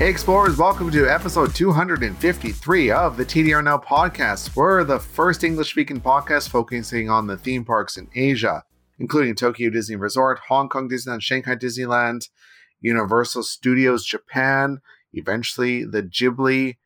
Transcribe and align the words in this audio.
Hey, 0.00 0.08
explorers, 0.08 0.56
welcome 0.56 0.90
to 0.92 1.06
episode 1.06 1.54
253 1.54 2.90
of 2.90 3.18
the 3.18 3.24
TDR 3.26 3.62
Now 3.62 3.76
podcast. 3.76 4.56
We're 4.56 4.82
the 4.82 4.98
first 4.98 5.44
English 5.44 5.68
speaking 5.68 6.00
podcast 6.00 6.48
focusing 6.48 7.10
on 7.10 7.26
the 7.26 7.36
theme 7.36 7.66
parks 7.66 7.98
in 7.98 8.08
Asia, 8.14 8.64
including 8.98 9.34
Tokyo 9.34 9.68
Disney 9.68 9.96
Resort, 9.96 10.40
Hong 10.48 10.70
Kong 10.70 10.88
Disneyland, 10.88 11.20
Shanghai 11.20 11.54
Disneyland, 11.54 12.30
Universal 12.80 13.42
Studios 13.42 14.06
Japan, 14.06 14.80
eventually 15.12 15.84
the 15.84 16.02
Ghibli 16.02 16.78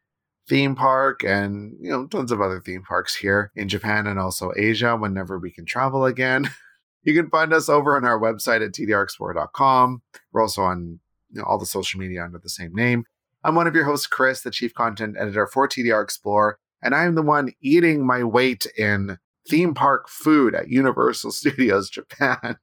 theme 0.49 0.75
park, 0.75 1.23
and 1.23 1.77
you 1.81 1.91
know, 1.91 2.09
tons 2.09 2.33
of 2.33 2.41
other 2.41 2.61
theme 2.61 2.83
parks 2.83 3.15
here 3.15 3.53
in 3.55 3.69
Japan 3.69 4.09
and 4.09 4.19
also 4.19 4.51
Asia 4.57 4.97
whenever 4.97 5.39
we 5.39 5.53
can 5.53 5.67
travel 5.67 6.05
again. 6.05 6.51
You 7.07 7.13
can 7.13 7.29
find 7.29 7.53
us 7.53 7.69
over 7.69 7.99
on 7.99 8.07
our 8.07 8.19
website 8.19 8.65
at 8.65 8.73
tdrexplorer.com. 8.73 10.01
We're 10.33 10.41
also 10.41 10.63
on 10.63 11.01
you 11.35 11.41
know, 11.41 11.47
all 11.47 11.59
the 11.59 11.67
social 11.67 12.01
media 12.01 12.25
under 12.25 12.39
the 12.39 12.49
same 12.49 12.75
name. 12.75 13.05
I'm 13.43 13.55
one 13.55 13.67
of 13.67 13.75
your 13.75 13.85
hosts, 13.85 14.07
Chris, 14.07 14.41
the 14.41 14.51
chief 14.51 14.73
content 14.73 15.17
editor 15.19 15.47
for 15.47 15.69
TDR 15.69 16.03
Explorer, 16.03 16.59
and 16.81 16.95
I 16.95 17.05
am 17.05 17.15
the 17.15 17.23
one 17.23 17.53
eating 17.61 18.07
my 18.07 18.25
weight 18.25 18.67
in 18.79 19.19
theme 19.49 19.75
park 19.75 20.09
food 20.09 20.55
at 20.55 20.69
Universal 20.69 21.31
Studios 21.33 21.91
Japan. 21.91 22.57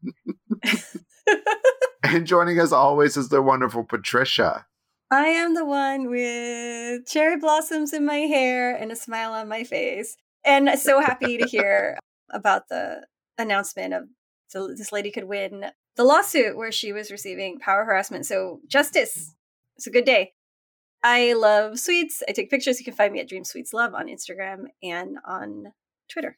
and 2.04 2.26
joining 2.26 2.60
us 2.60 2.72
always 2.72 3.18
is 3.18 3.30
the 3.30 3.42
wonderful 3.42 3.84
Patricia. 3.84 4.66
I 5.12 5.26
am 5.26 5.54
the 5.54 5.66
one 5.66 6.10
with 6.10 7.06
cherry 7.06 7.38
blossoms 7.38 7.92
in 7.92 8.06
my 8.06 8.20
hair 8.20 8.74
and 8.74 8.92
a 8.92 8.96
smile 8.96 9.34
on 9.34 9.50
my 9.50 9.66
face. 9.66 10.16
And 10.46 10.70
so 10.80 11.02
happy 11.02 11.38
to 11.38 11.46
hear 11.46 11.98
about 12.32 12.70
the 12.70 13.06
announcement 13.38 13.94
of 13.94 14.04
so 14.48 14.68
this 14.68 14.92
lady 14.92 15.12
could 15.12 15.26
win 15.26 15.66
the 15.96 16.04
lawsuit 16.04 16.58
where 16.58 16.72
she 16.72 16.94
was 16.94 17.12
receiving 17.12 17.60
power 17.60 17.86
harassment. 17.86 18.26
So 18.26 18.60
justice. 18.68 19.36
It's 19.78 19.88
a 19.88 19.92
good 19.92 20.06
day. 20.06 20.34
I 21.04 21.34
love 21.34 21.80
sweets. 21.80 22.22
I 22.30 22.32
take 22.32 22.50
pictures. 22.50 22.80
You 22.80 22.86
can 22.86 22.94
find 22.94 23.12
me 23.12 23.20
at 23.20 23.28
Dream 23.28 23.44
Sweets 23.44 23.74
Love 23.74 23.96
on 23.96 24.08
Instagram 24.08 24.66
and 24.84 25.18
on 25.26 25.74
Twitter. 26.12 26.38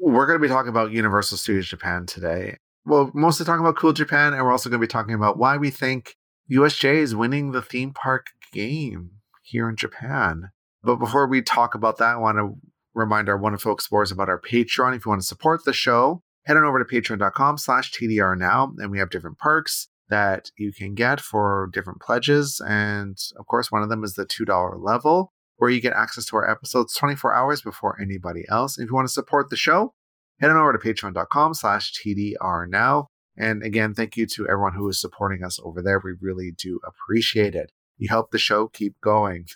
We're 0.00 0.26
going 0.26 0.38
to 0.38 0.42
be 0.42 0.52
talking 0.52 0.68
about 0.68 0.92
Universal 0.92 1.38
Studios 1.38 1.68
Japan 1.68 2.06
today. 2.06 2.56
Well, 2.84 3.10
mostly 3.14 3.46
talking 3.46 3.64
about 3.64 3.76
Cool 3.76 3.92
Japan, 3.92 4.32
and 4.32 4.42
we're 4.42 4.52
also 4.52 4.68
going 4.68 4.80
to 4.80 4.86
be 4.86 4.90
talking 4.90 5.14
about 5.14 5.38
why 5.38 5.56
we 5.56 5.70
think 5.70 6.16
USJ 6.50 6.94
is 6.96 7.16
winning 7.16 7.52
the 7.52 7.62
theme 7.62 7.92
park 7.92 8.26
game 8.52 9.12
here 9.42 9.68
in 9.68 9.76
Japan. 9.76 10.50
But 10.82 10.96
before 10.96 11.26
we 11.26 11.42
talk 11.42 11.74
about 11.74 11.98
that, 11.98 12.14
I 12.14 12.16
want 12.16 12.38
to 12.38 12.56
remind 12.94 13.28
our 13.28 13.38
wonderful 13.38 13.72
explorers 13.72 14.12
about 14.12 14.28
our 14.28 14.40
Patreon. 14.40 14.96
If 14.96 15.04
you 15.04 15.10
want 15.10 15.20
to 15.20 15.26
support 15.26 15.64
the 15.64 15.72
show, 15.72 16.22
head 16.44 16.56
on 16.56 16.64
over 16.64 16.82
to 16.82 16.84
patreon.com 16.84 17.58
slash 17.58 17.92
TDR 17.92 18.36
now, 18.36 18.72
and 18.78 18.90
we 18.90 18.98
have 18.98 19.10
different 19.10 19.38
perks 19.38 19.88
that 20.08 20.50
you 20.56 20.72
can 20.72 20.94
get 20.94 21.20
for 21.20 21.68
different 21.72 22.00
pledges. 22.00 22.60
And 22.66 23.18
of 23.38 23.46
course, 23.46 23.70
one 23.70 23.82
of 23.82 23.88
them 23.88 24.04
is 24.04 24.14
the 24.14 24.24
$2 24.24 24.82
level, 24.82 25.32
where 25.56 25.70
you 25.70 25.80
get 25.80 25.92
access 25.92 26.24
to 26.26 26.36
our 26.36 26.50
episodes 26.50 26.94
24 26.94 27.34
hours 27.34 27.62
before 27.62 28.00
anybody 28.00 28.44
else. 28.48 28.78
If 28.78 28.88
you 28.88 28.94
want 28.94 29.06
to 29.06 29.12
support 29.12 29.50
the 29.50 29.56
show, 29.56 29.94
head 30.40 30.50
on 30.50 30.56
over 30.56 30.72
to 30.72 30.78
patreon.com 30.78 31.54
slash 31.54 31.92
TDR 31.92 32.68
now. 32.68 33.08
And 33.36 33.62
again, 33.62 33.94
thank 33.94 34.16
you 34.16 34.26
to 34.26 34.48
everyone 34.48 34.74
who 34.74 34.88
is 34.88 35.00
supporting 35.00 35.44
us 35.44 35.60
over 35.62 35.82
there. 35.82 36.00
We 36.02 36.12
really 36.20 36.52
do 36.56 36.80
appreciate 36.84 37.54
it. 37.54 37.70
You 37.96 38.08
help 38.08 38.30
the 38.30 38.38
show 38.38 38.68
keep 38.68 39.00
going. 39.00 39.46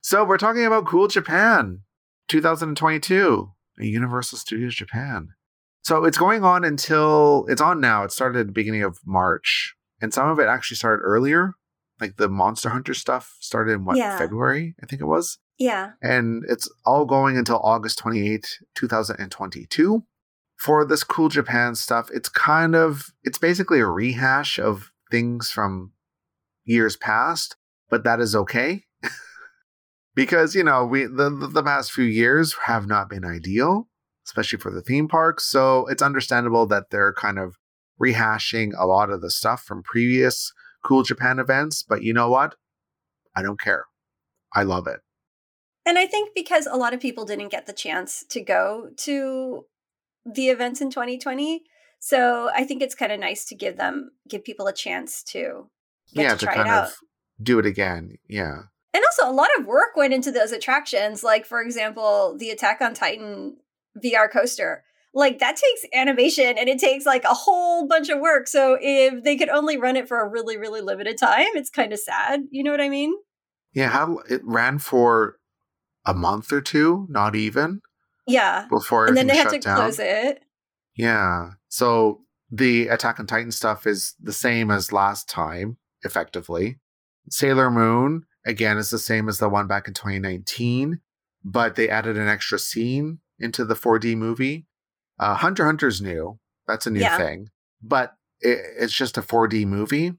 So 0.00 0.24
we're 0.24 0.38
talking 0.38 0.64
about 0.64 0.86
Cool 0.86 1.08
Japan 1.08 1.80
2022, 2.28 3.50
Universal 3.78 4.38
Studios 4.38 4.74
Japan. 4.74 5.30
So 5.86 6.04
it's 6.04 6.18
going 6.18 6.42
on 6.42 6.64
until 6.64 7.46
it's 7.48 7.60
on 7.60 7.80
now. 7.80 8.02
It 8.02 8.10
started 8.10 8.40
at 8.40 8.46
the 8.48 8.52
beginning 8.52 8.82
of 8.82 8.98
March, 9.06 9.76
and 10.00 10.12
some 10.12 10.28
of 10.28 10.40
it 10.40 10.48
actually 10.48 10.78
started 10.78 11.00
earlier. 11.04 11.52
Like 12.00 12.16
the 12.16 12.28
Monster 12.28 12.70
Hunter 12.70 12.92
stuff 12.92 13.36
started 13.38 13.70
in 13.74 13.84
what 13.84 13.96
Yeah. 13.96 14.18
February, 14.18 14.74
I 14.82 14.86
think 14.86 15.00
it 15.00 15.04
was, 15.04 15.38
Yeah. 15.58 15.92
and 16.02 16.42
it's 16.48 16.68
all 16.84 17.04
going 17.04 17.36
until 17.38 17.60
August 17.60 18.00
twenty 18.00 18.28
eighth, 18.28 18.56
two 18.74 18.88
thousand 18.88 19.20
and 19.20 19.30
twenty 19.30 19.64
two. 19.64 20.02
For 20.56 20.84
this 20.84 21.04
Cool 21.04 21.28
Japan 21.28 21.76
stuff, 21.76 22.10
it's 22.12 22.28
kind 22.28 22.74
of 22.74 23.12
it's 23.22 23.38
basically 23.38 23.78
a 23.78 23.86
rehash 23.86 24.58
of 24.58 24.90
things 25.12 25.52
from 25.52 25.92
years 26.64 26.96
past, 26.96 27.54
but 27.88 28.02
that 28.02 28.18
is 28.18 28.34
okay. 28.34 28.82
because 30.16 30.56
you 30.56 30.64
know 30.64 30.84
we 30.84 31.04
the 31.04 31.30
the 31.30 31.62
past 31.62 31.92
few 31.92 32.02
years 32.06 32.56
have 32.64 32.88
not 32.88 33.08
been 33.08 33.24
ideal 33.24 33.88
especially 34.26 34.58
for 34.58 34.70
the 34.70 34.82
theme 34.82 35.08
parks. 35.08 35.46
So 35.46 35.86
it's 35.86 36.02
understandable 36.02 36.66
that 36.66 36.90
they're 36.90 37.12
kind 37.12 37.38
of 37.38 37.56
rehashing 38.00 38.72
a 38.78 38.86
lot 38.86 39.10
of 39.10 39.22
the 39.22 39.30
stuff 39.30 39.62
from 39.62 39.82
previous 39.82 40.52
cool 40.84 41.02
japan 41.02 41.38
events 41.38 41.82
but 41.82 42.02
you 42.02 42.12
know 42.12 42.28
what? 42.28 42.54
I 43.34 43.42
don't 43.42 43.60
care. 43.60 43.84
I 44.54 44.62
love 44.62 44.86
it. 44.86 45.00
And 45.84 45.98
I 45.98 46.06
think 46.06 46.30
because 46.34 46.66
a 46.66 46.76
lot 46.76 46.94
of 46.94 47.00
people 47.00 47.24
didn't 47.24 47.50
get 47.50 47.66
the 47.66 47.72
chance 47.72 48.24
to 48.30 48.40
go 48.40 48.90
to 48.98 49.66
the 50.24 50.48
events 50.48 50.80
in 50.80 50.90
2020, 50.90 51.62
so 52.00 52.50
I 52.54 52.64
think 52.64 52.82
it's 52.82 52.94
kind 52.94 53.12
of 53.12 53.20
nice 53.20 53.44
to 53.46 53.54
give 53.54 53.76
them 53.76 54.10
give 54.28 54.44
people 54.44 54.66
a 54.66 54.72
chance 54.72 55.22
to 55.24 55.70
yeah 56.12 56.32
to 56.32 56.38
to 56.38 56.46
try 56.46 56.54
kind 56.54 56.68
of 56.68 56.94
do 57.40 57.58
it 57.58 57.66
again. 57.66 58.16
Yeah. 58.28 58.62
And 58.94 59.04
also, 59.04 59.30
a 59.30 59.34
lot 59.34 59.50
of 59.58 59.66
work 59.66 59.94
went 59.94 60.14
into 60.14 60.32
those 60.32 60.52
attractions. 60.52 61.22
Like, 61.22 61.44
for 61.44 61.60
example, 61.60 62.34
the 62.38 62.48
Attack 62.48 62.80
on 62.80 62.94
Titan 62.94 63.58
VR 64.04 64.30
coaster. 64.30 64.82
Like, 65.14 65.38
that 65.38 65.56
takes 65.56 65.86
animation 65.94 66.58
and 66.58 66.68
it 66.68 66.78
takes 66.78 67.06
like 67.06 67.24
a 67.24 67.32
whole 67.34 67.86
bunch 67.88 68.10
of 68.10 68.20
work. 68.20 68.48
So, 68.48 68.76
if 68.80 69.24
they 69.24 69.36
could 69.36 69.48
only 69.48 69.78
run 69.78 69.96
it 69.96 70.08
for 70.08 70.20
a 70.20 70.28
really, 70.28 70.58
really 70.58 70.82
limited 70.82 71.16
time, 71.18 71.46
it's 71.54 71.70
kind 71.70 71.92
of 71.92 71.98
sad. 71.98 72.42
You 72.50 72.62
know 72.64 72.70
what 72.70 72.80
I 72.80 72.88
mean? 72.88 73.14
yeah 73.74 73.88
how 73.90 74.18
it 74.30 74.40
ran 74.44 74.78
for 74.78 75.36
a 76.06 76.14
month 76.14 76.50
or 76.50 76.62
two 76.62 77.06
not 77.10 77.36
even 77.36 77.80
Yeah. 78.26 78.66
before 78.70 79.06
And 79.06 79.16
then 79.16 79.26
they 79.26 79.36
had 79.36 79.44
shut 79.50 79.52
to 79.52 79.58
down 79.58 79.76
close 79.76 79.98
it. 79.98 80.42
Yeah. 80.96 81.50
So 81.68 82.22
the 82.50 82.88
Attack 82.88 83.20
on 83.20 83.26
Titan 83.26 83.52
stuff 83.52 83.86
is 83.86 84.14
the 84.18 84.32
same 84.32 84.70
as 84.70 84.92
last 84.92 85.28
time, 85.28 85.76
effectively. 86.04 86.78
Sailor 87.28 87.70
Moon, 87.70 88.24
again, 88.46 88.78
is 88.78 88.88
the 88.88 88.98
same 88.98 89.28
as 89.28 89.38
the 89.38 89.48
one 89.48 89.66
back 89.66 89.88
in 89.88 89.94
2019, 89.94 91.00
but 91.44 91.74
they 91.74 91.88
added 91.90 92.16
an 92.16 92.28
extra 92.28 92.58
scene 92.58 93.18
into 93.38 93.64
the 93.64 93.74
4D 93.74 94.16
movie. 94.16 94.66
Uh, 95.18 95.34
Hunter 95.34 95.64
Hunter's 95.64 96.00
new. 96.00 96.38
That's 96.66 96.86
a 96.86 96.90
new 96.90 97.00
Yeah. 97.00 97.16
thing. 97.16 97.48
But 97.82 98.14
it, 98.40 98.58
it's 98.78 98.92
just 98.92 99.16
a 99.18 99.22
4D 99.22 99.66
movie 99.66 100.12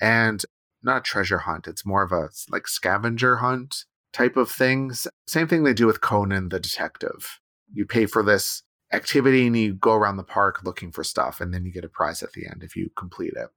and 0.00 0.44
not 0.82 0.98
a 0.98 1.02
treasure 1.02 1.38
hunt. 1.38 1.66
It's 1.66 1.84
more 1.84 2.02
of 2.02 2.12
a 2.12 2.30
like 2.50 2.66
scavenger 2.68 3.36
hunt 3.36 3.84
type 4.12 4.36
of 4.36 4.50
things. 4.50 5.06
Same 5.26 5.48
thing 5.48 5.64
they 5.64 5.74
do 5.74 5.86
with 5.86 6.00
Conan 6.00 6.48
the 6.48 6.60
Detective. 6.60 7.40
You 7.72 7.84
pay 7.84 8.06
for 8.06 8.22
this 8.22 8.62
activity 8.92 9.46
and 9.46 9.56
you 9.56 9.74
go 9.74 9.92
around 9.92 10.16
the 10.16 10.22
park 10.24 10.62
looking 10.64 10.90
for 10.90 11.04
stuff 11.04 11.40
and 11.42 11.52
then 11.52 11.64
you 11.66 11.72
get 11.72 11.84
a 11.84 11.88
prize 11.88 12.22
at 12.22 12.32
the 12.32 12.46
end 12.46 12.62
if 12.62 12.74
you 12.74 12.90
complete 12.96 13.34
it. 13.36 13.48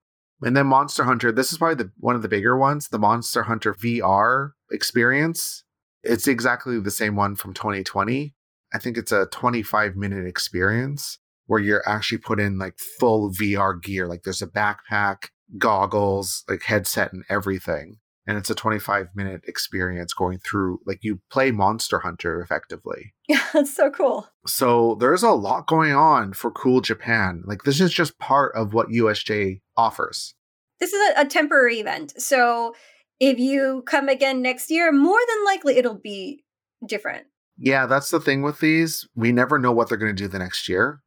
And 0.41 0.57
then 0.57 0.65
Monster 0.67 1.03
Hunter, 1.03 1.31
this 1.31 1.51
is 1.51 1.59
probably 1.59 1.75
the 1.83 1.91
one 1.99 2.15
of 2.15 2.21
the 2.23 2.27
bigger 2.27 2.57
ones, 2.57 2.87
the 2.89 2.99
Monster 2.99 3.43
Hunter 3.43 3.73
VR 3.73 4.51
experience. 4.71 5.63
It's 6.03 6.27
exactly 6.27 6.79
the 6.79 6.91
same 6.91 7.15
one 7.15 7.35
from 7.35 7.53
2020. 7.53 8.33
I 8.73 8.77
think 8.77 8.97
it's 8.97 9.11
a 9.11 9.27
25 9.27 9.95
minute 9.95 10.25
experience 10.25 11.19
where 11.47 11.59
you're 11.59 11.87
actually 11.87 12.19
put 12.19 12.39
in 12.39 12.57
like 12.57 12.77
full 12.99 13.31
VR 13.31 13.81
gear. 13.81 14.07
Like 14.07 14.23
there's 14.23 14.41
a 14.41 14.47
backpack, 14.47 15.29
goggles, 15.57 16.43
like 16.47 16.63
headset 16.63 17.11
and 17.13 17.23
everything. 17.29 17.97
And 18.27 18.37
it's 18.37 18.49
a 18.49 18.55
25 18.55 19.07
minute 19.15 19.41
experience 19.47 20.13
going 20.13 20.39
through 20.39 20.79
like 20.85 20.99
you 21.01 21.19
play 21.29 21.51
Monster 21.51 21.99
Hunter 21.99 22.41
effectively. 22.41 23.13
Yeah, 23.27 23.45
it's 23.55 23.73
so 23.73 23.89
cool. 23.89 24.27
So 24.45 24.97
there's 24.99 25.23
a 25.23 25.31
lot 25.31 25.65
going 25.65 25.93
on 25.93 26.33
for 26.33 26.51
Cool 26.51 26.81
Japan. 26.81 27.43
Like 27.45 27.63
this 27.63 27.79
is 27.79 27.93
just 27.93 28.19
part 28.19 28.53
of 28.55 28.73
what 28.73 28.89
USJ 28.89 29.61
offers. 29.77 30.33
This 30.81 30.91
is 30.91 31.11
a, 31.15 31.21
a 31.21 31.25
temporary 31.25 31.79
event. 31.79 32.19
So, 32.19 32.73
if 33.21 33.39
you 33.39 33.83
come 33.85 34.09
again 34.09 34.41
next 34.41 34.71
year, 34.71 34.91
more 34.91 35.19
than 35.29 35.45
likely 35.45 35.77
it'll 35.77 35.93
be 35.93 36.43
different. 36.85 37.27
Yeah, 37.63 37.85
that's 37.85 38.09
the 38.09 38.19
thing 38.19 38.41
with 38.41 38.59
these. 38.59 39.07
We 39.15 39.31
never 39.31 39.59
know 39.59 39.71
what 39.71 39.87
they're 39.87 39.97
going 39.97 40.15
to 40.15 40.23
do 40.23 40.27
the 40.27 40.39
next 40.39 40.67
year. 40.67 41.01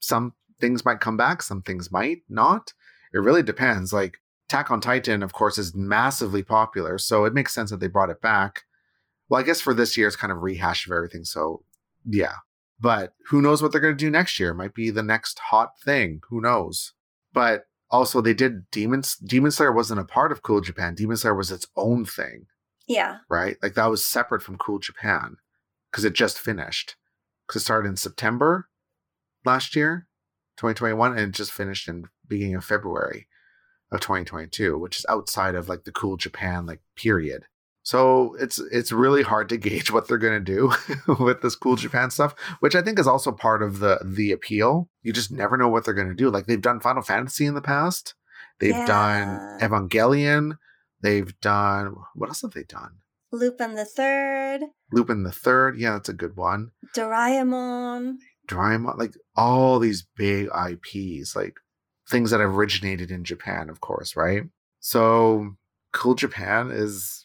Some 0.00 0.34
things 0.60 0.84
might 0.84 1.00
come 1.00 1.16
back, 1.16 1.42
some 1.42 1.62
things 1.62 1.90
might 1.90 2.18
not. 2.28 2.74
It 3.14 3.18
really 3.18 3.42
depends. 3.42 3.90
Like 3.92 4.18
Attack 4.48 4.70
on 4.70 4.82
Titan, 4.82 5.22
of 5.22 5.32
course, 5.32 5.56
is 5.56 5.74
massively 5.74 6.42
popular, 6.42 6.98
so 6.98 7.24
it 7.24 7.32
makes 7.32 7.54
sense 7.54 7.70
that 7.70 7.80
they 7.80 7.88
brought 7.88 8.10
it 8.10 8.20
back. 8.20 8.64
Well, 9.28 9.40
I 9.40 9.44
guess 9.44 9.62
for 9.62 9.72
this 9.72 9.96
year, 9.96 10.06
it's 10.06 10.16
kind 10.16 10.30
of 10.30 10.42
rehash 10.42 10.86
of 10.86 10.92
everything. 10.92 11.24
So, 11.24 11.64
yeah. 12.04 12.34
But 12.78 13.14
who 13.28 13.40
knows 13.40 13.62
what 13.62 13.72
they're 13.72 13.80
going 13.80 13.96
to 13.96 14.04
do 14.04 14.10
next 14.10 14.38
year? 14.38 14.52
Might 14.52 14.74
be 14.74 14.90
the 14.90 15.02
next 15.02 15.38
hot 15.38 15.70
thing. 15.82 16.20
Who 16.28 16.42
knows? 16.42 16.92
But 17.32 17.62
also, 17.90 18.20
they 18.20 18.34
did 18.34 18.70
Demons. 18.70 19.16
Demon 19.16 19.50
Slayer 19.50 19.72
wasn't 19.72 20.00
a 20.00 20.04
part 20.04 20.30
of 20.32 20.42
Cool 20.42 20.60
Japan. 20.60 20.94
Demon 20.94 21.16
Slayer 21.16 21.34
was 21.34 21.50
its 21.50 21.66
own 21.76 22.04
thing, 22.04 22.44
Yeah. 22.86 23.18
right? 23.30 23.56
Like 23.62 23.74
that 23.74 23.86
was 23.86 24.04
separate 24.04 24.42
from 24.42 24.58
Cool 24.58 24.80
Japan 24.80 25.36
because 25.94 26.04
it 26.04 26.12
just 26.12 26.40
finished. 26.40 26.96
Because 27.46 27.62
it 27.62 27.64
started 27.66 27.88
in 27.88 27.96
September 27.96 28.68
last 29.44 29.76
year, 29.76 30.08
2021, 30.56 31.12
and 31.12 31.20
it 31.20 31.30
just 31.30 31.52
finished 31.52 31.88
in 31.88 32.06
beginning 32.26 32.56
of 32.56 32.64
February 32.64 33.28
of 33.92 34.00
2022, 34.00 34.76
which 34.76 34.98
is 34.98 35.06
outside 35.08 35.54
of 35.54 35.68
like 35.68 35.84
the 35.84 35.92
cool 35.92 36.16
Japan 36.16 36.66
like 36.66 36.80
period. 36.96 37.44
So 37.84 38.34
it's 38.40 38.58
it's 38.72 38.90
really 38.90 39.22
hard 39.22 39.48
to 39.50 39.56
gauge 39.58 39.92
what 39.92 40.08
they're 40.08 40.18
going 40.18 40.44
to 40.44 40.52
do 40.52 40.72
with 41.20 41.42
this 41.42 41.54
cool 41.54 41.76
Japan 41.76 42.10
stuff, 42.10 42.34
which 42.58 42.74
I 42.74 42.82
think 42.82 42.98
is 42.98 43.06
also 43.06 43.30
part 43.30 43.62
of 43.62 43.78
the 43.78 44.00
the 44.04 44.32
appeal. 44.32 44.88
You 45.02 45.12
just 45.12 45.30
never 45.30 45.56
know 45.56 45.68
what 45.68 45.84
they're 45.84 45.94
going 45.94 46.08
to 46.08 46.14
do. 46.14 46.28
Like 46.28 46.46
they've 46.46 46.60
done 46.60 46.80
Final 46.80 47.02
Fantasy 47.02 47.46
in 47.46 47.54
the 47.54 47.62
past. 47.62 48.14
They've 48.58 48.70
yeah. 48.70 48.86
done 48.86 49.60
Evangelion. 49.60 50.56
They've 51.02 51.38
done 51.40 51.94
what 52.14 52.30
else 52.30 52.42
have 52.42 52.52
they 52.52 52.64
done? 52.64 52.96
Lupin 53.34 53.74
the 53.74 53.84
Third. 53.84 54.62
Lupin 54.92 55.22
the 55.22 55.32
Third. 55.32 55.78
Yeah, 55.78 55.92
that's 55.92 56.08
a 56.08 56.14
good 56.14 56.36
one. 56.36 56.70
Doraemon. 56.94 58.16
Doraemon, 58.48 58.98
like 58.98 59.14
all 59.36 59.78
these 59.78 60.06
big 60.16 60.48
IPs, 60.48 61.34
like 61.34 61.54
things 62.08 62.30
that 62.30 62.40
originated 62.40 63.10
in 63.10 63.24
Japan, 63.24 63.68
of 63.68 63.80
course, 63.80 64.16
right? 64.16 64.44
So 64.80 65.56
cool 65.92 66.14
Japan 66.14 66.70
is 66.70 67.24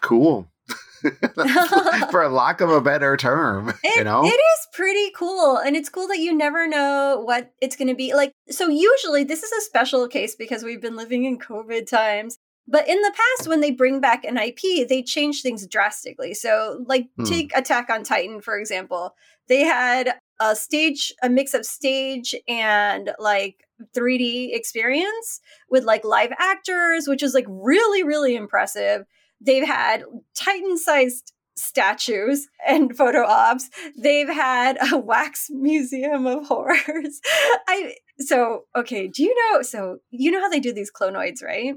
cool. 0.00 0.48
for 2.10 2.28
lack 2.28 2.60
of 2.60 2.70
a 2.70 2.80
better 2.80 3.16
term 3.16 3.68
it, 3.84 3.96
you 3.96 4.02
know 4.02 4.24
it 4.24 4.30
is 4.30 4.68
pretty 4.72 5.10
cool 5.14 5.56
and 5.56 5.76
it's 5.76 5.88
cool 5.88 6.08
that 6.08 6.18
you 6.18 6.36
never 6.36 6.66
know 6.66 7.22
what 7.24 7.52
it's 7.60 7.76
going 7.76 7.86
to 7.86 7.94
be 7.94 8.12
like 8.14 8.32
so 8.50 8.68
usually 8.68 9.22
this 9.22 9.44
is 9.44 9.52
a 9.52 9.60
special 9.60 10.08
case 10.08 10.34
because 10.34 10.64
we've 10.64 10.82
been 10.82 10.96
living 10.96 11.24
in 11.24 11.38
covid 11.38 11.88
times 11.88 12.36
but 12.68 12.88
in 12.88 13.00
the 13.00 13.12
past 13.14 13.48
when 13.48 13.60
they 13.60 13.70
bring 13.70 14.00
back 14.00 14.24
an 14.24 14.36
ip 14.38 14.88
they 14.88 15.02
change 15.02 15.42
things 15.42 15.66
drastically 15.66 16.34
so 16.34 16.84
like 16.86 17.08
hmm. 17.16 17.24
take 17.24 17.56
attack 17.56 17.88
on 17.90 18.02
titan 18.02 18.40
for 18.40 18.58
example 18.58 19.14
they 19.48 19.60
had 19.60 20.14
a 20.40 20.54
stage 20.54 21.12
a 21.22 21.28
mix 21.28 21.54
of 21.54 21.64
stage 21.64 22.34
and 22.46 23.10
like 23.18 23.64
3d 23.96 24.54
experience 24.54 25.40
with 25.70 25.84
like 25.84 26.04
live 26.04 26.32
actors 26.38 27.06
which 27.08 27.22
is 27.22 27.34
like 27.34 27.46
really 27.48 28.02
really 28.02 28.36
impressive 28.36 29.04
They've 29.40 29.66
had 29.66 30.04
Titan 30.34 30.76
sized 30.78 31.32
statues 31.56 32.48
and 32.66 32.96
photo 32.96 33.24
ops. 33.24 33.70
They've 33.96 34.28
had 34.28 34.78
a 34.92 34.98
wax 34.98 35.48
museum 35.50 36.26
of 36.26 36.46
horrors. 36.46 37.20
I 37.68 37.94
so 38.20 38.64
okay, 38.76 39.08
do 39.08 39.22
you 39.22 39.34
know 39.34 39.62
so 39.62 39.98
you 40.10 40.30
know 40.30 40.40
how 40.40 40.48
they 40.48 40.60
do 40.60 40.72
these 40.72 40.92
clonoids, 40.92 41.42
right? 41.42 41.74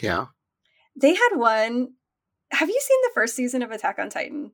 Yeah. 0.00 0.26
They 0.96 1.14
had 1.14 1.30
one. 1.34 1.94
Have 2.50 2.68
you 2.68 2.80
seen 2.80 2.98
the 3.02 3.10
first 3.14 3.34
season 3.34 3.62
of 3.62 3.70
Attack 3.70 3.98
on 3.98 4.10
Titan? 4.10 4.52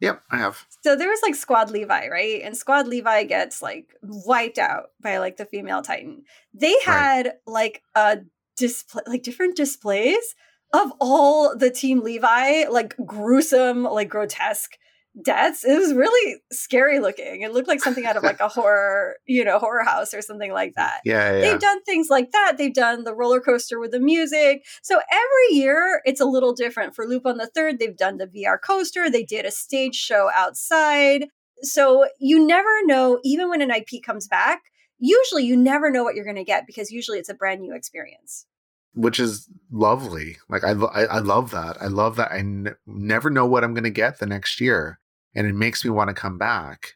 Yep, 0.00 0.22
I 0.30 0.38
have. 0.38 0.66
So 0.82 0.96
there 0.96 1.10
was 1.10 1.20
like 1.22 1.34
Squad 1.34 1.70
Levi, 1.70 2.08
right? 2.08 2.40
And 2.42 2.56
Squad 2.56 2.88
Levi 2.88 3.24
gets 3.24 3.60
like 3.60 3.94
wiped 4.02 4.58
out 4.58 4.90
by 5.00 5.18
like 5.18 5.36
the 5.36 5.44
female 5.44 5.82
Titan. 5.82 6.22
They 6.54 6.74
had 6.84 7.26
right. 7.26 7.34
like 7.46 7.82
a 7.94 8.18
display 8.56 9.02
like 9.06 9.22
different 9.22 9.56
displays 9.56 10.34
of 10.72 10.92
all 11.00 11.56
the 11.56 11.70
team 11.70 12.00
Levi, 12.00 12.64
like 12.70 12.94
gruesome, 13.04 13.84
like 13.84 14.08
grotesque 14.08 14.78
deaths, 15.22 15.64
it 15.64 15.76
was 15.78 15.92
really 15.92 16.40
scary 16.52 17.00
looking. 17.00 17.42
It 17.42 17.52
looked 17.52 17.68
like 17.68 17.80
something 17.80 18.06
out 18.06 18.16
of 18.16 18.22
like 18.22 18.40
a 18.40 18.48
horror, 18.48 19.16
you 19.26 19.44
know, 19.44 19.58
horror 19.58 19.84
house 19.84 20.14
or 20.14 20.22
something 20.22 20.52
like 20.52 20.74
that. 20.76 21.00
Yeah, 21.04 21.32
yeah, 21.32 21.40
They've 21.40 21.60
done 21.60 21.82
things 21.82 22.08
like 22.10 22.32
that. 22.32 22.54
They've 22.58 22.74
done 22.74 23.04
the 23.04 23.14
roller 23.14 23.40
coaster 23.40 23.80
with 23.80 23.90
the 23.90 24.00
music. 24.00 24.64
So 24.82 25.00
every 25.10 25.56
year 25.56 26.00
it's 26.04 26.20
a 26.20 26.26
little 26.26 26.54
different. 26.54 26.94
For 26.94 27.06
Lupin 27.06 27.38
the 27.38 27.46
Third, 27.46 27.78
they've 27.78 27.96
done 27.96 28.18
the 28.18 28.26
VR 28.26 28.56
coaster. 28.64 29.10
They 29.10 29.24
did 29.24 29.44
a 29.44 29.50
stage 29.50 29.96
show 29.96 30.30
outside. 30.34 31.26
So 31.62 32.06
you 32.18 32.44
never 32.44 32.84
know, 32.86 33.20
even 33.24 33.50
when 33.50 33.62
an 33.62 33.70
IP 33.70 34.02
comes 34.04 34.26
back, 34.26 34.60
usually 34.98 35.44
you 35.44 35.56
never 35.56 35.90
know 35.90 36.04
what 36.04 36.14
you're 36.14 36.24
going 36.24 36.36
to 36.36 36.44
get 36.44 36.66
because 36.66 36.90
usually 36.90 37.18
it's 37.18 37.28
a 37.28 37.34
brand 37.34 37.60
new 37.60 37.74
experience 37.74 38.46
which 38.94 39.20
is 39.20 39.48
lovely. 39.70 40.36
Like 40.48 40.64
I, 40.64 40.72
I, 40.72 41.04
I 41.04 41.18
love 41.18 41.50
that. 41.52 41.80
I 41.80 41.86
love 41.86 42.16
that. 42.16 42.32
I 42.32 42.38
n- 42.38 42.74
never 42.86 43.30
know 43.30 43.46
what 43.46 43.64
I'm 43.64 43.74
going 43.74 43.84
to 43.84 43.90
get 43.90 44.18
the 44.18 44.26
next 44.26 44.60
year, 44.60 44.98
and 45.34 45.46
it 45.46 45.54
makes 45.54 45.84
me 45.84 45.90
want 45.90 46.08
to 46.08 46.14
come 46.14 46.38
back. 46.38 46.94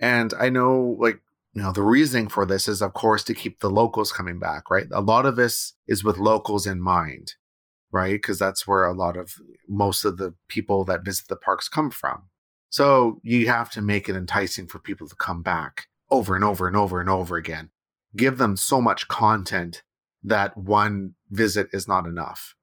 And 0.00 0.32
I 0.38 0.48
know, 0.48 0.96
like 0.98 1.20
you 1.54 1.62
know, 1.62 1.72
the 1.72 1.82
reasoning 1.82 2.28
for 2.28 2.46
this 2.46 2.68
is, 2.68 2.82
of 2.82 2.92
course, 2.92 3.24
to 3.24 3.34
keep 3.34 3.60
the 3.60 3.70
locals 3.70 4.12
coming 4.12 4.38
back. 4.38 4.70
Right. 4.70 4.86
A 4.92 5.00
lot 5.00 5.26
of 5.26 5.36
this 5.36 5.74
is 5.86 6.04
with 6.04 6.18
locals 6.18 6.66
in 6.66 6.80
mind, 6.80 7.34
right? 7.90 8.12
Because 8.12 8.38
that's 8.38 8.66
where 8.66 8.84
a 8.84 8.92
lot 8.92 9.16
of 9.16 9.34
most 9.68 10.04
of 10.04 10.18
the 10.18 10.34
people 10.48 10.84
that 10.84 11.04
visit 11.04 11.28
the 11.28 11.36
parks 11.36 11.68
come 11.68 11.90
from. 11.90 12.28
So 12.70 13.20
you 13.22 13.48
have 13.48 13.70
to 13.72 13.82
make 13.82 14.08
it 14.08 14.16
enticing 14.16 14.66
for 14.66 14.78
people 14.78 15.08
to 15.08 15.16
come 15.16 15.42
back 15.42 15.86
over 16.10 16.34
and 16.34 16.44
over 16.44 16.66
and 16.66 16.76
over 16.76 17.00
and 17.00 17.10
over 17.10 17.36
again. 17.36 17.70
Give 18.16 18.38
them 18.38 18.56
so 18.56 18.80
much 18.80 19.08
content 19.08 19.82
that 20.22 20.56
one 20.56 21.14
visit 21.30 21.68
is 21.72 21.88
not 21.88 22.06
enough. 22.06 22.54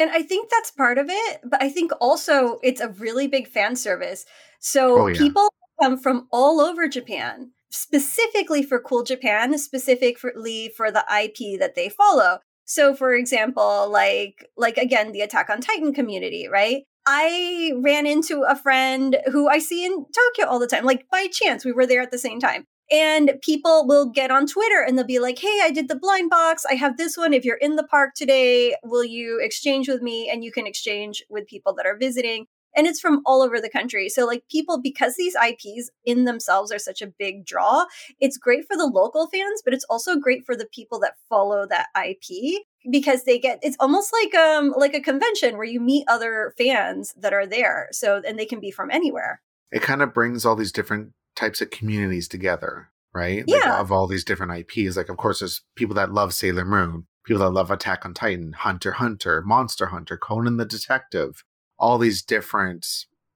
And 0.00 0.10
I 0.10 0.22
think 0.22 0.48
that's 0.50 0.70
part 0.70 0.96
of 0.96 1.06
it, 1.10 1.40
but 1.44 1.62
I 1.62 1.68
think 1.68 1.92
also 2.00 2.58
it's 2.62 2.80
a 2.80 2.88
really 2.88 3.28
big 3.28 3.46
fan 3.46 3.76
service. 3.76 4.24
So 4.58 5.02
oh, 5.02 5.06
yeah. 5.08 5.18
people 5.18 5.52
come 5.80 5.98
from 5.98 6.26
all 6.32 6.58
over 6.58 6.88
Japan, 6.88 7.50
specifically 7.68 8.62
for 8.62 8.80
Cool 8.80 9.02
Japan, 9.02 9.58
specifically 9.58 10.72
for 10.74 10.90
the 10.90 11.04
IP 11.22 11.60
that 11.60 11.74
they 11.74 11.90
follow. 11.90 12.38
So 12.64 12.94
for 12.94 13.14
example, 13.14 13.90
like 13.90 14.46
like 14.56 14.78
again 14.78 15.12
the 15.12 15.20
Attack 15.20 15.50
on 15.50 15.60
Titan 15.60 15.92
community, 15.92 16.48
right? 16.48 16.84
I 17.06 17.72
ran 17.76 18.06
into 18.06 18.42
a 18.42 18.56
friend 18.56 19.18
who 19.32 19.48
I 19.48 19.58
see 19.58 19.84
in 19.84 20.06
Tokyo 20.06 20.46
all 20.46 20.58
the 20.58 20.66
time, 20.66 20.84
like 20.84 21.10
by 21.10 21.26
chance. 21.26 21.64
We 21.64 21.72
were 21.72 21.86
there 21.86 22.00
at 22.00 22.10
the 22.10 22.18
same 22.18 22.40
time. 22.40 22.64
And 22.90 23.32
people 23.42 23.86
will 23.86 24.06
get 24.06 24.30
on 24.30 24.46
Twitter 24.46 24.82
and 24.86 24.98
they'll 24.98 25.06
be 25.06 25.20
like, 25.20 25.38
hey, 25.38 25.60
I 25.62 25.70
did 25.70 25.88
the 25.88 25.96
blind 25.96 26.30
box. 26.30 26.64
I 26.68 26.74
have 26.74 26.96
this 26.96 27.16
one. 27.16 27.32
If 27.32 27.44
you're 27.44 27.56
in 27.56 27.76
the 27.76 27.86
park 27.86 28.14
today, 28.14 28.74
will 28.82 29.04
you 29.04 29.38
exchange 29.40 29.88
with 29.88 30.02
me? 30.02 30.28
And 30.28 30.42
you 30.42 30.50
can 30.50 30.66
exchange 30.66 31.22
with 31.28 31.46
people 31.46 31.72
that 31.74 31.86
are 31.86 31.96
visiting. 31.96 32.46
And 32.76 32.86
it's 32.86 33.00
from 33.00 33.20
all 33.26 33.42
over 33.42 33.60
the 33.60 33.68
country. 33.68 34.08
So, 34.08 34.24
like, 34.24 34.44
people, 34.48 34.80
because 34.80 35.16
these 35.16 35.34
IPs 35.34 35.90
in 36.04 36.24
themselves 36.24 36.70
are 36.70 36.78
such 36.78 37.02
a 37.02 37.08
big 37.08 37.44
draw, 37.44 37.86
it's 38.20 38.38
great 38.38 38.64
for 38.66 38.76
the 38.76 38.86
local 38.86 39.26
fans, 39.28 39.60
but 39.64 39.74
it's 39.74 39.86
also 39.90 40.16
great 40.16 40.46
for 40.46 40.54
the 40.54 40.68
people 40.72 41.00
that 41.00 41.14
follow 41.28 41.66
that 41.66 41.88
IP 41.96 42.62
because 42.90 43.24
they 43.24 43.38
get 43.38 43.58
it's 43.62 43.76
almost 43.78 44.12
like 44.12 44.34
um 44.34 44.72
like 44.76 44.94
a 44.94 45.00
convention 45.00 45.56
where 45.56 45.66
you 45.66 45.80
meet 45.80 46.04
other 46.08 46.54
fans 46.56 47.12
that 47.14 47.32
are 47.32 47.46
there 47.46 47.88
so 47.92 48.22
and 48.26 48.38
they 48.38 48.46
can 48.46 48.58
be 48.58 48.70
from 48.70 48.90
anywhere 48.90 49.42
it 49.70 49.82
kind 49.82 50.00
of 50.00 50.14
brings 50.14 50.46
all 50.46 50.56
these 50.56 50.72
different 50.72 51.12
types 51.40 51.62
of 51.62 51.70
communities 51.70 52.28
together, 52.28 52.90
right? 53.14 53.44
Yeah. 53.46 53.56
Like, 53.56 53.80
of 53.80 53.90
all 53.90 54.06
these 54.06 54.24
different 54.24 54.52
IPs. 54.52 54.96
Like, 54.96 55.08
of 55.08 55.16
course, 55.16 55.40
there's 55.40 55.62
people 55.74 55.94
that 55.94 56.12
love 56.12 56.34
Sailor 56.34 56.66
Moon, 56.66 57.06
people 57.24 57.40
that 57.40 57.50
love 57.50 57.70
Attack 57.70 58.04
on 58.04 58.12
Titan, 58.12 58.52
Hunter 58.52 58.92
Hunter, 58.92 59.42
Monster 59.42 59.86
Hunter, 59.86 60.18
Conan 60.18 60.58
the 60.58 60.66
Detective. 60.66 61.42
All 61.78 61.96
these 61.96 62.22
different, 62.22 62.86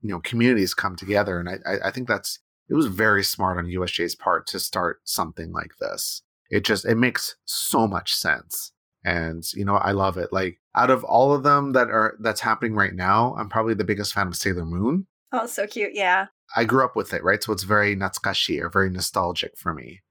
you 0.02 0.10
know, 0.10 0.20
communities 0.20 0.74
come 0.74 0.96
together, 0.96 1.40
and 1.40 1.48
I, 1.48 1.88
I 1.88 1.90
think 1.90 2.06
that's 2.06 2.40
it 2.68 2.74
was 2.74 2.86
very 2.86 3.24
smart 3.24 3.56
on 3.56 3.64
USJ's 3.64 4.14
part 4.14 4.46
to 4.48 4.60
start 4.60 5.00
something 5.04 5.50
like 5.50 5.72
this. 5.80 6.22
It 6.50 6.62
just 6.62 6.84
it 6.84 6.96
makes 6.96 7.36
so 7.46 7.86
much 7.88 8.14
sense, 8.14 8.72
and 9.02 9.42
you 9.54 9.64
know, 9.64 9.76
I 9.76 9.92
love 9.92 10.18
it. 10.18 10.30
Like 10.30 10.60
out 10.74 10.90
of 10.90 11.04
all 11.04 11.32
of 11.32 11.42
them 11.42 11.72
that 11.72 11.88
are 11.88 12.18
that's 12.20 12.42
happening 12.42 12.74
right 12.74 12.92
now, 12.92 13.34
I'm 13.38 13.48
probably 13.48 13.72
the 13.72 13.82
biggest 13.84 14.12
fan 14.12 14.26
of 14.26 14.36
Sailor 14.36 14.66
Moon. 14.66 15.06
Oh, 15.32 15.46
so 15.46 15.66
cute! 15.66 15.94
Yeah. 15.94 16.26
I 16.56 16.64
grew 16.64 16.84
up 16.84 16.96
with 16.96 17.12
it, 17.12 17.24
right? 17.24 17.42
So 17.42 17.52
it's 17.52 17.64
very 17.64 17.96
natsukashi 17.96 18.60
or 18.60 18.68
very 18.68 18.90
nostalgic 18.90 19.56
for 19.56 19.74
me. 19.74 20.02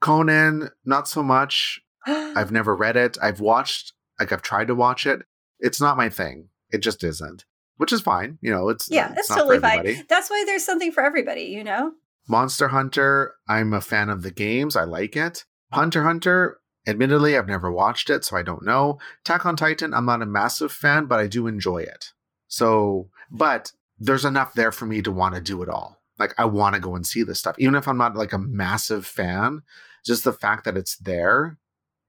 Conan, 0.00 0.70
not 0.84 1.08
so 1.08 1.22
much. 1.22 1.80
I've 2.06 2.52
never 2.52 2.74
read 2.74 2.96
it. 2.96 3.18
I've 3.20 3.40
watched, 3.40 3.92
like, 4.18 4.32
I've 4.32 4.42
tried 4.42 4.68
to 4.68 4.74
watch 4.74 5.06
it. 5.06 5.22
It's 5.58 5.80
not 5.80 5.96
my 5.96 6.08
thing. 6.08 6.48
It 6.70 6.78
just 6.78 7.02
isn't, 7.02 7.44
which 7.78 7.92
is 7.92 8.00
fine. 8.00 8.38
You 8.40 8.52
know, 8.52 8.68
it's 8.68 8.88
yeah, 8.90 9.10
it's, 9.10 9.20
it's 9.20 9.28
totally 9.28 9.58
fine. 9.58 10.04
That's 10.08 10.30
why 10.30 10.44
there's 10.46 10.64
something 10.64 10.92
for 10.92 11.02
everybody. 11.02 11.44
You 11.44 11.64
know, 11.64 11.92
Monster 12.28 12.68
Hunter. 12.68 13.34
I'm 13.48 13.72
a 13.72 13.80
fan 13.80 14.10
of 14.10 14.22
the 14.22 14.30
games. 14.30 14.76
I 14.76 14.84
like 14.84 15.16
it. 15.16 15.44
Hunter 15.72 16.04
Hunter. 16.04 16.60
Admittedly, 16.86 17.36
I've 17.36 17.48
never 17.48 17.70
watched 17.70 18.08
it, 18.08 18.24
so 18.24 18.36
I 18.36 18.42
don't 18.42 18.64
know. 18.64 18.98
Attack 19.24 19.44
on 19.44 19.56
Titan. 19.56 19.92
I'm 19.92 20.06
not 20.06 20.22
a 20.22 20.26
massive 20.26 20.72
fan, 20.72 21.06
but 21.06 21.18
I 21.18 21.26
do 21.26 21.46
enjoy 21.46 21.78
it. 21.78 22.12
So, 22.46 23.10
but 23.30 23.72
there's 23.98 24.24
enough 24.24 24.54
there 24.54 24.72
for 24.72 24.86
me 24.86 25.02
to 25.02 25.12
want 25.12 25.34
to 25.34 25.40
do 25.40 25.62
it 25.62 25.68
all. 25.68 26.00
Like 26.18 26.34
I 26.38 26.44
want 26.46 26.74
to 26.74 26.80
go 26.80 26.94
and 26.94 27.06
see 27.06 27.22
this 27.22 27.38
stuff, 27.38 27.56
even 27.58 27.74
if 27.74 27.86
I'm 27.86 27.98
not 27.98 28.16
like 28.16 28.32
a 28.32 28.38
massive 28.38 29.06
fan. 29.06 29.62
Just 30.04 30.24
the 30.24 30.32
fact 30.32 30.64
that 30.64 30.76
it's 30.76 30.96
there 30.96 31.58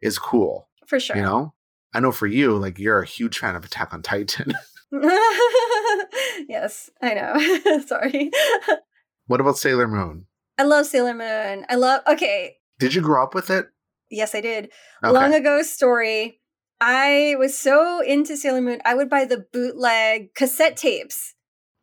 is 0.01 0.17
cool. 0.17 0.69
For 0.86 1.00
sure. 1.00 1.15
You 1.15 1.22
know, 1.22 1.53
I 1.93 2.00
know 2.00 2.12
for 2.12 2.27
you, 2.27 2.58
like 2.58 2.79
you're 2.79 3.01
a 3.01 3.05
huge 3.05 3.38
fan 3.39 3.55
of 3.55 3.65
Attack 3.65 3.93
on 3.93 4.01
Titan. 4.01 4.53
yes, 6.48 6.89
I 7.01 7.13
know. 7.13 7.81
Sorry. 7.88 8.31
What 9.27 9.41
about 9.41 9.58
Sailor 9.58 9.88
Moon? 9.88 10.25
I 10.58 10.63
love 10.63 10.86
Sailor 10.86 11.13
Moon. 11.13 11.65
I 11.69 11.75
love. 11.75 12.01
Okay. 12.08 12.58
Did 12.79 12.96
you 12.96 13.01
grow 13.01 13.24
up 13.24 13.36
with 13.36 13.50
it? 13.50 13.67
Yes, 14.10 14.34
I 14.34 14.41
did. 14.41 14.72
Okay. 15.03 15.13
Long 15.13 15.34
ago 15.34 15.62
story. 15.62 16.39
I 16.81 17.36
was 17.38 17.58
so 17.58 18.01
into 18.01 18.38
Sailor 18.38 18.62
Moon, 18.62 18.81
I 18.86 18.96
would 18.96 19.10
buy 19.10 19.25
the 19.25 19.46
bootleg 19.51 20.34
cassette 20.34 20.77
tapes 20.77 21.36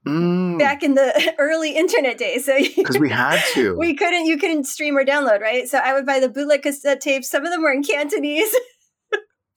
Mm. 0.07 0.59
back 0.59 0.83
in 0.85 0.95
the 0.95 1.35
early 1.39 1.77
internet 1.77 2.17
days. 2.17 2.47
So 2.47 2.57
because 2.77 2.99
we 2.99 3.11
had 3.11 3.43
to, 3.55 3.77
we 3.79 3.95
couldn't. 3.95 4.27
You 4.27 4.39
couldn't 4.39 4.65
stream 4.65 4.97
or 4.97 5.05
download, 5.05 5.41
right? 5.41 5.69
So 5.69 5.79
I 5.79 5.95
would 5.95 6.07
buy 6.07 6.21
the 6.21 6.29
bootleg 6.29 6.63
cassette 6.63 7.01
tapes. 7.01 7.29
Some 7.31 7.45
of 7.45 7.51
them 7.51 7.63
were 7.63 7.73
in 7.73 7.83
Cantonese. 7.83 8.55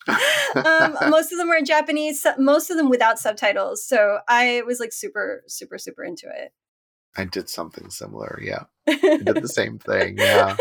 um, 0.55 0.97
most 1.09 1.31
of 1.31 1.37
them 1.37 1.49
were 1.49 1.55
in 1.55 1.65
Japanese, 1.65 2.25
most 2.37 2.71
of 2.71 2.77
them 2.77 2.89
without 2.89 3.19
subtitles. 3.19 3.85
So 3.85 4.19
I 4.27 4.63
was 4.65 4.79
like 4.79 4.91
super, 4.91 5.43
super, 5.47 5.77
super 5.77 6.03
into 6.03 6.27
it. 6.27 6.51
I 7.15 7.25
did 7.25 7.49
something 7.49 7.89
similar. 7.89 8.39
Yeah. 8.41 8.63
I 8.87 8.95
did 9.23 9.41
the 9.41 9.47
same 9.47 9.77
thing. 9.77 10.17
Yeah. 10.17 10.55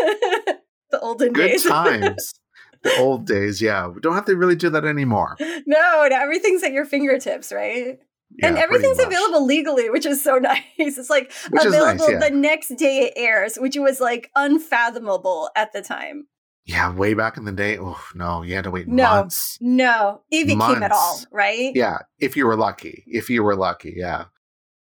the 0.91 1.01
olden 1.01 1.33
Good 1.33 1.53
days. 1.53 1.65
times. 1.65 2.35
The 2.83 2.97
old 2.99 3.27
days. 3.27 3.63
Yeah. 3.63 3.89
We 3.89 4.01
don't 4.01 4.15
have 4.15 4.27
to 4.27 4.37
really 4.37 4.57
do 4.57 4.71
that 4.71 4.85
anymore. 4.85 5.37
no, 5.41 5.57
no, 5.67 6.09
everything's 6.11 6.63
at 6.63 6.73
your 6.73 6.85
fingertips, 6.85 7.53
right? 7.53 7.99
Yeah, 8.37 8.49
and 8.49 8.59
everything's 8.59 8.99
available 8.99 9.45
legally, 9.47 9.91
which 9.91 10.07
is 10.07 10.23
so 10.23 10.37
nice. 10.39 10.63
It's 10.77 11.11
like 11.11 11.33
Which 11.51 11.65
is 11.65 11.73
nice, 11.73 11.95
available 11.95 12.11
yeah. 12.11 12.29
the 12.29 12.37
next 12.37 12.69
day 12.77 13.07
it 13.07 13.15
airs, 13.17 13.57
which 13.57 13.77
was 13.77 14.01
like 14.01 14.31
unfathomable 14.37 15.51
at 15.57 15.73
the 15.73 15.83
time. 15.83 16.27
Yeah, 16.65 16.95
way 16.95 17.15
back 17.15 17.39
in 17.39 17.47
the 17.47 17.53
day. 17.53 17.79
Oh 17.79 17.99
no, 18.15 18.43
you 18.43 18.55
had 18.55 18.65
to 18.65 18.71
wait 18.71 18.87
No. 18.89 19.03
months. 19.03 19.57
No, 19.61 20.21
if 20.31 20.47
it 20.49 20.59
came 20.61 20.83
at 20.83 20.93
all, 20.93 21.21
right? 21.33 21.73
Yeah, 21.75 21.99
if 22.19 22.37
you 22.37 22.47
were 22.47 22.57
lucky. 22.57 23.05
If 23.07 23.31
you 23.31 23.43
were 23.43 23.57
lucky, 23.57 23.95
yeah. 23.97 24.27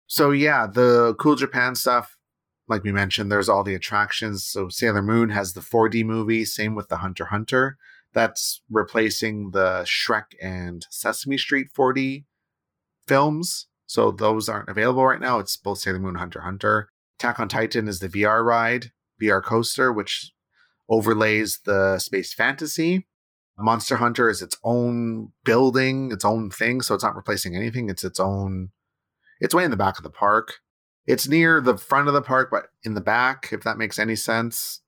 So 0.05 0.31
yeah, 0.31 0.67
the 0.67 1.15
cool 1.19 1.35
Japan 1.35 1.75
stuff, 1.75 2.17
like 2.67 2.83
we 2.83 2.91
mentioned, 2.91 3.31
there's 3.31 3.47
all 3.47 3.63
the 3.63 3.75
attractions. 3.75 4.45
So 4.45 4.67
Sailor 4.67 5.01
Moon 5.01 5.29
has 5.29 5.53
the 5.53 5.61
4D 5.61 6.03
movie, 6.03 6.43
same 6.43 6.75
with 6.75 6.89
the 6.89 6.97
Hunter 6.97 7.25
Hunter. 7.27 7.77
That's 8.13 8.61
replacing 8.69 9.51
the 9.51 9.83
Shrek 9.85 10.25
and 10.41 10.85
Sesame 10.89 11.37
Street 11.37 11.67
4D 11.77 12.25
films. 13.09 13.67
So 13.87 14.11
those 14.11 14.47
aren't 14.47 14.69
available 14.69 15.05
right 15.05 15.19
now. 15.19 15.39
It's 15.39 15.57
both 15.57 15.79
Sailor 15.79 15.99
Moon, 15.99 16.15
Hunter 16.15 16.41
Hunter. 16.41 16.89
Attack 17.19 17.39
on 17.39 17.49
Titan 17.49 17.87
is 17.87 17.99
the 17.99 18.07
VR 18.07 18.45
ride, 18.45 18.91
VR 19.21 19.43
coaster, 19.43 19.91
which 19.91 20.31
overlays 20.87 21.59
the 21.65 21.99
space 21.99 22.33
fantasy. 22.33 23.07
Monster 23.57 23.97
Hunter 23.97 24.29
is 24.29 24.41
its 24.41 24.57
own 24.63 25.33
building, 25.43 26.11
its 26.11 26.23
own 26.23 26.49
thing, 26.49 26.81
so 26.81 26.95
it's 26.95 27.03
not 27.03 27.15
replacing 27.15 27.55
anything. 27.55 27.89
It's 27.89 28.03
its 28.03 28.19
own. 28.19 28.69
It's 29.41 29.55
way 29.55 29.65
in 29.65 29.71
the 29.71 29.77
back 29.77 29.97
of 29.97 30.03
the 30.03 30.09
park. 30.09 30.59
It's 31.05 31.27
near 31.27 31.59
the 31.59 31.77
front 31.77 32.07
of 32.07 32.13
the 32.13 32.21
park, 32.21 32.49
but 32.51 32.67
in 32.83 32.93
the 32.93 33.01
back, 33.01 33.49
if 33.51 33.63
that 33.63 33.77
makes 33.77 33.97
any 33.97 34.15
sense. 34.15 34.81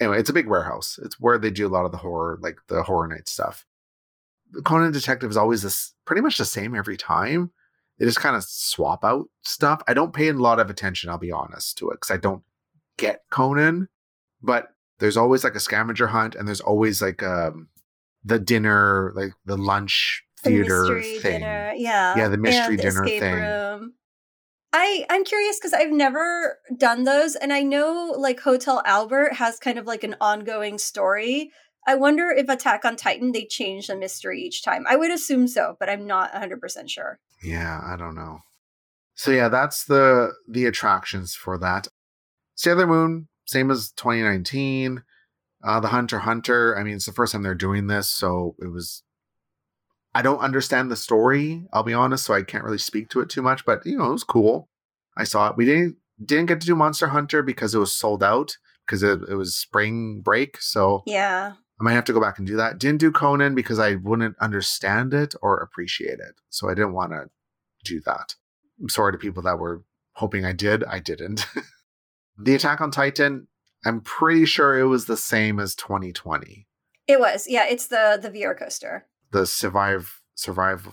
Anyway, 0.00 0.18
it's 0.18 0.30
a 0.30 0.34
big 0.34 0.48
warehouse. 0.48 0.98
It's 1.02 1.20
where 1.20 1.38
they 1.38 1.50
do 1.50 1.66
a 1.66 1.70
lot 1.70 1.86
of 1.86 1.92
the 1.92 1.98
horror, 1.98 2.38
like 2.42 2.56
the 2.68 2.82
horror 2.82 3.06
night 3.06 3.28
stuff. 3.28 3.64
The 4.52 4.62
Conan 4.62 4.92
Detective 4.92 5.30
is 5.30 5.36
always 5.36 5.62
this 5.62 5.94
pretty 6.04 6.22
much 6.22 6.38
the 6.38 6.44
same 6.44 6.74
every 6.74 6.96
time. 6.96 7.50
They 7.98 8.04
just 8.06 8.20
kind 8.20 8.36
of 8.36 8.44
swap 8.44 9.04
out 9.04 9.26
stuff. 9.42 9.82
I 9.88 9.94
don't 9.94 10.12
pay 10.14 10.28
a 10.28 10.32
lot 10.34 10.60
of 10.60 10.68
attention, 10.70 11.08
I'll 11.10 11.18
be 11.18 11.32
honest, 11.32 11.78
to 11.78 11.90
it 11.90 11.94
because 11.94 12.10
I 12.10 12.18
don't 12.18 12.42
get 12.98 13.22
Conan. 13.30 13.88
But 14.42 14.68
there's 14.98 15.16
always 15.16 15.44
like 15.44 15.54
a 15.54 15.60
scavenger 15.60 16.06
hunt, 16.08 16.34
and 16.34 16.46
there's 16.46 16.60
always 16.60 17.00
like 17.02 17.22
um 17.22 17.68
the 18.24 18.38
dinner, 18.38 19.12
like 19.14 19.32
the 19.44 19.56
lunch 19.56 20.22
The 20.42 20.50
theater 20.50 20.82
mystery 20.82 21.18
thing. 21.20 21.40
dinner, 21.40 21.72
yeah, 21.76 22.16
Yeah, 22.16 22.28
the 22.28 22.36
mystery 22.36 22.74
and 22.74 22.82
dinner 22.82 23.04
escape 23.04 23.20
thing. 23.20 23.34
Room. 23.34 23.94
I 24.72 25.06
I'm 25.08 25.24
curious 25.24 25.58
because 25.58 25.72
I've 25.72 25.92
never 25.92 26.58
done 26.76 27.04
those, 27.04 27.34
and 27.34 27.52
I 27.52 27.62
know 27.62 28.14
like 28.18 28.40
Hotel 28.40 28.82
Albert 28.84 29.34
has 29.34 29.58
kind 29.58 29.78
of 29.78 29.86
like 29.86 30.04
an 30.04 30.16
ongoing 30.20 30.76
story. 30.78 31.50
I 31.86 31.94
wonder 31.94 32.30
if 32.30 32.48
Attack 32.48 32.84
on 32.84 32.96
Titan 32.96 33.32
they 33.32 33.44
change 33.44 33.86
the 33.86 33.96
mystery 33.96 34.42
each 34.42 34.62
time. 34.62 34.84
I 34.88 34.96
would 34.96 35.10
assume 35.10 35.46
so, 35.46 35.76
but 35.78 35.88
I'm 35.88 36.06
not 36.06 36.32
100 36.32 36.60
percent 36.60 36.90
sure. 36.90 37.20
Yeah, 37.42 37.80
I 37.84 37.96
don't 37.96 38.14
know. 38.14 38.40
So 39.14 39.30
yeah, 39.30 39.48
that's 39.48 39.84
the 39.84 40.32
the 40.48 40.66
attractions 40.66 41.34
for 41.34 41.58
that. 41.58 41.88
Sailor 42.54 42.86
Moon, 42.86 43.28
same 43.46 43.70
as 43.70 43.92
2019. 43.92 45.02
Uh, 45.64 45.80
the 45.80 45.88
Hunter 45.88 46.20
Hunter. 46.20 46.76
I 46.76 46.82
mean, 46.82 46.94
it's 46.94 47.06
the 47.06 47.12
first 47.12 47.32
time 47.32 47.42
they're 47.42 47.54
doing 47.54 47.86
this, 47.86 48.08
so 48.08 48.54
it 48.60 48.68
was. 48.68 49.02
I 50.14 50.22
don't 50.22 50.38
understand 50.38 50.90
the 50.90 50.96
story. 50.96 51.66
I'll 51.72 51.82
be 51.82 51.94
honest, 51.94 52.24
so 52.24 52.34
I 52.34 52.42
can't 52.42 52.64
really 52.64 52.78
speak 52.78 53.10
to 53.10 53.20
it 53.20 53.28
too 53.28 53.42
much. 53.42 53.64
But 53.64 53.84
you 53.84 53.98
know, 53.98 54.06
it 54.06 54.12
was 54.12 54.24
cool. 54.24 54.68
I 55.16 55.24
saw 55.24 55.48
it. 55.48 55.56
We 55.56 55.64
didn't 55.64 55.96
didn't 56.22 56.46
get 56.46 56.60
to 56.60 56.66
do 56.66 56.76
Monster 56.76 57.08
Hunter 57.08 57.42
because 57.42 57.74
it 57.74 57.78
was 57.78 57.92
sold 57.92 58.22
out 58.22 58.56
because 58.86 59.02
it, 59.02 59.20
it 59.28 59.34
was 59.34 59.56
spring 59.56 60.20
break. 60.20 60.60
So 60.60 61.02
Yeah, 61.06 61.54
I 61.80 61.84
might 61.84 61.92
have 61.92 62.04
to 62.06 62.12
go 62.12 62.20
back 62.20 62.38
and 62.38 62.46
do 62.46 62.56
that. 62.56 62.78
Didn't 62.78 63.00
do 63.00 63.12
Conan 63.12 63.54
because 63.54 63.78
I 63.78 63.96
wouldn't 63.96 64.36
understand 64.40 65.12
it 65.12 65.34
or 65.42 65.58
appreciate 65.58 66.18
it. 66.20 66.40
So 66.48 66.70
I 66.70 66.74
didn't 66.74 66.94
want 66.94 67.12
to 67.12 67.28
do 67.84 68.00
that. 68.06 68.34
I'm 68.80 68.88
sorry 68.88 69.12
to 69.12 69.18
people 69.18 69.42
that 69.42 69.58
were 69.58 69.84
hoping 70.12 70.44
I 70.44 70.52
did. 70.52 70.84
I 70.84 71.00
didn't. 71.00 71.46
the 72.38 72.54
Attack 72.54 72.80
on 72.80 72.90
Titan, 72.90 73.48
I'm 73.84 74.00
pretty 74.00 74.46
sure 74.46 74.78
it 74.78 74.86
was 74.86 75.04
the 75.04 75.16
same 75.16 75.60
as 75.60 75.74
2020. 75.74 76.66
it 77.06 77.20
was. 77.20 77.46
Yeah, 77.48 77.66
it's 77.68 77.86
the 77.88 78.18
the 78.20 78.30
VR 78.30 78.58
coaster. 78.58 79.06
The 79.32 79.46
survive, 79.46 80.22
survive, 80.34 80.88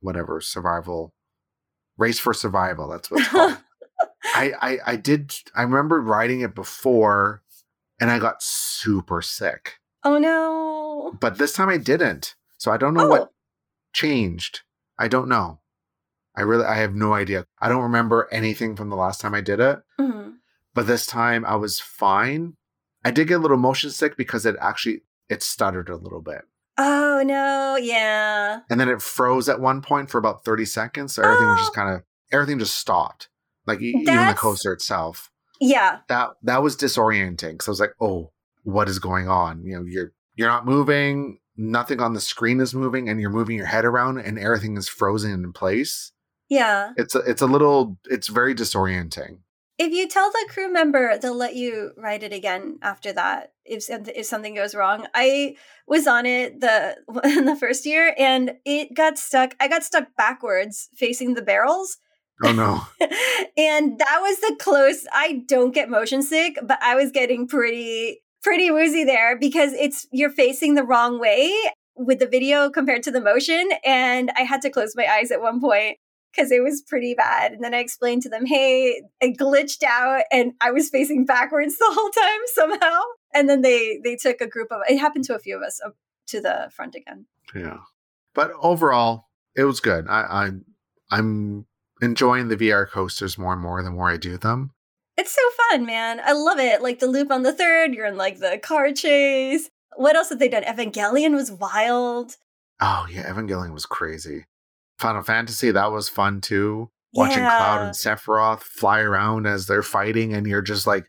whatever, 0.00 0.40
survival, 0.40 1.14
race 1.96 2.18
for 2.18 2.34
survival. 2.34 2.88
That's 2.88 3.10
what 3.10 3.20
it's 3.20 3.30
called. 3.30 3.58
I, 4.34 4.52
I, 4.60 4.78
I 4.92 4.96
did, 4.96 5.34
I 5.54 5.62
remember 5.62 6.00
riding 6.00 6.40
it 6.40 6.54
before 6.54 7.42
and 8.00 8.10
I 8.10 8.18
got 8.18 8.42
super 8.42 9.22
sick. 9.22 9.74
Oh 10.06 10.18
no! 10.18 11.16
but 11.20 11.38
this 11.38 11.52
time 11.52 11.68
I 11.68 11.76
didn't. 11.78 12.34
So 12.58 12.70
I 12.72 12.76
don't 12.76 12.94
know 12.94 13.06
Oh. 13.06 13.08
what 13.08 13.30
changed. 13.92 14.60
I 14.98 15.08
don't 15.08 15.28
know. 15.28 15.60
I 16.36 16.42
really 16.42 16.64
I 16.64 16.76
have 16.76 16.94
no 16.94 17.14
idea. 17.14 17.44
I 17.60 17.68
don't 17.68 17.82
remember 17.82 18.28
anything 18.30 18.76
from 18.76 18.88
the 18.90 18.96
last 18.96 19.20
time 19.20 19.34
I 19.34 19.40
did 19.40 19.60
it, 19.60 19.80
Mhm. 20.00 20.34
but 20.74 20.86
this 20.86 21.06
time 21.06 21.44
I 21.44 21.56
was 21.56 21.80
fine. 21.80 22.54
I 23.04 23.10
did 23.10 23.28
get 23.28 23.34
a 23.38 23.42
little 23.42 23.56
motion 23.56 23.90
sick 23.90 24.16
because 24.16 24.44
it 24.46 24.56
actually 24.60 25.02
it 25.28 25.42
stuttered 25.42 25.88
a 25.88 25.96
little 25.96 26.20
bit. 26.22 26.42
Oh 26.78 27.22
no! 27.24 27.76
Yeah. 27.76 28.60
And 28.68 28.78
then 28.78 28.88
it 28.90 29.00
froze 29.00 29.48
at 29.48 29.60
one 29.60 29.80
point 29.80 30.10
for 30.10 30.18
about 30.18 30.44
30 30.44 30.66
seconds, 30.66 31.14
so 31.14 31.22
everything 31.22 31.46
was 31.48 31.60
just 31.60 31.70
Oh. 31.72 31.74
kind 31.74 31.94
of 31.94 32.02
everything 32.32 32.58
just 32.58 32.74
stopped. 32.76 33.28
Like 33.66 33.80
e- 33.80 33.96
even 34.02 34.26
the 34.28 34.34
coaster 34.34 34.72
itself. 34.72 35.30
Yeah. 35.60 36.00
That 36.08 36.32
that 36.42 36.62
was 36.62 36.76
disorienting. 36.76 37.62
So 37.62 37.70
I 37.70 37.72
was 37.72 37.80
like, 37.80 37.94
"Oh, 38.00 38.32
what 38.66 38.88
is 38.88 38.98
going 38.98 39.28
on?" 39.28 39.64
You 39.64 39.76
know, 39.76 39.84
you're 39.84 40.12
you're 40.36 40.48
not 40.48 40.66
moving, 40.66 41.38
nothing 41.56 42.00
on 42.00 42.12
the 42.12 42.20
screen 42.20 42.60
is 42.60 42.74
moving 42.74 43.08
and 43.08 43.20
you're 43.20 43.30
moving 43.30 43.56
your 43.56 43.66
head 43.66 43.84
around 43.84 44.18
and 44.18 44.38
everything 44.38 44.76
is 44.76 44.88
frozen 44.88 45.32
in 45.32 45.52
place. 45.52 46.12
Yeah. 46.48 46.92
It's 46.96 47.14
a, 47.14 47.18
it's 47.20 47.42
a 47.42 47.46
little 47.46 47.98
it's 48.04 48.28
very 48.28 48.54
disorienting. 48.54 49.38
If 49.78 49.92
you 49.92 50.08
tell 50.08 50.30
the 50.30 50.46
crew 50.48 50.72
member, 50.72 51.18
they'll 51.18 51.36
let 51.36 51.54
you 51.54 51.90
ride 51.98 52.22
it 52.22 52.32
again 52.32 52.78
after 52.80 53.12
that. 53.12 53.52
If 53.64 53.84
if 53.90 54.24
something 54.24 54.54
goes 54.54 54.74
wrong, 54.74 55.06
I 55.14 55.56
was 55.86 56.06
on 56.06 56.24
it 56.24 56.60
the 56.60 56.96
in 57.24 57.44
the 57.44 57.56
first 57.56 57.84
year, 57.84 58.14
and 58.16 58.54
it 58.64 58.94
got 58.94 59.18
stuck. 59.18 59.54
I 59.60 59.68
got 59.68 59.84
stuck 59.84 60.08
backwards, 60.16 60.88
facing 60.94 61.34
the 61.34 61.42
barrels, 61.42 61.98
Oh 62.42 62.52
no. 62.52 62.82
and 63.56 63.98
that 63.98 64.18
was 64.20 64.40
the 64.40 64.56
close. 64.58 65.06
I 65.12 65.42
don't 65.46 65.74
get 65.74 65.88
motion 65.88 66.22
sick, 66.22 66.58
but 66.62 66.78
I 66.82 66.94
was 66.94 67.10
getting 67.10 67.48
pretty 67.48 68.22
pretty 68.46 68.70
woozy 68.70 69.02
there 69.02 69.36
because 69.36 69.72
it's 69.72 70.06
you're 70.12 70.30
facing 70.30 70.74
the 70.74 70.84
wrong 70.84 71.18
way 71.18 71.52
with 71.96 72.20
the 72.20 72.28
video 72.28 72.70
compared 72.70 73.02
to 73.02 73.10
the 73.10 73.20
motion, 73.20 73.70
and 73.84 74.30
I 74.36 74.42
had 74.42 74.62
to 74.62 74.70
close 74.70 74.94
my 74.94 75.04
eyes 75.04 75.32
at 75.32 75.42
one 75.42 75.60
point 75.60 75.98
because 76.30 76.52
it 76.52 76.62
was 76.62 76.80
pretty 76.86 77.14
bad. 77.14 77.52
And 77.52 77.64
then 77.64 77.74
I 77.74 77.78
explained 77.78 78.22
to 78.22 78.28
them, 78.28 78.46
hey, 78.46 79.02
it 79.20 79.36
glitched 79.36 79.82
out 79.82 80.22
and 80.30 80.52
I 80.60 80.70
was 80.70 80.90
facing 80.90 81.24
backwards 81.24 81.76
the 81.76 81.90
whole 81.90 82.10
time 82.10 82.40
somehow. 82.54 83.00
And 83.34 83.48
then 83.48 83.62
they 83.62 83.98
they 84.04 84.14
took 84.14 84.40
a 84.40 84.46
group 84.46 84.70
of 84.70 84.82
it 84.88 84.98
happened 84.98 85.24
to 85.24 85.34
a 85.34 85.40
few 85.40 85.56
of 85.56 85.62
us 85.62 85.80
up 85.84 85.96
to 86.28 86.40
the 86.40 86.70
front 86.72 86.94
again. 86.94 87.26
Yeah. 87.52 87.78
But 88.32 88.52
overall, 88.60 89.24
it 89.56 89.64
was 89.64 89.80
good. 89.80 90.06
I, 90.08 90.20
I 90.20 90.50
I'm 91.10 91.66
enjoying 92.00 92.46
the 92.46 92.56
VR 92.56 92.88
coasters 92.88 93.36
more 93.36 93.54
and 93.54 93.62
more 93.62 93.82
the 93.82 93.90
more 93.90 94.10
I 94.10 94.18
do 94.18 94.38
them. 94.38 94.70
It's 95.18 95.34
so 95.34 95.40
fun, 95.70 95.86
man. 95.86 96.20
I 96.24 96.32
love 96.32 96.58
it. 96.58 96.82
Like 96.82 96.98
the 96.98 97.06
Lupin 97.06 97.42
the 97.42 97.52
third, 97.52 97.94
you're 97.94 98.06
in 98.06 98.16
like 98.16 98.38
the 98.38 98.58
car 98.62 98.92
chase. 98.92 99.70
What 99.96 100.16
else 100.16 100.28
have 100.28 100.38
they 100.38 100.48
done? 100.48 100.64
Evangelion 100.64 101.32
was 101.34 101.50
wild. 101.50 102.36
Oh 102.80 103.06
yeah, 103.10 103.30
Evangelion 103.32 103.72
was 103.72 103.86
crazy. 103.86 104.44
Final 104.98 105.22
Fantasy, 105.22 105.70
that 105.70 105.90
was 105.92 106.08
fun 106.08 106.40
too. 106.40 106.90
Watching 107.14 107.38
Yeah. 107.38 107.56
Cloud 107.56 107.82
and 107.86 107.94
Sephiroth 107.94 108.60
fly 108.60 109.00
around 109.00 109.46
as 109.46 109.66
they're 109.66 109.82
fighting, 109.82 110.34
and 110.34 110.46
you're 110.46 110.60
just 110.62 110.86
like 110.86 111.06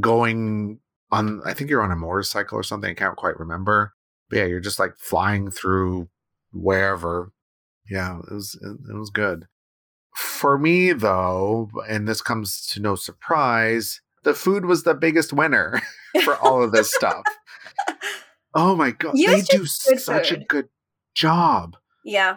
going 0.00 0.80
on. 1.10 1.40
I 1.46 1.54
think 1.54 1.70
you're 1.70 1.82
on 1.82 1.92
a 1.92 1.96
motorcycle 1.96 2.58
or 2.58 2.62
something. 2.62 2.90
I 2.90 2.94
can't 2.94 3.16
quite 3.16 3.38
remember. 3.38 3.94
But 4.28 4.38
yeah, 4.40 4.44
you're 4.44 4.60
just 4.60 4.78
like 4.78 4.96
flying 4.98 5.50
through 5.50 6.08
wherever. 6.52 7.32
Yeah, 7.88 8.18
it 8.18 8.34
was 8.34 8.58
it, 8.60 8.92
it 8.92 8.98
was 8.98 9.10
good. 9.10 9.46
For 10.16 10.56
me 10.58 10.92
though, 10.92 11.70
and 11.88 12.08
this 12.08 12.22
comes 12.22 12.66
to 12.68 12.80
no 12.80 12.94
surprise, 12.94 14.00
the 14.22 14.32
food 14.32 14.64
was 14.64 14.82
the 14.82 14.94
biggest 14.94 15.32
winner 15.32 15.82
for 16.24 16.36
all 16.36 16.62
of 16.62 16.72
this 16.72 16.92
stuff. 16.92 17.22
Oh 18.54 18.74
my 18.74 18.92
god, 18.92 19.14
they 19.14 19.42
do 19.42 19.66
such 19.66 20.32
a 20.32 20.38
good 20.38 20.68
job. 21.14 21.76
Yeah. 22.02 22.36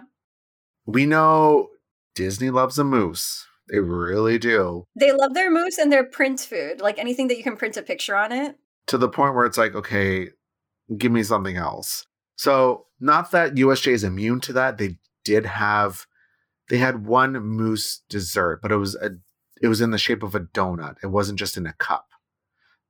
We 0.85 1.05
know 1.05 1.69
Disney 2.15 2.49
loves 2.49 2.77
a 2.77 2.83
mousse. 2.83 3.47
They 3.69 3.79
really 3.79 4.37
do. 4.37 4.83
They 4.99 5.13
love 5.13 5.33
their 5.33 5.49
mousse 5.49 5.77
and 5.77 5.91
their 5.91 6.03
print 6.03 6.41
food. 6.41 6.81
Like 6.81 6.99
anything 6.99 7.29
that 7.29 7.37
you 7.37 7.43
can 7.43 7.55
print 7.55 7.77
a 7.77 7.81
picture 7.81 8.15
on 8.15 8.33
it. 8.33 8.57
To 8.87 8.97
the 8.97 9.07
point 9.07 9.35
where 9.35 9.45
it's 9.45 9.57
like, 9.57 9.75
okay, 9.75 10.29
give 10.97 11.11
me 11.11 11.23
something 11.23 11.55
else. 11.55 12.05
So 12.35 12.87
not 12.99 13.31
that 13.31 13.55
USJ 13.55 13.93
is 13.93 14.03
immune 14.03 14.41
to 14.41 14.53
that. 14.53 14.77
They 14.77 14.97
did 15.23 15.45
have 15.45 16.07
they 16.69 16.77
had 16.77 17.05
one 17.05 17.33
mousse 17.57 18.01
dessert, 18.09 18.59
but 18.61 18.71
it 18.71 18.77
was 18.77 18.95
a 18.95 19.11
it 19.61 19.67
was 19.67 19.81
in 19.81 19.91
the 19.91 19.97
shape 19.97 20.23
of 20.23 20.35
a 20.35 20.39
donut. 20.39 20.95
It 21.03 21.07
wasn't 21.07 21.39
just 21.39 21.57
in 21.57 21.65
a 21.65 21.73
cup. 21.73 22.07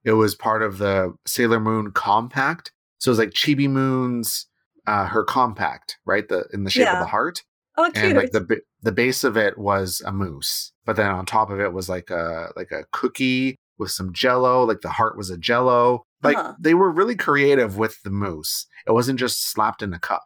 It 0.04 0.14
was 0.14 0.36
part 0.36 0.62
of 0.64 0.78
the 0.78 1.14
Sailor 1.26 1.60
Moon 1.60 1.92
compact. 1.92 2.72
So 3.00 3.10
it 3.10 3.14
was 3.14 3.20
like 3.20 3.32
Chibi 3.32 3.70
Moon's 3.70 4.46
uh, 4.88 5.06
her 5.08 5.24
compact, 5.24 5.98
right? 6.06 6.28
The 6.28 6.46
in 6.54 6.64
the 6.64 6.70
shape 6.70 6.86
Yeah. 6.86 6.94
of 6.94 7.00
the 7.00 7.10
heart, 7.10 7.44
Oh, 7.78 7.90
cute. 7.92 8.06
and 8.06 8.18
like 8.18 8.32
the 8.32 8.62
the 8.82 8.92
base 8.92 9.24
of 9.24 9.36
it 9.38 9.58
was 9.58 10.02
a 10.06 10.12
mousse, 10.12 10.72
but 10.86 10.96
then 10.96 11.08
on 11.08 11.26
top 11.26 11.50
of 11.50 11.60
it 11.60 11.74
was 11.74 11.90
like 11.90 12.10
a 12.10 12.52
like 12.56 12.72
a 12.72 12.84
cookie 12.92 13.56
with 13.78 13.92
some 13.92 14.14
Jello. 14.14 14.64
Like 14.66 14.82
the 14.82 14.90
heart 14.90 15.18
was 15.18 15.30
a 15.30 15.38
Jello. 15.38 16.04
Like 16.24 16.38
Uh-huh. 16.38 16.54
they 16.60 16.74
were 16.74 16.92
really 16.92 17.16
creative 17.16 17.78
with 17.78 18.02
the 18.04 18.10
mousse. 18.10 18.66
It 18.88 18.92
wasn't 18.92 19.20
just 19.20 19.50
slapped 19.50 19.82
in 19.82 19.94
a 19.94 20.00
cup. 20.00 20.26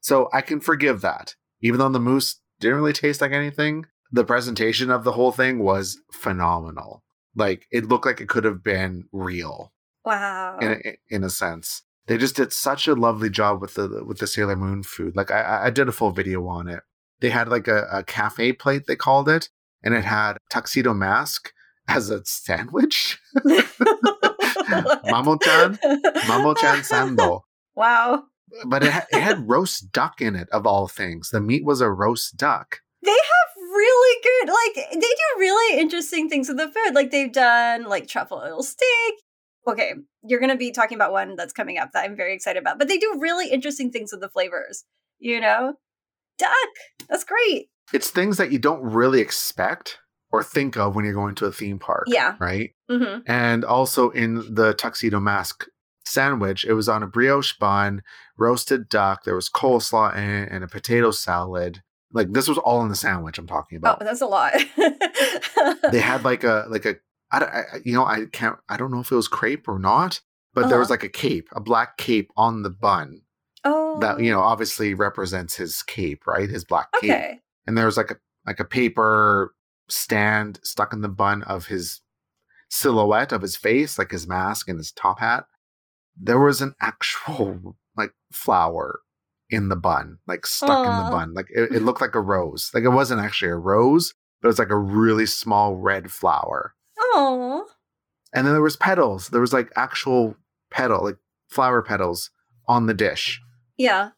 So 0.00 0.28
I 0.32 0.40
can 0.40 0.60
forgive 0.60 1.00
that, 1.02 1.34
even 1.60 1.78
though 1.80 1.88
the 1.88 2.00
mousse 2.00 2.40
didn't 2.60 2.76
really 2.76 2.92
taste 2.92 3.20
like 3.20 3.32
anything. 3.32 3.86
The 4.12 4.24
presentation 4.24 4.90
of 4.90 5.04
the 5.04 5.12
whole 5.12 5.32
thing 5.32 5.58
was 5.58 5.98
phenomenal. 6.12 7.02
Like 7.34 7.66
it 7.70 7.86
looked 7.86 8.06
like 8.06 8.20
it 8.20 8.28
could 8.28 8.44
have 8.44 8.62
been 8.62 9.04
real 9.12 9.72
wow. 10.04 10.58
in 10.60 10.70
a, 10.72 11.14
in 11.14 11.24
a 11.24 11.30
sense. 11.30 11.82
They 12.06 12.16
just 12.16 12.36
did 12.36 12.52
such 12.52 12.86
a 12.86 12.94
lovely 12.94 13.30
job 13.30 13.60
with 13.60 13.74
the 13.74 14.04
with 14.06 14.18
the 14.18 14.26
Sailor 14.26 14.56
Moon 14.56 14.82
food. 14.82 15.16
Like 15.16 15.30
I- 15.30 15.66
I, 15.66 15.70
did 15.70 15.88
a 15.88 15.92
full 15.92 16.12
video 16.12 16.46
on 16.46 16.68
it. 16.68 16.82
They 17.20 17.30
had 17.30 17.48
like 17.48 17.66
a, 17.66 17.86
a 17.90 18.04
cafe 18.04 18.52
plate 18.52 18.86
they 18.86 18.96
called 18.96 19.28
it, 19.28 19.48
and 19.82 19.92
it 19.92 20.04
had 20.04 20.38
tuxedo 20.50 20.94
mask 20.94 21.52
as 21.88 22.10
a 22.10 22.24
sandwich. 22.24 23.18
Mamo-chan, 25.06 25.78
Mamo-chan 26.26 26.78
sando. 26.80 27.42
Wow. 27.74 28.24
But 28.66 28.84
it, 28.84 28.92
ha- 28.92 29.06
it 29.12 29.20
had 29.20 29.48
roast 29.48 29.92
duck 29.92 30.20
in 30.20 30.36
it 30.36 30.48
of 30.50 30.66
all 30.66 30.88
things. 30.88 31.30
The 31.30 31.40
meat 31.40 31.64
was 31.64 31.80
a 31.80 31.90
roast 31.90 32.36
duck. 32.36 32.80
They 33.02 33.10
have 33.10 33.56
really 33.56 34.22
good, 34.22 34.48
like, 34.52 34.90
they 34.92 35.00
do 35.00 35.40
really 35.40 35.80
interesting 35.80 36.28
things 36.28 36.48
with 36.48 36.56
the 36.56 36.68
food. 36.68 36.94
Like, 36.94 37.10
they've 37.10 37.32
done, 37.32 37.84
like, 37.84 38.08
truffle 38.08 38.42
oil 38.44 38.62
steak. 38.62 39.14
Okay, 39.68 39.92
you're 40.22 40.38
going 40.40 40.50
to 40.50 40.56
be 40.56 40.70
talking 40.70 40.96
about 40.96 41.12
one 41.12 41.34
that's 41.34 41.52
coming 41.52 41.76
up 41.78 41.90
that 41.92 42.04
I'm 42.04 42.16
very 42.16 42.34
excited 42.34 42.60
about. 42.60 42.78
But 42.78 42.88
they 42.88 42.98
do 42.98 43.16
really 43.18 43.50
interesting 43.50 43.90
things 43.90 44.12
with 44.12 44.20
the 44.20 44.28
flavors, 44.28 44.84
you 45.18 45.40
know? 45.40 45.74
Duck. 46.38 46.50
That's 47.08 47.24
great. 47.24 47.68
It's 47.92 48.10
things 48.10 48.36
that 48.36 48.52
you 48.52 48.58
don't 48.58 48.82
really 48.82 49.20
expect 49.20 49.98
or 50.30 50.42
think 50.42 50.76
of 50.76 50.94
when 50.94 51.04
you're 51.04 51.14
going 51.14 51.34
to 51.36 51.46
a 51.46 51.52
theme 51.52 51.78
park. 51.78 52.04
Yeah. 52.08 52.34
Right. 52.38 52.70
hmm 52.88 53.18
And 53.26 53.64
also 53.64 54.10
in 54.10 54.54
the 54.54 54.74
tuxedo 54.74 55.20
mask 55.20 55.66
sandwich, 56.06 56.64
it 56.64 56.72
was 56.74 56.88
on 56.88 57.02
a 57.02 57.06
brioche 57.06 57.52
bun, 57.58 58.02
roasted 58.38 58.88
duck. 58.88 59.24
There 59.24 59.34
was 59.34 59.50
coleslaw 59.50 60.16
in 60.16 60.28
it 60.30 60.48
and 60.52 60.64
a 60.64 60.68
potato 60.68 61.10
salad. 61.10 61.82
Like 62.12 62.32
this 62.32 62.48
was 62.48 62.58
all 62.58 62.82
in 62.82 62.88
the 62.88 62.96
sandwich 62.96 63.36
I'm 63.38 63.46
talking 63.46 63.76
Oh, 63.78 63.78
about. 63.78 64.00
that's 64.00 64.20
a 64.22 64.26
lot. 64.26 64.52
they 65.92 66.00
had 66.00 66.24
like 66.24 66.44
a 66.44 66.66
like 66.70 66.84
a 66.86 66.96
I, 67.32 67.38
I 67.44 67.62
you 67.84 67.92
know 67.92 68.04
I 68.04 68.26
can't 68.32 68.56
I 68.68 68.76
don't 68.76 68.90
know 68.92 69.00
if 69.00 69.10
it 69.10 69.16
was 69.16 69.28
crepe 69.28 69.68
or 69.68 69.78
not, 69.78 70.20
but 70.54 70.68
there 70.68 70.78
was 70.78 70.86
Uh-huh. 70.88 70.94
like 70.94 71.02
a 71.04 71.08
cape, 71.08 71.48
a 71.52 71.60
black 71.60 71.96
cape 71.98 72.30
on 72.36 72.62
the 72.62 72.70
bun 72.70 73.22
oh. 73.64 73.98
that 74.00 74.20
you 74.20 74.30
know 74.30 74.40
obviously 74.40 74.94
represents 74.94 75.56
his 75.56 75.82
cape, 75.82 76.26
right? 76.26 76.48
His 76.48 76.64
black 76.64 76.88
cape. 77.00 77.10
Okay. 77.10 77.40
And 77.66 77.76
there 77.76 77.86
was 77.86 77.96
like 77.96 78.12
a 78.12 78.16
like 78.46 78.60
a 78.60 78.64
paper 78.64 79.54
stand 79.88 80.60
stuck 80.62 80.92
in 80.92 81.00
the 81.00 81.08
bun 81.08 81.42
of 81.42 81.66
his 81.66 82.00
silhouette 82.70 83.32
of 83.32 83.42
his 83.42 83.56
face, 83.56 83.98
like 83.98 84.10
his 84.10 84.26
mask 84.26 84.68
and 84.68 84.78
his 84.78 84.92
top 84.92 85.20
hat. 85.20 85.44
There 86.20 86.40
was 86.40 86.60
an 86.60 86.74
actual 86.80 87.76
like 87.96 88.12
flower 88.32 89.00
in 89.48 89.68
the 89.68 89.76
bun, 89.76 90.18
like 90.26 90.46
stuck 90.46 90.86
in 90.86 91.04
the 91.04 91.10
bun. 91.10 91.34
Like 91.34 91.46
it, 91.50 91.72
it 91.72 91.82
looked 91.82 92.00
like 92.00 92.14
a 92.14 92.20
rose. 92.20 92.70
Like 92.74 92.84
it 92.84 92.90
wasn't 92.90 93.20
actually 93.20 93.50
a 93.50 93.56
rose, 93.56 94.12
but 94.40 94.48
it 94.48 94.50
was 94.50 94.58
like 94.58 94.70
a 94.70 94.76
really 94.76 95.26
small 95.26 95.76
red 95.76 96.10
flower. 96.10 96.74
Oh. 96.98 97.66
And 98.34 98.46
then 98.46 98.54
there 98.54 98.62
was 98.62 98.76
petals. 98.76 99.28
There 99.28 99.40
was 99.40 99.52
like 99.52 99.70
actual 99.76 100.36
petal, 100.70 101.04
like 101.04 101.18
flower 101.48 101.82
petals 101.82 102.30
on 102.68 102.86
the 102.86 102.94
dish. 102.94 103.40
Yeah. 103.76 104.10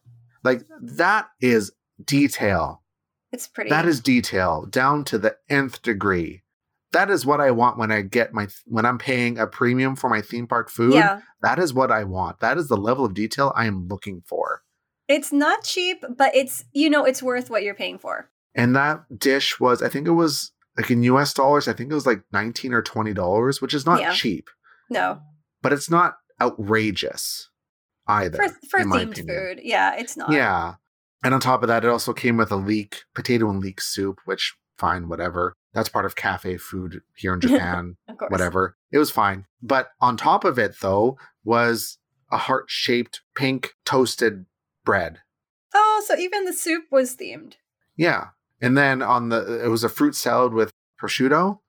Like 0.43 0.63
that 0.81 1.27
is 1.41 1.71
detail. 2.03 2.83
It's 3.31 3.47
pretty. 3.47 3.69
That 3.69 3.85
is 3.85 3.99
detail 3.99 4.65
down 4.65 5.03
to 5.05 5.17
the 5.17 5.35
nth 5.49 5.81
degree. 5.81 6.43
That 6.91 7.09
is 7.09 7.25
what 7.25 7.39
I 7.39 7.51
want 7.51 7.77
when 7.77 7.91
I 7.91 8.01
get 8.01 8.33
my 8.33 8.47
when 8.65 8.85
I'm 8.85 8.97
paying 8.97 9.37
a 9.37 9.45
premium 9.45 9.95
for 9.95 10.09
my 10.09 10.21
theme 10.21 10.47
park 10.47 10.69
food. 10.69 10.93
Yeah. 10.95 11.21
That 11.41 11.59
is 11.59 11.73
what 11.73 11.91
I 11.91 12.03
want. 12.03 12.39
That 12.39 12.57
is 12.57 12.67
the 12.67 12.77
level 12.77 13.05
of 13.05 13.13
detail 13.13 13.53
I 13.55 13.65
am 13.65 13.87
looking 13.87 14.23
for. 14.25 14.63
It's 15.07 15.31
not 15.31 15.63
cheap, 15.63 16.03
but 16.17 16.35
it's, 16.35 16.65
you 16.73 16.89
know, 16.89 17.03
it's 17.05 17.21
worth 17.23 17.49
what 17.49 17.63
you're 17.63 17.73
paying 17.75 17.97
for. 17.97 18.29
And 18.55 18.75
that 18.75 19.03
dish 19.17 19.59
was, 19.59 19.81
I 19.81 19.89
think 19.89 20.07
it 20.07 20.11
was 20.11 20.51
like 20.77 20.89
in 20.91 21.01
US 21.03 21.33
dollars, 21.33 21.67
I 21.67 21.73
think 21.73 21.91
it 21.91 21.95
was 21.95 22.05
like 22.05 22.21
19 22.31 22.73
or 22.73 22.81
$20, 22.83 23.61
which 23.61 23.73
is 23.73 23.85
not 23.85 23.99
Yeah. 24.01 24.13
cheap, 24.13 24.49
No. 24.89 25.19
but 25.61 25.73
it's 25.73 25.89
not 25.89 26.15
outrageous 26.41 27.49
either. 28.07 28.37
For, 28.37 28.49
for 28.69 28.79
themed 28.85 29.17
food. 29.17 29.61
Yeah, 29.63 29.95
it's 29.95 30.15
not. 30.17 30.31
Yeah. 30.31 30.75
And 31.23 31.33
on 31.33 31.39
top 31.39 31.63
of 31.63 31.67
that, 31.67 31.83
it 31.83 31.89
also 31.89 32.13
came 32.13 32.37
with 32.37 32.51
a 32.51 32.55
leek, 32.55 33.03
potato 33.13 33.49
and 33.49 33.59
leek 33.59 33.81
soup, 33.81 34.19
which 34.25 34.55
fine, 34.79 35.09
whatever. 35.09 35.53
That's 35.73 35.89
part 35.89 36.05
of 36.05 36.15
cafe 36.15 36.57
food 36.57 37.01
here 37.15 37.33
in 37.33 37.41
Japan. 37.41 37.97
Of 38.07 38.17
course. 38.17 38.31
whatever. 38.31 38.75
It 38.91 38.97
was 38.97 39.11
fine. 39.11 39.45
But 39.61 39.89
on 40.01 40.17
top 40.17 40.43
of 40.43 40.57
it, 40.57 40.75
though, 40.81 41.17
was 41.43 41.97
a 42.31 42.37
heart 42.37 42.65
shaped 42.67 43.21
pink 43.35 43.73
toasted 43.85 44.45
bread. 44.85 45.19
Oh, 45.73 46.03
so 46.07 46.15
even 46.17 46.45
the 46.45 46.53
soup 46.53 46.85
was 46.91 47.15
themed. 47.15 47.53
Yeah. 47.95 48.27
And 48.61 48.77
then 48.77 49.01
on 49.01 49.29
the, 49.29 49.63
it 49.63 49.67
was 49.67 49.83
a 49.83 49.89
fruit 49.89 50.15
salad 50.15 50.53
with 50.53 50.71
prosciutto 51.01 51.59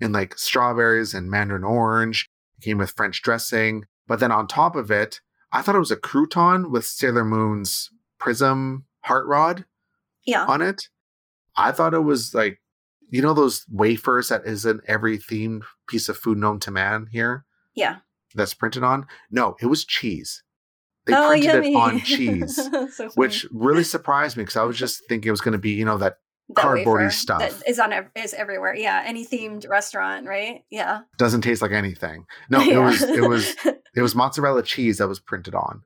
and 0.00 0.12
like 0.12 0.36
strawberries 0.38 1.14
and 1.14 1.30
mandarin 1.30 1.64
orange. 1.64 2.28
It 2.58 2.64
came 2.64 2.78
with 2.78 2.90
French 2.90 3.22
dressing. 3.22 3.84
But 4.06 4.20
then 4.20 4.30
on 4.32 4.46
top 4.46 4.76
of 4.76 4.90
it, 4.90 5.20
I 5.52 5.62
thought 5.62 5.74
it 5.76 5.78
was 5.80 5.90
a 5.90 5.96
crouton 5.96 6.70
with 6.70 6.84
Sailor 6.84 7.24
Moon's 7.24 7.90
prism 8.18 8.84
heart 9.02 9.26
rod 9.26 9.64
Yeah. 10.26 10.44
on 10.46 10.60
it. 10.62 10.88
I 11.56 11.72
thought 11.72 11.94
it 11.94 12.00
was 12.04 12.34
like, 12.34 12.60
you 13.10 13.22
know, 13.22 13.34
those 13.34 13.64
wafers 13.70 14.28
that 14.28 14.42
is 14.44 14.64
in 14.66 14.80
every 14.86 15.18
themed 15.18 15.62
piece 15.88 16.08
of 16.08 16.16
food 16.16 16.38
known 16.38 16.58
to 16.60 16.70
man 16.70 17.06
here? 17.12 17.44
Yeah. 17.74 17.96
that's 18.34 18.54
printed 18.54 18.82
on. 18.82 19.06
No, 19.30 19.56
it 19.60 19.66
was 19.66 19.84
cheese. 19.84 20.42
They 21.06 21.14
oh, 21.14 21.28
printed 21.28 21.44
yummy. 21.52 21.72
it 21.72 21.76
on 21.76 22.00
cheese, 22.04 22.56
So 22.96 23.10
which 23.14 23.46
really 23.52 23.84
surprised 23.84 24.36
me 24.36 24.42
because 24.44 24.56
I 24.56 24.62
was 24.64 24.78
just 24.78 25.02
thinking 25.08 25.28
it 25.28 25.32
was 25.32 25.40
going 25.42 25.52
to 25.52 25.58
be, 25.58 25.72
you 25.72 25.84
know, 25.84 25.98
that 25.98 26.16
That 26.48 26.64
cardboardy 26.64 27.12
stuff. 27.12 27.40
that 27.40 27.68
is 27.68 27.78
on 27.78 27.92
ev- 27.92 28.10
is 28.16 28.32
everywhere. 28.34 28.74
Yeah, 28.74 29.02
any 29.04 29.26
themed 29.26 29.68
restaurant, 29.68 30.26
right? 30.26 30.62
Yeah. 30.70 31.00
doesn't 31.18 31.42
taste 31.42 31.60
like 31.62 31.72
anything. 31.72 32.24
No, 32.48 32.60
it 32.62 32.78
was 32.78 33.02
it 33.02 33.28
was 33.28 33.54
it 33.94 34.02
was 34.02 34.14
mozzarella 34.14 34.62
cheese 34.62 34.98
that 34.98 35.08
was 35.08 35.20
printed 35.20 35.54
on. 35.54 35.82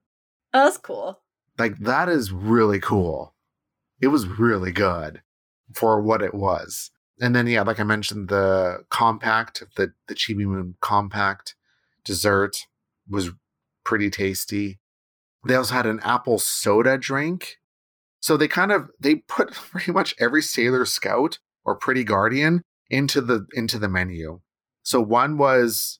oh, 0.54 0.64
that's 0.64 0.78
cool. 0.78 1.20
Like 1.58 1.76
that 1.78 2.08
is 2.08 2.30
really 2.32 2.78
cool. 2.80 3.34
It 4.00 4.08
was 4.08 4.26
really 4.28 4.70
good 4.72 5.20
for 5.74 6.00
what 6.00 6.22
it 6.22 6.34
was. 6.34 6.90
And 7.20 7.34
then 7.34 7.46
yeah, 7.46 7.62
like 7.62 7.80
I 7.80 7.84
mentioned, 7.84 8.28
the 8.28 8.84
compact, 8.90 9.64
the 9.76 9.92
the 10.06 10.14
Chibi 10.14 10.46
Moon 10.46 10.76
compact 10.80 11.54
dessert 12.04 12.66
was 13.08 13.30
pretty 13.84 14.10
tasty. 14.10 14.78
They 15.46 15.54
also 15.54 15.74
had 15.74 15.86
an 15.86 16.00
apple 16.00 16.38
soda 16.38 16.98
drink. 16.98 17.56
So 18.20 18.36
they 18.36 18.48
kind 18.48 18.72
of 18.72 18.90
they 19.00 19.16
put 19.16 19.52
pretty 19.52 19.92
much 19.92 20.14
every 20.20 20.42
Sailor 20.42 20.84
Scout 20.84 21.38
or 21.64 21.74
Pretty 21.74 22.04
Guardian 22.04 22.62
into 22.88 23.20
the 23.20 23.46
into 23.52 23.78
the 23.78 23.88
menu. 23.88 24.40
So 24.82 25.00
one 25.00 25.36
was 25.38 25.98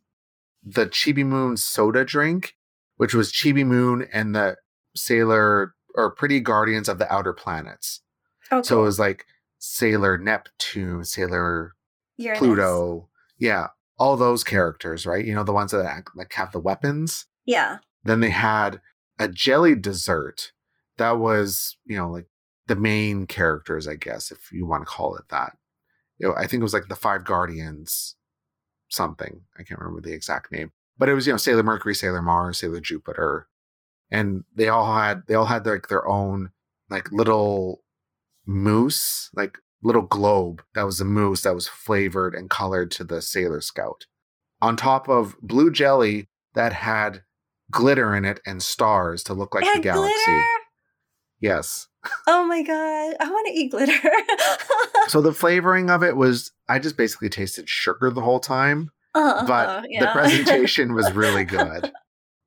the 0.63 0.87
Chibi 0.87 1.25
Moon 1.25 1.57
soda 1.57 2.05
drink, 2.05 2.55
which 2.97 3.15
was 3.15 3.33
Chibi 3.33 3.67
Moon 3.67 4.07
and 4.13 4.35
the 4.35 4.57
Sailor 4.95 5.75
or 5.95 6.11
Pretty 6.11 6.41
Guardians 6.41 6.89
of 6.89 6.99
the 6.99 7.13
Outer 7.13 7.33
Planets. 7.33 8.03
Oh, 8.51 8.63
So 8.63 8.81
it 8.81 8.85
was 8.85 8.99
like 8.99 9.27
Sailor 9.59 10.19
Neptune, 10.19 11.05
Sailor 11.05 11.75
Uranus. 12.17 12.39
Pluto, 12.39 13.09
yeah, 13.39 13.69
all 13.99 14.17
those 14.17 14.45
characters, 14.45 15.07
right? 15.07 15.25
You 15.25 15.35
know 15.35 15.45
the 15.45 15.53
ones 15.53 15.73
that 15.73 15.85
act, 15.85 16.11
like 16.17 16.33
have 16.35 16.53
the 16.53 16.61
weapons. 16.61 17.27
Yeah. 17.47 17.79
Then 18.05 18.21
they 18.21 18.31
had 18.31 18.81
a 19.19 19.29
jelly 19.29 19.75
dessert 19.75 20.53
that 20.99 21.19
was, 21.19 21.77
you 21.85 21.97
know, 21.97 22.11
like 22.11 22.27
the 22.67 22.77
main 22.77 23.27
characters, 23.27 23.89
I 23.89 23.97
guess, 23.97 24.31
if 24.31 24.53
you 24.53 24.67
want 24.67 24.83
to 24.83 24.93
call 24.93 25.17
it 25.17 25.29
that. 25.31 25.57
You 26.19 26.29
know, 26.29 26.35
I 26.37 26.47
think 26.47 26.61
it 26.61 26.65
was 26.65 26.75
like 26.75 26.89
the 26.89 26.97
Five 26.97 27.25
Guardians, 27.25 28.17
something. 28.89 29.43
I 29.59 29.63
can't 29.63 29.81
remember 29.81 30.01
the 30.01 30.15
exact 30.15 30.53
name, 30.53 30.73
but 30.97 31.09
it 31.09 31.15
was 31.15 31.27
you 31.27 31.33
know 31.33 31.37
Sailor 31.37 31.63
Mercury, 31.63 31.95
Sailor 31.95 32.23
Mars, 32.23 32.59
Sailor 32.59 32.81
Jupiter, 32.81 33.49
and 34.11 34.45
they 34.55 34.69
all 34.69 34.93
had 34.93 35.23
they 35.27 35.35
all 35.35 35.47
had 35.47 35.67
like 35.67 35.89
their 35.89 36.07
own 36.07 36.51
like 36.91 37.11
little 37.13 37.83
mousse, 38.49 39.31
like 39.37 39.59
little 39.83 40.03
globe 40.03 40.63
that 40.75 40.83
was 40.83 41.01
a 41.01 41.05
mousse 41.05 41.43
that 41.43 41.55
was 41.55 41.69
flavored 41.69 42.35
and 42.35 42.51
colored 42.51 42.91
to 42.93 43.05
the 43.05 43.23
Sailor 43.23 43.61
Scout. 43.61 44.07
On 44.61 44.77
top 44.77 45.09
of 45.09 45.37
blue 45.41 45.71
jelly 45.71 46.29
that 46.55 46.73
had 46.73 47.23
glitter 47.71 48.17
in 48.17 48.25
it 48.25 48.41
and 48.47 48.61
stars 48.63 49.23
to 49.25 49.35
look 49.35 49.55
like 49.55 49.65
It 49.65 49.75
the 49.77 49.81
galaxy. 49.83 50.15
glitter. 50.27 50.45
Yes. 51.41 51.87
Oh 52.27 52.45
my 52.47 52.63
god, 52.63 53.15
I 53.21 53.31
want 53.31 53.47
to 53.49 53.53
eat 53.53 53.71
glitter. 53.71 53.93
so 55.09 55.21
the 55.21 55.33
flavoring 55.33 55.91
of 55.91 56.03
it 56.03 56.17
was 56.17 56.51
I 56.69 56.79
just 56.79 56.97
basically 56.97 57.29
tasted 57.29 57.69
sugar 57.69 58.11
the 58.11 58.23
whole 58.23 58.41
time, 58.41 58.91
uh, 59.15 59.47
but 59.47 59.85
yeah. 59.89 60.01
the 60.01 60.11
presentation 60.13 60.95
was 60.95 61.13
really 61.13 61.45
good. 61.59 61.93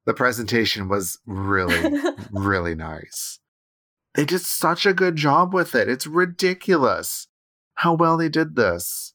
The 0.06 0.14
presentation 0.14 0.90
was 0.90 1.20
really 1.26 2.00
really 2.32 2.76
nice. 2.76 3.40
They 4.16 4.26
did 4.26 4.42
such 4.42 4.86
a 4.86 4.94
good 4.94 5.16
job 5.16 5.54
with 5.54 5.74
it. 5.76 5.88
It's 5.88 6.06
ridiculous 6.08 7.28
how 7.76 7.94
well 7.94 8.18
they 8.18 8.30
did 8.30 8.56
this. 8.56 9.14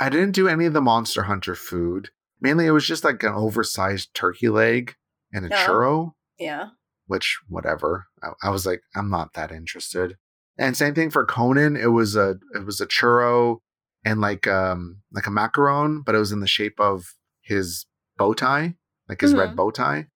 I 0.00 0.08
didn't 0.08 0.32
do 0.32 0.48
any 0.48 0.66
of 0.66 0.72
the 0.72 0.80
Monster 0.80 1.22
Hunter 1.24 1.54
food. 1.54 2.10
Mainly, 2.40 2.66
it 2.66 2.72
was 2.72 2.86
just 2.86 3.04
like 3.04 3.22
an 3.22 3.32
oversized 3.32 4.12
turkey 4.14 4.48
leg 4.48 4.96
and 5.32 5.46
a 5.46 5.48
churro, 5.50 6.12
yeah. 6.38 6.70
which, 7.06 7.38
whatever. 7.48 8.06
I, 8.22 8.30
I 8.42 8.50
was 8.50 8.66
like, 8.66 8.82
I'm 8.96 9.08
not 9.08 9.34
that 9.34 9.52
interested. 9.52 10.16
And 10.58 10.76
same 10.76 10.94
thing 10.94 11.10
for 11.10 11.24
Conan. 11.24 11.76
It 11.76 11.88
was 11.92 12.16
a 12.16 12.36
it 12.54 12.64
was 12.66 12.80
a 12.80 12.86
churro 12.86 13.58
and 14.04 14.20
like 14.20 14.46
um 14.46 15.00
like 15.12 15.26
a 15.26 15.30
macaron, 15.30 16.04
but 16.04 16.14
it 16.14 16.18
was 16.18 16.32
in 16.32 16.40
the 16.40 16.46
shape 16.46 16.78
of 16.78 17.14
his 17.42 17.86
bow 18.18 18.34
tie, 18.34 18.74
like 19.08 19.20
his 19.20 19.34
red 19.34 19.50
Mhm. 19.50 19.56
bow 19.56 19.70
tie. 19.70 20.06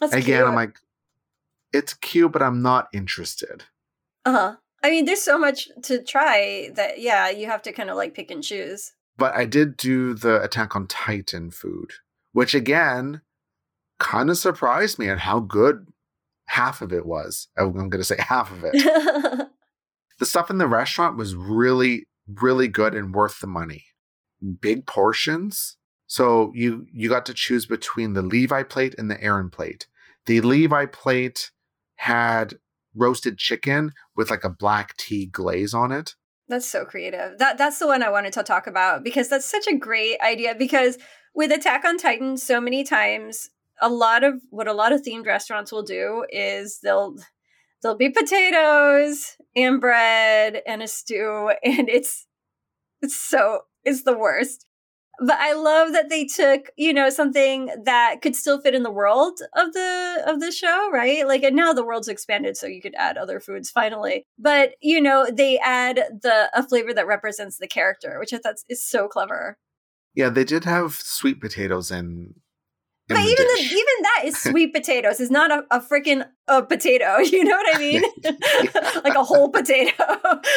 That's 0.00 0.12
Again, 0.12 0.24
cute. 0.38 0.46
I'm 0.48 0.54
like, 0.54 0.76
it's 1.72 1.94
cute, 1.94 2.32
but 2.32 2.42
I'm 2.42 2.62
not 2.62 2.88
interested. 2.92 3.64
uh-huh. 4.24 4.56
I 4.82 4.90
mean, 4.90 5.06
there's 5.06 5.22
so 5.22 5.38
much 5.38 5.68
to 5.84 6.02
try 6.02 6.70
that 6.74 7.00
yeah, 7.00 7.30
you 7.30 7.46
have 7.46 7.62
to 7.62 7.72
kind 7.72 7.90
of 7.90 7.96
like 7.96 8.14
pick 8.14 8.30
and 8.30 8.42
choose. 8.42 8.92
But 9.16 9.34
I 9.34 9.44
did 9.44 9.76
do 9.76 10.14
the 10.14 10.40
Attack 10.42 10.76
on 10.76 10.86
Titan 10.86 11.50
food, 11.50 11.90
which 12.32 12.54
again 12.54 13.22
kind 13.98 14.30
of 14.30 14.38
surprised 14.38 14.98
me 14.98 15.08
at 15.08 15.18
how 15.18 15.40
good 15.40 15.88
half 16.46 16.80
of 16.80 16.92
it 16.92 17.04
was. 17.04 17.48
I'm 17.56 17.72
going 17.72 17.90
to 17.90 18.04
say 18.04 18.16
half 18.18 18.52
of 18.52 18.64
it. 18.64 18.72
the 20.18 20.26
stuff 20.26 20.50
in 20.50 20.58
the 20.58 20.68
restaurant 20.68 21.16
was 21.16 21.34
really, 21.34 22.06
really 22.26 22.68
good 22.68 22.94
and 22.94 23.14
worth 23.14 23.40
the 23.40 23.46
money. 23.48 23.86
Big 24.60 24.86
portions. 24.86 25.76
So 26.06 26.52
you 26.54 26.86
you 26.92 27.08
got 27.08 27.26
to 27.26 27.34
choose 27.34 27.66
between 27.66 28.12
the 28.12 28.22
Levi 28.22 28.62
plate 28.62 28.94
and 28.96 29.10
the 29.10 29.16
Eren 29.16 29.50
plate. 29.50 29.88
The 30.26 30.40
Levi 30.40 30.86
plate 30.86 31.50
had 31.98 32.54
roasted 32.94 33.38
chicken 33.38 33.92
with 34.16 34.30
like 34.30 34.44
a 34.44 34.50
black 34.50 34.96
tea 34.96 35.26
glaze 35.26 35.74
on 35.74 35.92
it. 35.92 36.14
That's 36.48 36.66
so 36.66 36.84
creative. 36.84 37.38
That 37.38 37.58
that's 37.58 37.78
the 37.78 37.86
one 37.86 38.02
I 38.02 38.10
wanted 38.10 38.32
to 38.34 38.42
talk 38.42 38.66
about 38.66 39.04
because 39.04 39.28
that's 39.28 39.44
such 39.44 39.66
a 39.66 39.76
great 39.76 40.18
idea 40.20 40.54
because 40.54 40.98
with 41.34 41.52
Attack 41.52 41.84
on 41.84 41.98
Titan 41.98 42.36
so 42.36 42.60
many 42.60 42.84
times 42.84 43.50
a 43.80 43.88
lot 43.88 44.24
of 44.24 44.40
what 44.50 44.66
a 44.66 44.72
lot 44.72 44.92
of 44.92 45.02
themed 45.02 45.26
restaurants 45.26 45.70
will 45.70 45.82
do 45.82 46.24
is 46.30 46.80
they'll 46.82 47.16
there'll 47.82 47.98
be 47.98 48.10
potatoes 48.10 49.36
and 49.54 49.80
bread 49.80 50.62
and 50.66 50.82
a 50.82 50.88
stew 50.88 51.52
and 51.62 51.88
it's 51.88 52.26
it's 53.02 53.16
so 53.16 53.60
it's 53.84 54.02
the 54.02 54.16
worst. 54.16 54.66
But 55.20 55.38
I 55.38 55.52
love 55.52 55.92
that 55.92 56.08
they 56.08 56.24
took, 56.24 56.70
you 56.76 56.92
know, 56.92 57.10
something 57.10 57.70
that 57.84 58.22
could 58.22 58.36
still 58.36 58.60
fit 58.60 58.74
in 58.74 58.84
the 58.84 58.90
world 58.90 59.40
of 59.56 59.72
the 59.72 60.22
of 60.26 60.40
the 60.40 60.52
show, 60.52 60.90
right? 60.92 61.26
Like 61.26 61.42
and 61.42 61.56
now 61.56 61.72
the 61.72 61.84
world's 61.84 62.08
expanded 62.08 62.56
so 62.56 62.66
you 62.66 62.80
could 62.80 62.94
add 62.96 63.16
other 63.18 63.40
foods 63.40 63.70
finally. 63.70 64.26
But, 64.38 64.74
you 64.80 65.00
know, 65.00 65.26
they 65.32 65.58
add 65.58 65.96
the 66.22 66.50
a 66.54 66.62
flavor 66.62 66.94
that 66.94 67.06
represents 67.06 67.58
the 67.58 67.66
character, 67.66 68.18
which 68.20 68.32
I 68.32 68.38
thought 68.38 68.56
is 68.68 68.84
so 68.84 69.08
clever. 69.08 69.58
Yeah, 70.14 70.28
they 70.30 70.44
did 70.44 70.64
have 70.64 70.94
sweet 70.94 71.40
potatoes 71.40 71.90
in. 71.90 72.34
But 73.08 73.18
even 73.20 73.46
the, 73.46 73.60
even 73.62 73.94
that 74.02 74.22
is 74.24 74.38
sweet 74.42 74.74
potatoes. 74.74 75.20
It's 75.20 75.30
not 75.30 75.50
a, 75.50 75.64
a 75.70 75.80
freaking 75.80 76.26
a 76.46 76.62
potato. 76.62 77.18
You 77.28 77.44
know 77.44 77.56
what 77.56 77.76
I 77.76 77.78
mean? 77.78 78.02
like 79.04 79.14
a 79.14 79.22
whole 79.22 79.48
potato. 79.50 79.92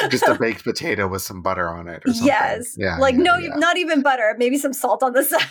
just 0.10 0.28
a 0.28 0.36
baked 0.36 0.64
potato 0.64 1.08
with 1.08 1.22
some 1.22 1.42
butter 1.42 1.68
on 1.68 1.88
it 1.88 2.02
or 2.06 2.14
something. 2.14 2.28
Yes. 2.28 2.76
Yeah. 2.78 2.98
like 2.98 3.16
yeah, 3.16 3.22
no, 3.22 3.38
yeah. 3.38 3.56
not 3.56 3.78
even 3.78 4.02
butter. 4.02 4.36
Maybe 4.38 4.58
some 4.58 4.74
salt 4.74 5.04
on 5.04 5.14
the 5.14 5.24
side. 5.24 5.42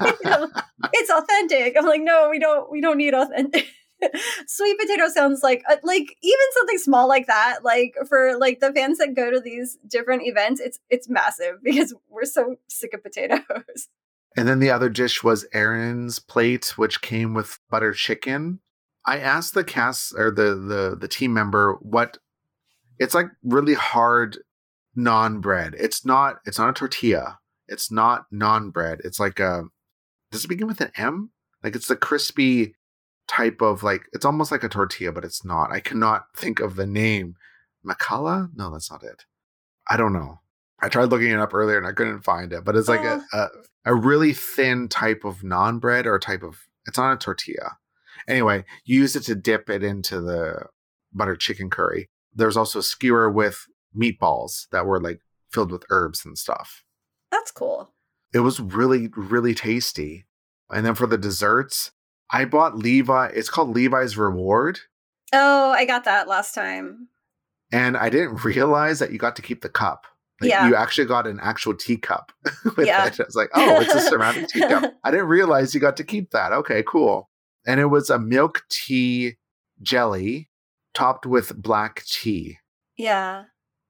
You 0.00 0.30
know, 0.30 0.50
it's 0.92 1.10
authentic. 1.10 1.76
I'm 1.78 1.86
like, 1.86 2.00
no, 2.00 2.28
we 2.30 2.38
don't. 2.38 2.70
We 2.70 2.80
don't 2.80 2.96
need 2.96 3.14
authentic. 3.14 3.66
Sweet 4.46 4.78
potato 4.78 5.08
sounds 5.08 5.42
like 5.42 5.62
uh, 5.70 5.76
like 5.82 6.16
even 6.22 6.46
something 6.54 6.78
small 6.78 7.08
like 7.08 7.26
that. 7.26 7.58
Like 7.62 7.94
for 8.08 8.36
like 8.38 8.60
the 8.60 8.72
fans 8.72 8.98
that 8.98 9.14
go 9.14 9.30
to 9.30 9.40
these 9.40 9.78
different 9.86 10.22
events, 10.24 10.60
it's 10.60 10.78
it's 10.90 11.08
massive 11.08 11.62
because 11.62 11.94
we're 12.08 12.24
so 12.24 12.56
sick 12.68 12.94
of 12.94 13.02
potatoes. 13.02 13.88
And 14.36 14.48
then 14.48 14.60
the 14.60 14.70
other 14.70 14.88
dish 14.88 15.22
was 15.22 15.46
Eren's 15.54 16.18
plate, 16.18 16.78
which 16.78 17.02
came 17.02 17.34
with 17.34 17.58
butter 17.70 17.92
chicken. 17.92 18.60
I 19.06 19.18
asked 19.18 19.54
the 19.54 19.64
cast 19.64 20.14
or 20.16 20.30
the 20.30 20.54
the 20.54 20.96
the 20.98 21.08
team 21.08 21.34
member 21.34 21.76
what 21.80 22.18
it's 22.98 23.14
like 23.14 23.26
really 23.42 23.74
hard 23.74 24.38
naan 24.96 25.40
bread. 25.40 25.74
It's 25.78 26.04
not 26.04 26.36
it's 26.46 26.58
not 26.58 26.70
a 26.70 26.72
tortilla. 26.72 27.38
It's 27.68 27.90
not 27.90 28.26
naan 28.32 28.72
bread. 28.72 29.00
It's 29.04 29.18
like 29.18 29.40
a 29.40 29.64
does 30.30 30.44
it 30.44 30.48
begin 30.48 30.66
with 30.66 30.80
an 30.80 30.92
M? 30.96 31.30
Like 31.62 31.76
it's 31.76 31.88
the 31.88 31.96
crispy 31.96 32.74
type 33.28 33.60
of 33.60 33.82
like 33.82 34.02
it's 34.12 34.24
almost 34.24 34.52
like 34.52 34.64
a 34.64 34.68
tortilla, 34.68 35.12
but 35.12 35.24
it's 35.24 35.44
not. 35.44 35.72
I 35.72 35.80
cannot 35.80 36.26
think 36.36 36.60
of 36.60 36.76
the 36.76 36.86
name. 36.86 37.36
Macala? 37.84 38.50
No, 38.54 38.70
that's 38.70 38.90
not 38.90 39.02
it. 39.02 39.24
I 39.90 39.96
don't 39.96 40.12
know. 40.12 40.41
I 40.82 40.88
tried 40.88 41.10
looking 41.10 41.30
it 41.30 41.38
up 41.38 41.54
earlier 41.54 41.78
and 41.78 41.86
I 41.86 41.92
couldn't 41.92 42.22
find 42.22 42.52
it, 42.52 42.64
but 42.64 42.76
it's 42.76 42.88
like 42.88 43.00
oh. 43.02 43.22
a, 43.32 43.38
a 43.38 43.48
a 43.84 43.94
really 43.94 44.32
thin 44.32 44.88
type 44.88 45.24
of 45.24 45.40
naan 45.40 45.80
bread 45.80 46.06
or 46.06 46.14
a 46.14 46.20
type 46.20 46.42
of 46.42 46.66
it's 46.86 46.98
not 46.98 47.12
a 47.12 47.16
tortilla. 47.16 47.78
Anyway, 48.28 48.64
you 48.84 49.00
use 49.00 49.16
it 49.16 49.24
to 49.24 49.34
dip 49.34 49.68
it 49.68 49.82
into 49.82 50.20
the 50.20 50.66
butter 51.12 51.36
chicken 51.36 51.70
curry. 51.70 52.08
There's 52.34 52.56
also 52.56 52.78
a 52.78 52.82
skewer 52.82 53.30
with 53.30 53.66
meatballs 53.96 54.68
that 54.70 54.86
were 54.86 55.00
like 55.00 55.20
filled 55.50 55.72
with 55.72 55.84
herbs 55.90 56.24
and 56.24 56.38
stuff. 56.38 56.84
That's 57.30 57.50
cool. 57.50 57.90
It 58.32 58.40
was 58.40 58.60
really, 58.60 59.08
really 59.16 59.54
tasty. 59.54 60.26
And 60.70 60.86
then 60.86 60.94
for 60.94 61.06
the 61.06 61.18
desserts, 61.18 61.92
I 62.30 62.44
bought 62.44 62.78
Levi. 62.78 63.26
It's 63.34 63.50
called 63.50 63.74
Levi's 63.74 64.16
Reward. 64.16 64.80
Oh, 65.32 65.70
I 65.70 65.84
got 65.84 66.04
that 66.04 66.28
last 66.28 66.54
time. 66.54 67.08
And 67.70 67.96
I 67.96 68.08
didn't 68.08 68.44
realize 68.44 68.98
that 69.00 69.12
you 69.12 69.18
got 69.18 69.36
to 69.36 69.42
keep 69.42 69.62
the 69.62 69.68
cup. 69.68 70.06
Like, 70.42 70.50
Yeah. 70.50 70.68
You 70.68 70.76
actually 70.76 71.06
got 71.06 71.26
an 71.26 71.40
actual 71.40 71.74
teacup 71.74 72.32
with 72.76 72.86
Yeah. 72.86 73.06
it. 73.06 73.18
I 73.20 73.24
was 73.24 73.34
like, 73.36 73.50
oh, 73.54 73.80
it's 73.80 73.94
a 73.94 74.00
ceramic 74.00 74.48
teacup. 74.52 74.94
I 75.04 75.10
didn't 75.10 75.26
realize 75.28 75.74
you 75.74 75.80
got 75.80 75.96
to 75.98 76.04
keep 76.04 76.30
that. 76.32 76.52
Okay, 76.52 76.82
cool. 76.86 77.30
And 77.66 77.80
it 77.80 77.86
was 77.86 78.10
a 78.10 78.18
milk 78.18 78.62
tea 78.70 79.36
jelly 79.80 80.48
topped 80.94 81.24
with 81.26 81.56
black 81.60 82.04
tea, 82.04 82.58
Yeah. 82.96 83.44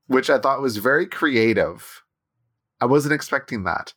which 0.07 0.31
I 0.31 0.39
thought 0.39 0.61
was 0.63 0.77
very 0.77 1.07
creative. 1.07 2.03
I 2.81 2.87
wasn't 2.87 3.15
expecting 3.15 3.65
that. 3.65 3.95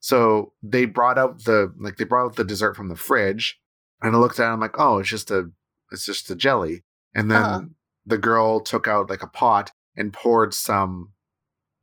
So 0.00 0.52
they 0.62 0.84
brought 0.84 1.18
out 1.18 1.44
the 1.44 1.72
like 1.78 1.96
they 1.96 2.04
brought 2.04 2.24
out 2.26 2.36
the 2.36 2.44
dessert 2.44 2.74
from 2.74 2.88
the 2.88 2.96
fridge, 2.96 3.60
and 4.02 4.16
I 4.16 4.18
looked 4.18 4.40
at 4.40 4.48
it. 4.48 4.52
I'm 4.52 4.58
like, 4.60 4.74
oh, 4.78 4.98
it's 4.98 5.08
just 5.08 5.30
a 5.30 5.50
it's 5.92 6.04
just 6.04 6.30
a 6.30 6.34
jelly. 6.34 6.82
And 7.14 7.30
then 7.30 7.42
Uh-huh. 7.42 7.60
the 8.06 8.18
girl 8.18 8.58
took 8.60 8.88
out 8.88 9.08
like 9.10 9.22
a 9.22 9.28
pot 9.28 9.70
and 9.96 10.12
poured 10.12 10.54
some 10.54 11.12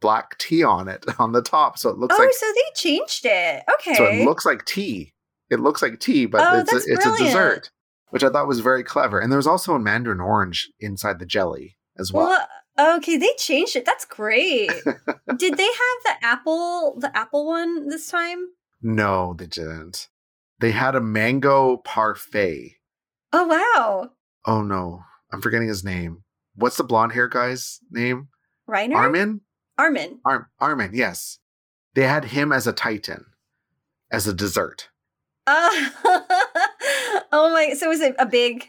black 0.02 0.38
tea 0.38 0.64
on 0.64 0.88
it 0.88 1.06
on 1.20 1.32
the 1.32 1.42
top, 1.42 1.78
so 1.78 1.90
it 1.90 1.98
looks 1.98 2.14
like. 2.18 2.22
oh, 2.22 2.26
like 2.26 2.34
so 2.36 2.46
they 2.54 2.74
changed 2.76 3.26
it. 3.26 3.64
Okay. 3.76 3.96
so 3.96 4.06
it 4.06 4.26
looks 4.26 4.46
like 4.46 4.66
tea. 4.66 5.14
It 5.50 5.60
looks 5.60 5.82
like 5.82 6.00
tea, 6.00 6.26
but 6.26 6.42
Oh, 6.42 6.60
it's 6.60 6.72
a, 6.74 6.94
it's 6.94 7.06
a 7.06 7.18
dessert, 7.18 7.72
which 8.10 8.24
I 8.24 8.30
thought 8.30 8.48
was 8.48 8.60
very 8.60 8.84
clever. 8.84 9.20
And 9.20 9.32
there 9.32 9.38
was 9.38 9.48
also 9.48 9.74
a 9.74 9.80
mandarin 9.80 10.20
orange 10.20 10.70
inside 10.80 11.18
the 11.20 11.26
jelly 11.26 11.78
as 11.98 12.14
well. 12.14 12.28
Well, 12.78 12.98
okay, 12.98 13.18
they 13.18 13.34
changed 13.38 13.76
it. 13.76 13.84
That's 13.86 14.06
great. 14.06 14.70
Did 15.38 15.58
they 15.58 15.64
have 15.64 16.04
the 16.04 16.16
apple, 16.22 16.98
the 17.00 17.12
apple 17.18 17.48
one 17.48 17.90
this 17.90 18.08
time? 18.10 18.46
No, 18.82 19.34
they 19.38 19.48
didn't. 19.48 20.08
They 20.60 20.72
had 20.72 20.94
a 20.96 21.02
mango 21.02 21.78
parfait. 21.78 22.76
Oh 23.34 23.46
wow, 23.48 24.10
Oh 24.46 24.62
no, 24.62 25.02
I'm 25.32 25.42
forgetting 25.42 25.68
his 25.68 25.84
name. 25.84 26.24
What's 26.56 26.78
the 26.78 26.84
blonde 26.84 27.12
hair 27.14 27.28
guy's 27.28 27.80
name? 27.92 28.28
Reiner, 28.70 28.96
Armin? 28.96 29.42
Armin. 29.80 30.20
Ar- 30.26 30.50
Armin, 30.60 30.92
yes. 30.94 31.40
They 31.96 32.04
had 32.04 32.26
him 32.26 32.52
as 32.52 32.68
a 32.68 32.74
titan, 32.74 33.26
as 34.12 34.28
a 34.28 34.34
dessert. 34.34 34.90
Uh, 35.48 35.70
oh 37.32 37.52
my! 37.54 37.74
So 37.78 37.86
it 37.86 37.90
was 37.90 38.02
it 38.02 38.16
a 38.20 38.26
big, 38.26 38.66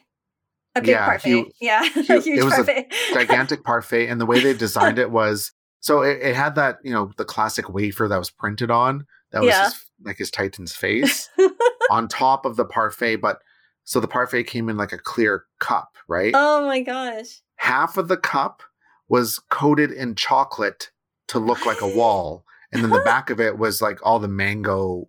a 0.74 0.80
big 0.80 0.90
Yeah, 0.90 1.04
parfait? 1.04 1.30
he- 1.30 1.66
yeah, 1.66 1.80
a 1.96 2.02
huge 2.02 2.26
it 2.26 2.44
was 2.44 2.54
a 2.58 2.64
parfait. 2.64 2.86
gigantic 3.12 3.64
parfait 3.64 4.06
and 4.08 4.20
the 4.20 4.26
way 4.26 4.40
they 4.40 4.54
designed 4.54 4.98
it 4.98 5.10
was 5.10 5.52
so 5.80 6.02
it, 6.02 6.18
it 6.22 6.34
had 6.36 6.54
that 6.54 6.78
you 6.82 6.92
know 6.92 7.10
the 7.18 7.24
classic 7.24 7.68
wafer 7.68 8.08
that 8.08 8.18
was 8.18 8.30
printed 8.30 8.70
on 8.70 9.04
that 9.32 9.40
was 9.42 9.48
Yeah. 9.48 9.64
his, 9.64 9.84
like 10.04 10.16
his 10.18 10.30
titan's 10.30 10.74
face 10.74 11.28
on 11.90 12.08
top 12.08 12.46
of 12.46 12.56
the 12.56 12.64
parfait 12.64 13.16
but 13.16 13.40
so 13.84 14.00
the 14.00 14.08
parfait 14.08 14.44
came 14.44 14.68
in 14.68 14.76
like 14.76 14.92
a 14.92 14.98
clear 14.98 15.44
cup 15.58 15.96
right 16.08 16.32
oh 16.34 16.66
my 16.66 16.80
gosh! 16.80 17.40
half 17.56 17.96
of 17.98 18.08
the 18.08 18.16
cup 18.16 18.62
was 19.08 19.38
coated 19.50 19.90
in 19.90 20.14
chocolate 20.14 20.90
to 21.30 21.38
look 21.38 21.66
like 21.66 21.80
a 21.80 21.88
wall 21.96 22.44
and 22.72 22.82
then 22.82 22.90
the 22.90 23.00
back 23.00 23.30
of 23.30 23.40
it 23.40 23.58
was 23.58 23.82
like 23.82 23.98
all 24.04 24.18
the 24.18 24.28
mango 24.28 25.08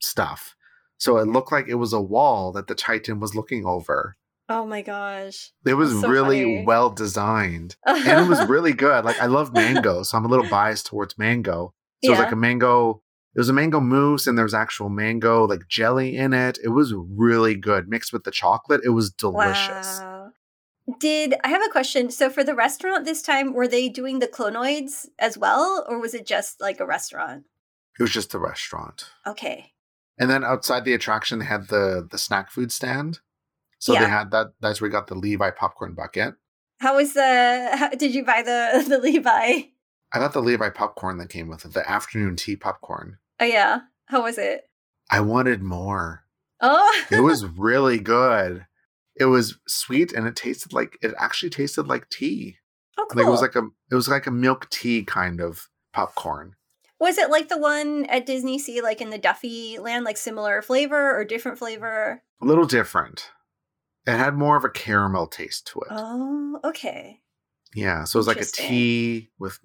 stuff 0.00 0.54
so 0.98 1.18
it 1.18 1.26
looked 1.26 1.52
like 1.52 1.66
it 1.68 1.74
was 1.74 1.92
a 1.92 2.00
wall 2.00 2.52
that 2.52 2.66
the 2.66 2.74
titan 2.74 3.20
was 3.20 3.34
looking 3.34 3.64
over 3.66 4.16
Oh 4.48 4.66
my 4.66 4.82
gosh. 4.82 5.50
It 5.64 5.74
was 5.74 5.98
so 5.98 6.08
really 6.08 6.42
funny. 6.42 6.64
well 6.66 6.90
designed. 6.90 7.76
And 7.86 8.26
it 8.26 8.28
was 8.28 8.46
really 8.48 8.74
good. 8.74 9.02
Like 9.02 9.18
I 9.18 9.24
love 9.24 9.54
mango, 9.54 10.02
so 10.02 10.18
I'm 10.18 10.26
a 10.26 10.28
little 10.28 10.48
biased 10.48 10.84
towards 10.86 11.16
mango. 11.16 11.72
So 12.04 12.08
it 12.08 12.10
was 12.10 12.18
like 12.18 12.32
a 12.32 12.36
mango 12.36 13.02
it 13.34 13.40
was 13.40 13.48
a 13.48 13.54
mango 13.54 13.80
mousse 13.80 14.26
and 14.26 14.36
there 14.36 14.44
was 14.44 14.52
actual 14.52 14.90
mango 14.90 15.44
like 15.46 15.66
jelly 15.68 16.16
in 16.16 16.34
it. 16.34 16.58
It 16.62 16.68
was 16.68 16.92
really 16.92 17.54
good 17.54 17.88
mixed 17.88 18.12
with 18.12 18.24
the 18.24 18.30
chocolate. 18.30 18.82
It 18.84 18.90
was 18.90 19.10
delicious. 19.10 20.00
Wow. 20.00 20.11
Did 20.98 21.34
I 21.44 21.48
have 21.48 21.62
a 21.62 21.70
question? 21.70 22.10
So 22.10 22.30
for 22.30 22.44
the 22.44 22.54
restaurant 22.54 23.04
this 23.04 23.22
time, 23.22 23.52
were 23.52 23.68
they 23.68 23.88
doing 23.88 24.18
the 24.18 24.28
clonoids 24.28 25.06
as 25.18 25.38
well, 25.38 25.84
or 25.88 25.98
was 25.98 26.14
it 26.14 26.26
just 26.26 26.60
like 26.60 26.80
a 26.80 26.86
restaurant? 26.86 27.44
It 27.98 28.02
was 28.02 28.12
just 28.12 28.34
a 28.34 28.38
restaurant. 28.38 29.10
Okay. 29.26 29.72
And 30.18 30.30
then 30.30 30.44
outside 30.44 30.84
the 30.84 30.94
attraction 30.94 31.38
they 31.38 31.44
had 31.44 31.68
the 31.68 32.06
the 32.10 32.18
snack 32.18 32.50
food 32.50 32.72
stand. 32.72 33.20
So 33.78 33.94
they 33.94 33.98
had 34.08 34.30
that 34.30 34.52
that's 34.60 34.80
where 34.80 34.88
we 34.88 34.92
got 34.92 35.08
the 35.08 35.16
Levi 35.16 35.50
popcorn 35.50 35.94
bucket. 35.94 36.34
How 36.78 36.96
was 36.96 37.14
the? 37.14 37.70
How, 37.74 37.88
did 37.90 38.14
you 38.14 38.24
buy 38.24 38.42
the 38.42 38.84
the 38.88 38.98
Levi? 38.98 39.62
I 40.14 40.18
got 40.18 40.32
the 40.32 40.42
Levi 40.42 40.68
popcorn 40.70 41.18
that 41.18 41.30
came 41.30 41.48
with 41.48 41.64
it, 41.64 41.72
the 41.72 41.88
afternoon 41.88 42.36
tea 42.36 42.56
popcorn. 42.56 43.18
Oh 43.40 43.44
yeah. 43.44 43.80
How 44.06 44.22
was 44.22 44.38
it? 44.38 44.68
I 45.10 45.20
wanted 45.20 45.62
more. 45.62 46.24
Oh, 46.60 47.02
It 47.10 47.20
was 47.20 47.44
really 47.58 47.98
good. 47.98 48.66
It 49.16 49.26
was 49.26 49.58
sweet 49.68 50.12
and 50.12 50.26
it 50.26 50.36
tasted 50.36 50.72
like 50.72 50.98
it 51.02 51.14
actually 51.18 51.50
tasted 51.50 51.86
like 51.86 52.08
tea. 52.08 52.56
oh 52.98 53.06
cool. 53.10 53.22
Like 53.22 53.28
it 53.28 53.30
was 53.30 53.42
like 53.42 53.56
a 53.56 53.66
it 53.90 53.94
was 53.94 54.08
like 54.08 54.26
a 54.26 54.30
milk 54.30 54.70
tea 54.70 55.02
kind 55.04 55.40
of 55.40 55.68
popcorn. 55.92 56.54
Was 56.98 57.18
it 57.18 57.30
like 57.30 57.48
the 57.48 57.58
one 57.58 58.06
at 58.06 58.26
Disney 58.26 58.58
Sea, 58.58 58.80
like 58.80 59.00
in 59.00 59.10
the 59.10 59.18
Duffy 59.18 59.78
Land, 59.78 60.04
like 60.04 60.16
similar 60.16 60.62
flavor 60.62 61.18
or 61.18 61.24
different 61.24 61.58
flavor? 61.58 62.22
A 62.40 62.44
little 62.46 62.64
different. 62.64 63.30
It 64.06 64.16
had 64.16 64.34
more 64.34 64.56
of 64.56 64.64
a 64.64 64.68
caramel 64.70 65.26
taste 65.26 65.66
to 65.68 65.80
it. 65.80 65.88
Oh, 65.90 66.60
okay. 66.64 67.20
yeah, 67.74 68.04
so 68.04 68.16
it 68.16 68.20
was 68.20 68.26
like 68.28 68.40
a 68.40 68.44
tea 68.44 69.30
with 69.38 69.58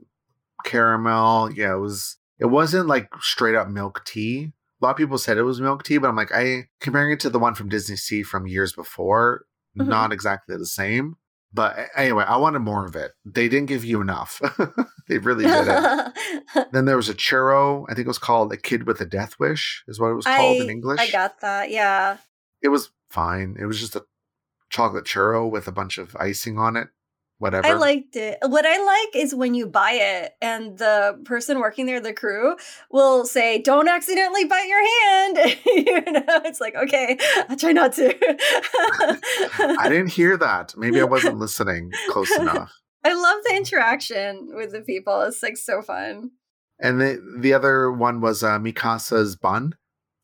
caramel. 0.63 1.51
Yeah, 1.51 1.73
it 1.73 1.79
was 1.79 2.17
it 2.39 2.45
wasn't 2.45 2.87
like 2.87 3.09
straight 3.19 3.55
up 3.55 3.67
milk 3.69 4.03
tea. 4.05 4.53
A 4.81 4.85
lot 4.85 4.91
of 4.91 4.97
people 4.97 5.17
said 5.17 5.37
it 5.37 5.43
was 5.43 5.59
milk 5.59 5.83
tea, 5.83 5.97
but 5.97 6.07
I'm 6.07 6.15
like, 6.15 6.31
I 6.33 6.67
comparing 6.81 7.11
it 7.11 7.19
to 7.21 7.29
the 7.29 7.39
one 7.39 7.55
from 7.55 7.69
Disney 7.69 7.95
Sea 7.95 8.23
from 8.23 8.45
years 8.47 8.73
before, 8.73 9.45
Mhm. 9.77 9.87
not 9.87 10.11
exactly 10.13 10.55
the 10.57 10.65
same. 10.65 11.15
But 11.53 11.77
anyway, 11.95 12.25
I 12.27 12.35
wanted 12.37 12.59
more 12.59 12.85
of 12.85 12.95
it. 12.95 13.13
They 13.25 13.47
didn't 13.47 13.67
give 13.69 13.85
you 13.85 14.01
enough. 14.01 14.39
they 15.07 15.17
really 15.17 15.45
didn't. 15.45 16.13
then 16.73 16.85
there 16.85 16.97
was 16.97 17.09
a 17.09 17.13
churro. 17.13 17.85
I 17.89 17.93
think 17.95 18.05
it 18.05 18.07
was 18.09 18.19
called 18.19 18.51
"A 18.53 18.57
Kid 18.57 18.85
with 18.85 18.99
a 19.01 19.05
Death 19.05 19.39
Wish," 19.39 19.83
is 19.87 19.99
what 19.99 20.09
it 20.09 20.15
was 20.15 20.25
called 20.25 20.61
in 20.61 20.69
English. 20.69 20.99
I 20.99 21.09
got 21.09 21.39
that. 21.41 21.71
Yeah. 21.71 22.17
it 22.61 22.67
was 22.69 22.91
fine. 23.09 23.55
It 23.59 23.65
was 23.65 23.79
just 23.79 23.95
a 23.95 24.03
chocolate 24.69 25.05
churro 25.05 25.49
with 25.49 25.67
a 25.67 25.71
bunch 25.71 25.97
of 25.97 26.15
icing 26.17 26.59
on 26.59 26.75
it. 26.75 26.89
Whatever. 27.39 27.67
I 27.67 27.73
liked 27.73 28.15
it. 28.15 28.39
What 28.41 28.65
I 28.65 28.83
like 28.83 29.15
is 29.15 29.35
when 29.35 29.53
you 29.53 29.67
buy 29.67 29.91
it 29.91 30.33
and 30.41 30.75
the 30.77 31.21
person 31.23 31.59
working 31.59 31.85
there, 31.85 31.99
the 31.99 32.13
crew, 32.13 32.55
will 32.89 33.25
say, 33.25 33.61
Don't 33.61 33.87
accidentally 33.87 34.45
bite 34.45 34.67
your 34.67 34.83
hand. 34.83 35.59
you 35.65 36.11
know, 36.13 36.41
it's 36.45 36.59
like, 36.59 36.75
okay, 36.75 37.17
I'll 37.47 37.55
try 37.55 37.73
not 37.73 37.93
to. 37.93 38.07
I 39.79 39.87
didn't 39.87 40.11
hear 40.11 40.35
that. 40.37 40.73
Maybe 40.75 40.99
I 40.99 41.03
wasn't 41.03 41.37
listening 41.39 41.91
close 42.09 42.35
enough. 42.37 42.73
I 43.03 43.13
love 43.13 43.43
the 43.45 43.55
interaction 43.55 44.49
with 44.55 44.71
the 44.71 44.81
people. 44.81 45.21
It's 45.21 45.43
like 45.43 45.57
so 45.57 45.83
fun. 45.83 46.31
And 46.79 46.99
the 46.99 47.37
the 47.39 47.53
other 47.53 47.91
one 47.91 48.19
was 48.19 48.43
uh, 48.43 48.57
Mikasa's 48.57 49.35
bun. 49.35 49.75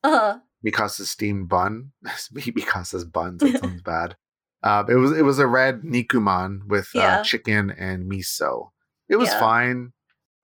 Uh, 0.04 0.40
Mikasa's 0.66 1.12
steamed 1.12 1.48
bun. 1.48 1.92
Mikasa's 2.34 3.06
buns. 3.06 3.42
That 3.42 3.60
sounds 3.60 3.82
bad. 3.84 4.16
Uh, 4.64 4.84
it 4.88 4.96
was 4.96 5.12
it 5.18 5.24
was 5.24 5.40
a 5.40 5.48
red 5.48 5.82
nikuman 5.82 6.66
with 6.68 6.90
Yeah. 6.94 7.20
uh, 7.20 7.24
chicken 7.24 7.70
and 7.72 8.10
miso. 8.10 8.70
It 9.10 9.18
was 9.18 9.30
Yeah. 9.30 9.40
fine. 9.40 9.94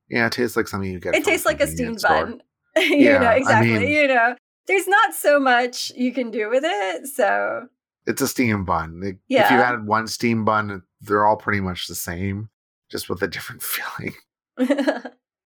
Yeah, 0.09 0.25
it 0.27 0.33
tastes 0.33 0.57
like 0.57 0.67
something 0.67 0.91
you 0.91 0.99
get. 0.99 1.15
it 1.15 1.23
tastes 1.23 1.45
like 1.45 1.61
a 1.61 1.67
steamed 1.67 1.99
store. 2.01 2.25
bun. 2.25 2.41
you 2.77 2.95
Yeah, 2.97 3.19
know, 3.19 3.27
I 3.27 3.35
exactly. 3.35 3.79
mean- 3.79 3.89
you 3.89 4.07
know, 4.07 4.35
there's 4.67 4.87
not 4.87 5.13
so 5.13 5.39
much 5.39 5.91
you 5.95 6.11
can 6.13 6.31
do 6.31 6.49
with 6.49 6.63
it. 6.65 7.07
So, 7.07 7.67
It's 8.05 8.21
a 8.21 8.27
steam 8.27 8.65
bun. 8.65 8.99
Like, 9.01 9.15
If 9.15 9.19
you 9.29 9.37
Yeah. 9.37 9.65
had 9.65 9.85
one 9.87 10.07
steam 10.07 10.43
bun, 10.45 10.83
they're 11.01 11.25
all 11.25 11.37
pretty 11.37 11.61
much 11.61 11.87
the 11.87 11.95
same, 11.95 12.49
just 12.89 13.07
with 13.09 13.21
a 13.21 13.27
different 13.27 13.61
feeling. 13.73 14.15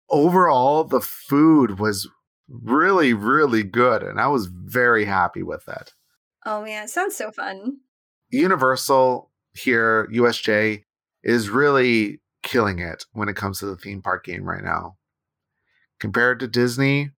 Overall, 0.09 0.83
the 0.83 1.01
food 1.01 1.79
was 1.79 2.07
really, 2.47 3.13
really 3.13 3.63
good, 3.63 4.03
and 4.03 4.19
I 4.21 4.27
was 4.27 4.45
very 4.47 5.05
happy 5.05 5.43
with 5.43 5.67
it. 5.67 5.93
oh 6.45 6.63
man, 6.63 6.87
sounds 6.87 7.15
so 7.15 7.31
fun. 7.31 7.77
Universal 8.35 9.31
here, 9.53 10.07
USJ, 10.13 10.83
is 11.23 11.49
really 11.49 12.21
killing 12.43 12.79
it 12.79 13.05
when 13.13 13.29
it 13.29 13.35
comes 13.35 13.59
to 13.59 13.65
the 13.65 13.75
theme 13.75 14.01
park 14.01 14.25
game 14.25 14.43
right 14.43 14.63
now. 14.63 14.97
Compared 15.99 16.39
to 16.41 16.47
Disney, 16.47 17.11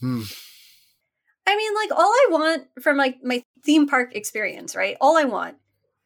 hmm, 0.00 0.22
I 1.50 1.56
mean, 1.56 1.74
like 1.74 1.90
all 1.90 2.12
I 2.12 2.26
want 2.30 2.66
from 2.80 2.96
like 2.96 3.24
my 3.24 3.42
theme 3.64 3.88
park 3.88 4.14
experience, 4.14 4.76
right? 4.76 4.96
All 5.00 5.16
I 5.16 5.24
want 5.24 5.56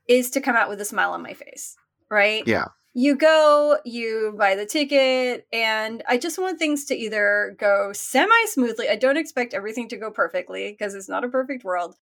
is 0.09 0.31
to 0.31 0.41
come 0.41 0.57
out 0.57 0.71
with 0.71 0.81
a 0.81 0.85
smile 0.87 1.11
on 1.11 1.23
my 1.23 1.35
face, 1.35 1.77
right? 2.11 2.47
Yeah. 2.47 2.67
You 2.95 3.17
go, 3.17 3.79
you 3.85 4.35
buy 4.39 4.55
the 4.55 4.65
ticket, 4.67 5.47
and 5.53 6.03
I 6.09 6.17
just 6.17 6.39
want 6.39 6.61
things 6.61 6.85
to 6.87 6.95
either 6.95 7.57
go 7.59 7.93
semi 7.93 8.47
smoothly. 8.47 8.89
I 8.89 8.97
don't 8.97 9.17
expect 9.17 9.53
everything 9.53 9.89
to 9.89 9.97
go 9.97 10.11
perfectly 10.11 10.71
because 10.71 10.95
it's 10.95 11.09
not 11.09 11.25
a 11.25 11.29
perfect 11.29 11.65
world. 11.65 11.97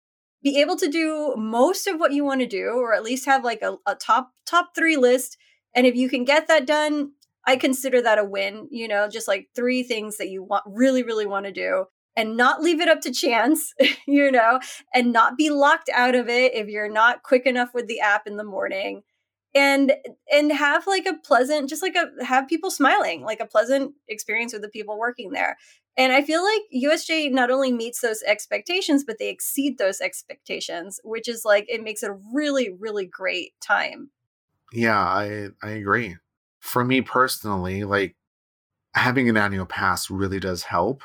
Be 0.41 0.59
able 0.61 0.77
to 0.77 0.87
do 0.87 1.35
most 1.37 1.87
of 1.87 1.99
what 1.99 2.13
you 2.13 2.23
want 2.23 2.41
to 2.41 2.47
do, 2.47 2.69
or 2.69 2.93
at 2.93 3.03
least 3.03 3.25
have 3.25 3.43
like 3.43 3.61
a, 3.61 3.77
a 3.85 3.95
top 3.95 4.31
top 4.45 4.71
three 4.75 4.97
list. 4.97 5.37
And 5.75 5.85
if 5.85 5.95
you 5.95 6.09
can 6.09 6.23
get 6.23 6.47
that 6.47 6.65
done, 6.65 7.11
I 7.45 7.55
consider 7.55 8.01
that 8.01 8.19
a 8.19 8.23
win. 8.23 8.67
You 8.71 8.87
know, 8.87 9.09
just 9.09 9.27
like 9.27 9.49
three 9.55 9.83
things 9.83 10.17
that 10.17 10.29
you 10.29 10.43
want 10.43 10.63
really, 10.65 11.03
really 11.03 11.25
want 11.25 11.45
to 11.45 11.51
do 11.51 11.85
and 12.19 12.35
not 12.35 12.61
leave 12.61 12.81
it 12.81 12.89
up 12.89 12.99
to 13.01 13.11
chance, 13.11 13.73
you 14.07 14.29
know, 14.29 14.59
and 14.93 15.13
not 15.13 15.37
be 15.37 15.49
locked 15.49 15.89
out 15.93 16.15
of 16.15 16.27
it 16.27 16.53
if 16.53 16.67
you're 16.67 16.91
not 16.91 17.23
quick 17.23 17.45
enough 17.45 17.73
with 17.73 17.87
the 17.87 18.01
app 18.01 18.27
in 18.27 18.37
the 18.37 18.43
morning. 18.43 19.03
And 19.55 19.93
and 20.31 20.51
have 20.51 20.85
like 20.85 21.07
a 21.07 21.15
pleasant, 21.15 21.69
just 21.69 21.81
like 21.81 21.95
a 21.95 22.23
have 22.23 22.47
people 22.47 22.69
smiling, 22.69 23.23
like 23.23 23.39
a 23.39 23.47
pleasant 23.47 23.93
experience 24.07 24.53
with 24.53 24.61
the 24.61 24.69
people 24.69 24.99
working 24.99 25.31
there. 25.31 25.57
And 25.99 26.13
I 26.13 26.21
feel 26.21 26.41
like 26.41 26.61
USJ 26.73 27.29
not 27.29 27.51
only 27.51 27.73
meets 27.73 27.99
those 27.99 28.23
expectations, 28.23 29.03
but 29.03 29.17
they 29.19 29.27
exceed 29.29 29.77
those 29.77 29.99
expectations, 29.99 31.01
which 31.03 31.27
is 31.27 31.43
like 31.43 31.65
it 31.67 31.83
makes 31.83 32.03
it 32.03 32.09
a 32.09 32.17
really, 32.33 32.69
really 32.69 33.05
great 33.05 33.51
time. 33.61 34.11
yeah, 34.73 34.97
I 34.97 35.49
I 35.61 35.71
agree. 35.71 36.15
For 36.61 36.85
me 36.85 37.01
personally, 37.01 37.83
like 37.83 38.15
having 38.93 39.29
an 39.29 39.37
annual 39.37 39.65
pass 39.65 40.09
really 40.09 40.39
does 40.39 40.63
help. 40.63 41.03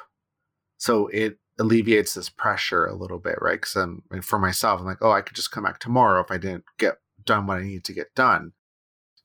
So 0.78 1.08
it 1.08 1.38
alleviates 1.58 2.14
this 2.14 2.28
pressure 2.28 2.86
a 2.86 2.94
little 2.94 3.18
bit, 3.18 3.38
right? 3.40 3.60
Because 3.60 3.76
for 4.22 4.38
myself, 4.38 4.80
I'm 4.80 4.86
like, 4.86 5.02
oh, 5.02 5.12
I 5.12 5.22
could 5.22 5.36
just 5.36 5.50
come 5.50 5.64
back 5.64 5.80
tomorrow 5.80 6.20
if 6.22 6.30
I 6.30 6.38
didn't 6.38 6.64
get 6.78 6.98
done 7.24 7.46
what 7.46 7.58
I 7.58 7.64
need 7.64 7.84
to 7.84 7.92
get 7.92 8.14
done. 8.14 8.52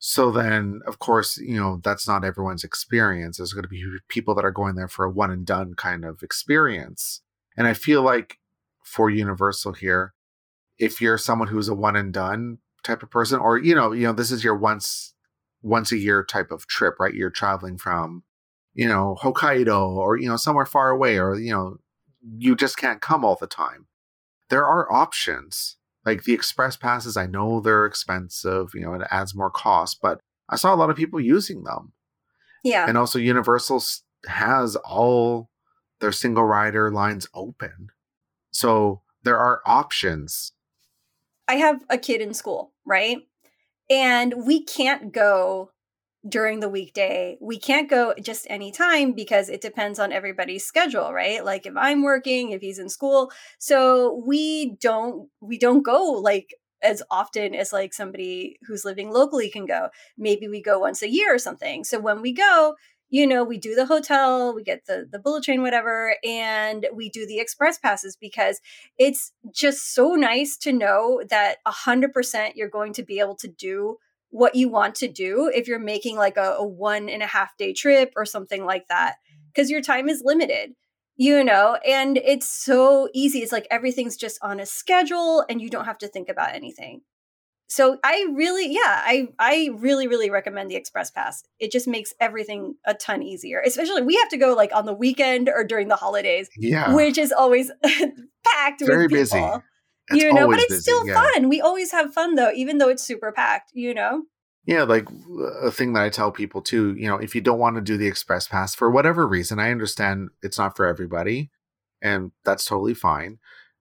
So 0.02 0.30
then, 0.30 0.80
of 0.86 0.98
course, 0.98 1.36
you 1.36 1.60
know, 1.60 1.78
that's 1.84 2.08
not 2.08 2.24
everyone's 2.24 2.64
experience. 2.64 3.36
There's 3.36 3.52
going 3.52 3.64
to 3.64 3.68
be 3.68 3.84
people 4.08 4.34
that 4.34 4.46
are 4.46 4.50
going 4.50 4.74
there 4.74 4.88
for 4.88 5.04
a 5.04 5.10
one 5.10 5.30
and 5.30 5.44
done 5.44 5.74
kind 5.74 6.06
of 6.06 6.22
experience. 6.22 7.20
And 7.54 7.66
I 7.66 7.74
feel 7.74 8.00
like 8.00 8.38
for 8.82 9.10
Universal 9.10 9.74
here, 9.74 10.14
if 10.78 11.02
you're 11.02 11.18
someone 11.18 11.48
who's 11.48 11.68
a 11.68 11.74
one 11.74 11.96
and 11.96 12.14
done 12.14 12.58
type 12.82 13.02
of 13.02 13.10
person, 13.10 13.40
or 13.40 13.58
you 13.58 13.74
know, 13.74 13.92
you 13.92 14.06
know, 14.06 14.14
this 14.14 14.30
is 14.30 14.42
your 14.42 14.56
once 14.56 15.12
once 15.62 15.92
a 15.92 15.98
year 15.98 16.24
type 16.24 16.50
of 16.50 16.66
trip, 16.66 16.94
right? 16.98 17.12
You're 17.12 17.28
traveling 17.28 17.76
from, 17.76 18.22
you 18.72 18.88
know, 18.88 19.18
Hokkaido 19.20 19.96
or 19.96 20.16
you 20.16 20.30
know 20.30 20.38
somewhere 20.38 20.64
far 20.64 20.88
away, 20.88 21.18
or 21.18 21.38
you 21.38 21.52
know, 21.52 21.76
you 22.38 22.56
just 22.56 22.78
can't 22.78 23.02
come 23.02 23.22
all 23.22 23.36
the 23.36 23.46
time. 23.46 23.86
There 24.48 24.64
are 24.64 24.90
options 24.90 25.76
like 26.04 26.24
the 26.24 26.32
express 26.32 26.76
passes. 26.76 27.16
I 27.16 27.26
know 27.26 27.60
they're 27.60 27.86
expensive, 27.86 28.70
you 28.74 28.80
know, 28.80 28.94
it 28.94 29.06
adds 29.10 29.34
more 29.34 29.50
cost, 29.50 29.98
but 30.00 30.20
I 30.48 30.56
saw 30.56 30.74
a 30.74 30.76
lot 30.76 30.90
of 30.90 30.96
people 30.96 31.20
using 31.20 31.64
them. 31.64 31.92
Yeah. 32.64 32.86
And 32.88 32.98
also, 32.98 33.18
Universal 33.18 33.82
has 34.26 34.76
all 34.76 35.48
their 36.00 36.12
single 36.12 36.44
rider 36.44 36.90
lines 36.90 37.26
open. 37.34 37.88
So 38.50 39.02
there 39.22 39.38
are 39.38 39.62
options. 39.64 40.52
I 41.48 41.54
have 41.54 41.84
a 41.88 41.98
kid 41.98 42.20
in 42.20 42.34
school, 42.34 42.72
right? 42.84 43.18
And 43.88 44.44
we 44.46 44.62
can't 44.62 45.12
go 45.12 45.70
during 46.28 46.60
the 46.60 46.68
weekday. 46.68 47.38
We 47.40 47.58
can't 47.58 47.88
go 47.88 48.14
just 48.20 48.46
any 48.50 48.72
time 48.72 49.12
because 49.12 49.48
it 49.48 49.60
depends 49.60 49.98
on 49.98 50.12
everybody's 50.12 50.64
schedule, 50.64 51.12
right? 51.12 51.44
Like 51.44 51.66
if 51.66 51.74
I'm 51.76 52.02
working, 52.02 52.50
if 52.50 52.60
he's 52.60 52.78
in 52.78 52.88
school. 52.88 53.30
So 53.58 54.22
we 54.26 54.76
don't 54.80 55.28
we 55.40 55.58
don't 55.58 55.82
go 55.82 56.12
like 56.22 56.54
as 56.82 57.02
often 57.10 57.54
as 57.54 57.72
like 57.72 57.92
somebody 57.92 58.58
who's 58.66 58.84
living 58.84 59.10
locally 59.10 59.50
can 59.50 59.66
go. 59.66 59.88
Maybe 60.16 60.48
we 60.48 60.62
go 60.62 60.78
once 60.78 61.02
a 61.02 61.10
year 61.10 61.34
or 61.34 61.38
something. 61.38 61.84
So 61.84 61.98
when 62.00 62.22
we 62.22 62.32
go, 62.32 62.74
you 63.10 63.26
know, 63.26 63.42
we 63.42 63.58
do 63.58 63.74
the 63.74 63.86
hotel, 63.86 64.54
we 64.54 64.62
get 64.62 64.86
the 64.86 65.06
the 65.10 65.18
bullet 65.18 65.44
train, 65.44 65.62
whatever, 65.62 66.16
and 66.24 66.86
we 66.94 67.08
do 67.08 67.26
the 67.26 67.38
express 67.40 67.78
passes 67.78 68.16
because 68.16 68.60
it's 68.98 69.32
just 69.52 69.94
so 69.94 70.14
nice 70.14 70.56
to 70.58 70.72
know 70.72 71.22
that 71.28 71.58
a 71.66 71.70
hundred 71.70 72.12
percent 72.12 72.56
you're 72.56 72.68
going 72.68 72.92
to 72.94 73.02
be 73.02 73.18
able 73.20 73.36
to 73.36 73.48
do 73.48 73.96
what 74.30 74.54
you 74.54 74.68
want 74.68 74.94
to 74.96 75.08
do 75.08 75.50
if 75.54 75.66
you're 75.68 75.78
making 75.78 76.16
like 76.16 76.36
a, 76.36 76.54
a 76.58 76.66
one 76.66 77.08
and 77.08 77.22
a 77.22 77.26
half 77.26 77.56
day 77.56 77.72
trip 77.72 78.12
or 78.16 78.24
something 78.24 78.64
like 78.64 78.86
that 78.88 79.16
because 79.52 79.70
your 79.70 79.82
time 79.82 80.08
is 80.08 80.22
limited 80.24 80.70
you 81.16 81.42
know 81.44 81.76
and 81.86 82.16
it's 82.18 82.48
so 82.48 83.08
easy 83.12 83.40
it's 83.40 83.52
like 83.52 83.66
everything's 83.70 84.16
just 84.16 84.38
on 84.42 84.60
a 84.60 84.66
schedule 84.66 85.44
and 85.50 85.60
you 85.60 85.68
don't 85.68 85.84
have 85.84 85.98
to 85.98 86.08
think 86.08 86.28
about 86.28 86.54
anything 86.54 87.00
so 87.68 87.98
i 88.04 88.26
really 88.34 88.72
yeah 88.72 89.02
i 89.04 89.26
i 89.38 89.68
really 89.74 90.06
really 90.06 90.30
recommend 90.30 90.70
the 90.70 90.76
express 90.76 91.10
pass 91.10 91.42
it 91.58 91.70
just 91.72 91.86
makes 91.88 92.14
everything 92.20 92.74
a 92.86 92.94
ton 92.94 93.22
easier 93.22 93.60
especially 93.66 94.00
we 94.02 94.16
have 94.16 94.28
to 94.28 94.36
go 94.36 94.54
like 94.54 94.70
on 94.74 94.86
the 94.86 94.94
weekend 94.94 95.48
or 95.48 95.64
during 95.64 95.88
the 95.88 95.96
holidays 95.96 96.48
Yeah. 96.56 96.94
which 96.94 97.18
is 97.18 97.32
always 97.32 97.70
packed 98.44 98.80
Very 98.80 99.04
with 99.04 99.10
busy. 99.10 99.38
It's 100.10 100.22
you 100.22 100.32
know 100.32 100.48
but 100.48 100.58
it's 100.58 100.68
busy, 100.68 100.82
still 100.82 101.06
yeah. 101.06 101.14
fun 101.14 101.48
we 101.48 101.60
always 101.60 101.92
have 101.92 102.12
fun 102.12 102.34
though 102.34 102.50
even 102.52 102.78
though 102.78 102.88
it's 102.88 103.02
super 103.02 103.32
packed 103.32 103.70
you 103.74 103.94
know 103.94 104.24
Yeah, 104.66 104.82
like 104.84 105.08
a 105.62 105.70
thing 105.70 105.94
that 105.94 106.02
I 106.04 106.10
tell 106.10 106.30
people 106.30 106.60
too, 106.60 106.94
you 106.94 107.08
know, 107.08 107.16
if 107.16 107.34
you 107.34 107.40
don't 107.40 107.58
want 107.58 107.76
to 107.76 107.82
do 107.82 107.96
the 107.96 108.06
express 108.06 108.46
pass 108.46 108.74
for 108.74 108.90
whatever 108.90 109.26
reason, 109.26 109.58
I 109.58 109.70
understand 109.70 110.28
it's 110.42 110.58
not 110.58 110.76
for 110.76 110.86
everybody, 110.86 111.50
and 112.02 112.32
that's 112.44 112.66
totally 112.66 112.94
fine. 112.94 113.38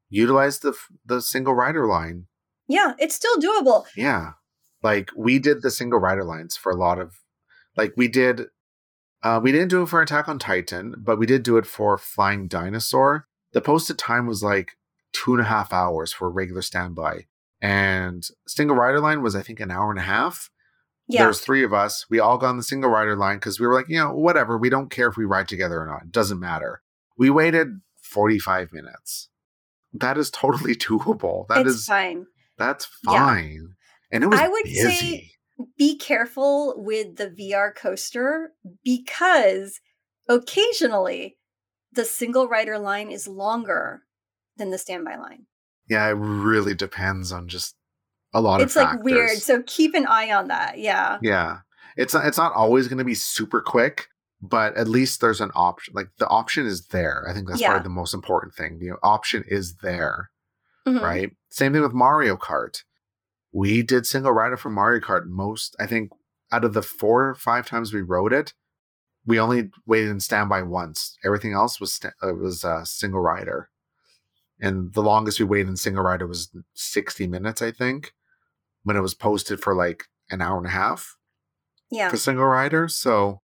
Utilize 0.10 0.60
the 0.60 0.74
the 1.06 1.22
single 1.22 1.54
rider 1.54 1.86
line. 1.86 2.28
yeah 2.68 2.94
it's 2.98 3.16
still 3.16 3.38
doable 3.38 3.86
Yeah. 3.96 4.34
Like 4.82 5.12
we 5.16 5.38
did 5.40 5.62
the 5.62 5.72
single 5.72 6.00
rider 6.00 6.24
lines 6.24 6.56
for 6.56 6.72
a 6.72 6.78
lot 6.78 6.98
of 7.00 7.20
like 7.76 7.94
we 7.98 8.08
did 8.08 8.48
uh 9.22 9.40
we 9.44 9.52
didn't 9.52 9.70
do 9.70 9.84
it 9.84 9.90
for 9.90 10.02
Attack 10.02 10.30
on 10.30 10.40
Titan, 10.40 10.96
but 10.98 11.20
we 11.20 11.26
did 11.26 11.44
do 11.44 11.58
it 11.58 11.66
for 11.66 11.98
Flying 11.98 12.48
Dinosaur. 12.48 13.28
The 13.52 13.62
posted 13.62 13.98
time 13.98 14.26
was 14.28 14.42
like 14.42 14.78
two 15.14 15.34
and 15.34 15.42
a 15.42 15.46
half 15.46 15.74
hours 15.74 16.12
for 16.14 16.30
regular 16.30 16.62
standby. 16.62 17.26
And 17.62 18.26
single 18.48 18.76
rider 18.76 19.00
line 19.00 19.22
was 19.22 19.36
I 19.36 19.42
think 19.42 19.60
an 19.60 19.72
hour 19.72 19.90
and 19.90 20.00
a 20.00 20.04
half. 20.04 20.50
yeah 21.08 21.24
There's 21.24 21.42
three 21.42 21.64
of 21.64 21.74
us. 21.74 22.06
We 22.10 22.20
all 22.20 22.38
got 22.38 22.50
on 22.50 22.58
the 22.58 22.64
single 22.64 22.90
rider 22.90 23.16
line 23.16 23.38
because 23.38 23.60
we 23.60 23.68
were 23.68 23.74
like, 23.74 23.90
you 23.90 23.98
know, 23.98 24.14
whatever. 24.14 24.58
We 24.58 24.70
don't 24.70 24.90
care 24.92 25.08
if 25.08 25.18
we 25.18 25.26
ride 25.26 25.48
together 25.48 25.82
or 25.82 25.86
not. 25.88 26.04
It 26.04 26.12
doesn't 26.12 26.40
matter. 26.40 26.82
We 27.18 27.30
waited 27.30 27.82
45 28.02 28.72
minutes. 28.72 29.30
That 29.94 30.18
is 30.18 30.30
totally 30.32 30.76
doable. 30.88 31.48
That 31.50 31.66
it's 31.68 31.76
is 31.78 31.86
fine 31.86 32.26
that's 32.58 32.88
Yeah. 33.06 33.26
fine. 33.26 33.76
And 34.12 34.24
it 34.24 34.28
was 34.28 34.40
I 34.40 34.48
would 34.48 34.64
busy. 34.66 34.92
say- 34.92 35.32
be 35.78 35.98
careful 35.98 36.74
with 36.78 37.18
the 37.18 37.28
VR 37.30 37.76
coaster 37.76 38.52
because 38.84 39.80
occasionally 40.30 41.38
the 41.92 42.06
single 42.06 42.48
rider 42.48 42.78
line 42.80 43.10
is 43.12 43.28
longer 43.28 44.04
than 44.60 44.70
the 44.70 44.78
standby 44.78 45.16
line. 45.16 45.48
yeah, 45.90 46.08
it 46.08 46.12
really 46.14 46.76
depends 46.76 47.32
on 47.32 47.48
just 47.48 47.76
a 48.34 48.40
lot 48.42 48.62
It's 48.62 48.62
of 48.62 48.68
It's 48.68 48.76
like 48.76 48.88
factors. 49.00 49.04
weird. 49.06 49.38
So 49.40 49.64
keep 49.66 49.96
an 49.96 50.06
eye 50.06 50.32
on 50.32 50.50
that. 50.50 50.78
Yeah. 50.78 51.18
yeah. 51.24 51.60
It's 51.98 52.14
not, 52.14 52.28
it's 52.28 52.38
not 52.38 52.54
always 52.54 52.88
going 52.88 53.00
to 53.00 53.04
be 53.04 53.16
super 53.16 53.60
quick, 53.60 54.06
but 54.40 54.76
at 54.78 54.88
least 54.88 55.20
there's 55.20 55.42
an 55.42 55.50
option. 55.56 55.96
Like 55.96 56.10
the 56.20 56.28
option 56.28 56.68
is 56.68 56.86
there. 56.90 57.26
I 57.28 57.34
think 57.34 57.48
that's 57.48 57.60
Yeah. 57.60 57.70
probably 57.72 57.84
the 57.86 57.90
most 57.90 58.14
important 58.14 58.54
thing. 58.54 58.78
The 58.78 58.92
option 59.02 59.44
is 59.48 59.78
there. 59.78 60.30
Mhm. 60.88 61.02
right? 61.02 61.32
Same 61.50 61.74
thing 61.74 61.82
with 61.82 61.94
Mario 61.94 62.38
Kart. 62.38 62.84
We 63.52 63.82
did 63.82 64.06
single 64.06 64.32
rider 64.32 64.56
for 64.58 64.70
Mario 64.70 65.02
Kart 65.02 65.26
most, 65.26 65.76
I 65.80 65.88
think, 65.88 66.12
out 66.52 66.64
of 66.64 66.74
the 66.74 66.82
four 66.84 67.30
or 67.30 67.36
five 67.36 67.66
times 67.68 67.94
we 67.94 68.02
rode 68.02 68.32
it, 68.34 68.54
we 69.26 69.40
only 69.40 69.70
waited 69.86 70.10
in 70.10 70.20
standby 70.20 70.62
once. 70.64 71.18
Everything 71.26 71.54
else 71.54 71.80
was 71.80 71.94
sta- 71.94 72.12
uh, 72.24 72.34
was 72.34 72.64
uh, 72.64 72.86
single 72.86 73.20
rider, 73.22 73.70
and 74.60 74.94
the 74.94 75.02
longest 75.02 75.40
we 75.40 75.46
waited 75.46 75.70
in 75.70 75.78
single 75.78 76.04
rider 76.04 76.28
was 76.28 76.50
sixty 76.74 77.28
minutes, 77.28 77.62
I 77.62 77.72
think, 77.72 78.14
when 78.84 78.96
it 78.98 79.02
was 79.02 79.14
posted 79.14 79.62
for 79.62 79.74
like 79.76 80.06
an 80.30 80.42
hour 80.42 80.58
and 80.58 80.68
a 80.68 80.72
half 80.72 81.18
Yeah. 81.92 82.10
for 82.10 82.18
single 82.18 82.46
rider. 82.46 82.88
So, 82.88 83.42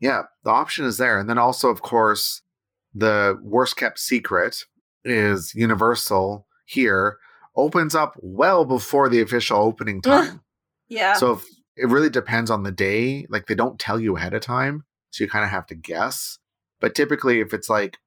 yeah, 0.00 0.22
the 0.42 0.50
option 0.50 0.84
is 0.84 0.98
there. 0.98 1.18
And 1.18 1.28
then 1.30 1.38
also, 1.38 1.70
of 1.70 1.82
course, 1.82 2.42
the 2.94 3.38
worst 3.42 3.76
kept 3.76 3.98
secret 3.98 4.64
is 5.04 5.54
Universal 5.54 6.46
here 6.66 7.18
opens 7.56 7.94
up 7.94 8.14
well 8.20 8.64
before 8.64 9.08
the 9.08 9.20
official 9.20 9.58
opening 9.58 10.00
time. 10.02 10.40
Yeah. 10.88 11.14
so 11.14 11.32
if, 11.32 11.44
it 11.76 11.86
really 11.88 12.10
depends 12.10 12.50
on 12.50 12.62
the 12.62 12.72
day. 12.72 13.26
Like 13.28 13.46
they 13.46 13.54
don't 13.54 13.78
tell 13.78 13.98
you 14.00 14.16
ahead 14.16 14.34
of 14.34 14.42
time, 14.42 14.84
so 15.10 15.24
you 15.24 15.30
kind 15.30 15.44
of 15.44 15.50
have 15.50 15.66
to 15.66 15.74
guess. 15.74 16.38
But 16.80 16.94
typically, 16.94 17.40
if 17.40 17.52
it's 17.54 17.68
like 17.70 17.98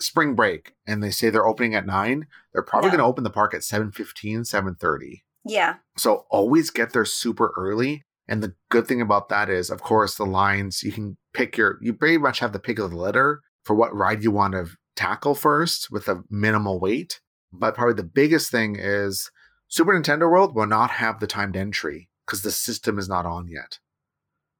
spring 0.00 0.34
break 0.34 0.74
and 0.86 1.02
they 1.02 1.10
say 1.10 1.30
they're 1.30 1.46
opening 1.46 1.74
at 1.74 1.86
nine, 1.86 2.26
they're 2.52 2.62
probably 2.62 2.88
Yeah. 2.88 2.96
going 2.96 3.04
to 3.04 3.10
open 3.10 3.24
the 3.24 3.30
park 3.30 3.54
at 3.54 3.62
7.15, 3.62 4.40
7.30. 4.44 5.22
yeah. 5.44 5.76
So 5.96 6.26
always 6.30 6.70
get 6.70 6.92
there 6.92 7.04
super 7.04 7.52
early. 7.56 8.04
And 8.28 8.42
the 8.42 8.54
good 8.70 8.86
thing 8.86 9.00
about 9.00 9.30
that 9.30 9.48
is, 9.48 9.70
of 9.70 9.82
course, 9.82 10.14
the 10.16 10.26
lines 10.26 10.82
you 10.82 10.92
can 10.92 11.16
pick 11.32 11.56
your, 11.56 11.78
you 11.80 11.94
pretty 11.94 12.18
much 12.18 12.40
have 12.40 12.52
the 12.52 12.58
pick 12.58 12.78
of 12.78 12.90
the 12.90 12.96
litter 12.96 13.40
for 13.64 13.74
what 13.74 13.94
ride 13.94 14.22
you 14.22 14.30
want 14.30 14.52
to 14.52 14.66
tackle 14.96 15.34
first 15.34 15.90
with 15.90 16.08
a 16.08 16.22
minimal 16.28 16.78
wait. 16.78 17.20
But 17.52 17.74
probably 17.74 17.94
the 17.94 18.02
biggest 18.04 18.50
thing 18.50 18.76
is 18.78 19.30
Super 19.68 19.92
Nintendo 19.98 20.30
World 20.30 20.54
will 20.54 20.66
not 20.66 20.90
have 20.90 21.18
the 21.20 21.26
timed 21.26 21.56
entry 21.56 22.10
because 22.26 22.42
the 22.42 22.52
system 22.52 22.98
is 22.98 23.08
not 23.08 23.24
on 23.24 23.48
yet. 23.48 23.78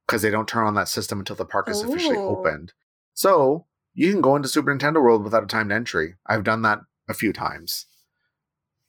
Because 0.06 0.22
they 0.22 0.30
don't 0.30 0.48
turn 0.48 0.66
on 0.66 0.74
that 0.74 0.88
system 0.88 1.18
until 1.18 1.36
the 1.36 1.44
park 1.44 1.68
is 1.68 1.82
officially 1.82 2.16
oh. 2.16 2.36
opened. 2.38 2.72
So 3.12 3.66
you 3.98 4.12
can 4.12 4.20
go 4.20 4.36
into 4.36 4.48
Super 4.48 4.72
Nintendo 4.72 5.02
World 5.02 5.24
without 5.24 5.42
a 5.42 5.46
timed 5.46 5.72
entry. 5.72 6.14
I've 6.24 6.44
done 6.44 6.62
that 6.62 6.78
a 7.08 7.14
few 7.14 7.32
times. 7.32 7.86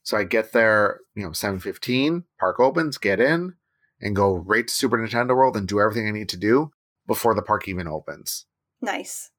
So 0.04 0.16
I 0.16 0.24
get 0.24 0.52
there, 0.52 1.00
you 1.16 1.24
know, 1.24 1.32
7:15, 1.32 2.26
park 2.40 2.60
opens, 2.60 3.00
get 3.00 3.20
in, 3.20 3.56
and 4.00 4.16
go 4.16 4.36
right 4.36 4.68
to 4.68 4.74
Super 4.74 5.00
Nintendo 5.00 5.36
World 5.36 5.58
and 5.58 5.68
do 5.68 5.80
everything 5.80 6.08
I 6.08 6.12
need 6.12 6.30
to 6.30 6.38
do 6.38 6.70
before 7.08 7.34
the 7.34 7.42
park 7.42 7.68
even 7.68 7.88
opens. 7.88 8.46
Nice. 8.82 9.32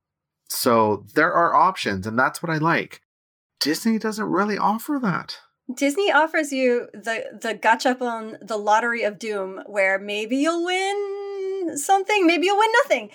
So 0.49 1.07
there 1.15 1.33
are 1.33 1.55
options, 1.55 2.05
and 2.05 2.19
that's 2.19 2.43
what 2.43 2.51
I 2.51 2.59
like. 2.59 3.03
Disney 3.61 3.97
doesn't 3.97 4.27
really 4.27 4.59
offer 4.59 4.99
that. 5.01 5.39
Disney 5.73 6.11
offers 6.11 6.51
you 6.51 6.89
the 6.93 7.39
the 7.41 7.55
gachapon, 7.55 8.45
the 8.45 8.57
lottery 8.57 9.05
of 9.05 9.21
doom, 9.21 9.63
where 9.67 10.01
maybe 10.01 10.39
you'll 10.39 10.65
win 10.65 11.77
something, 11.77 12.27
maybe 12.27 12.47
you'll 12.47 12.59
win 12.59 12.73
nothing. 12.83 13.11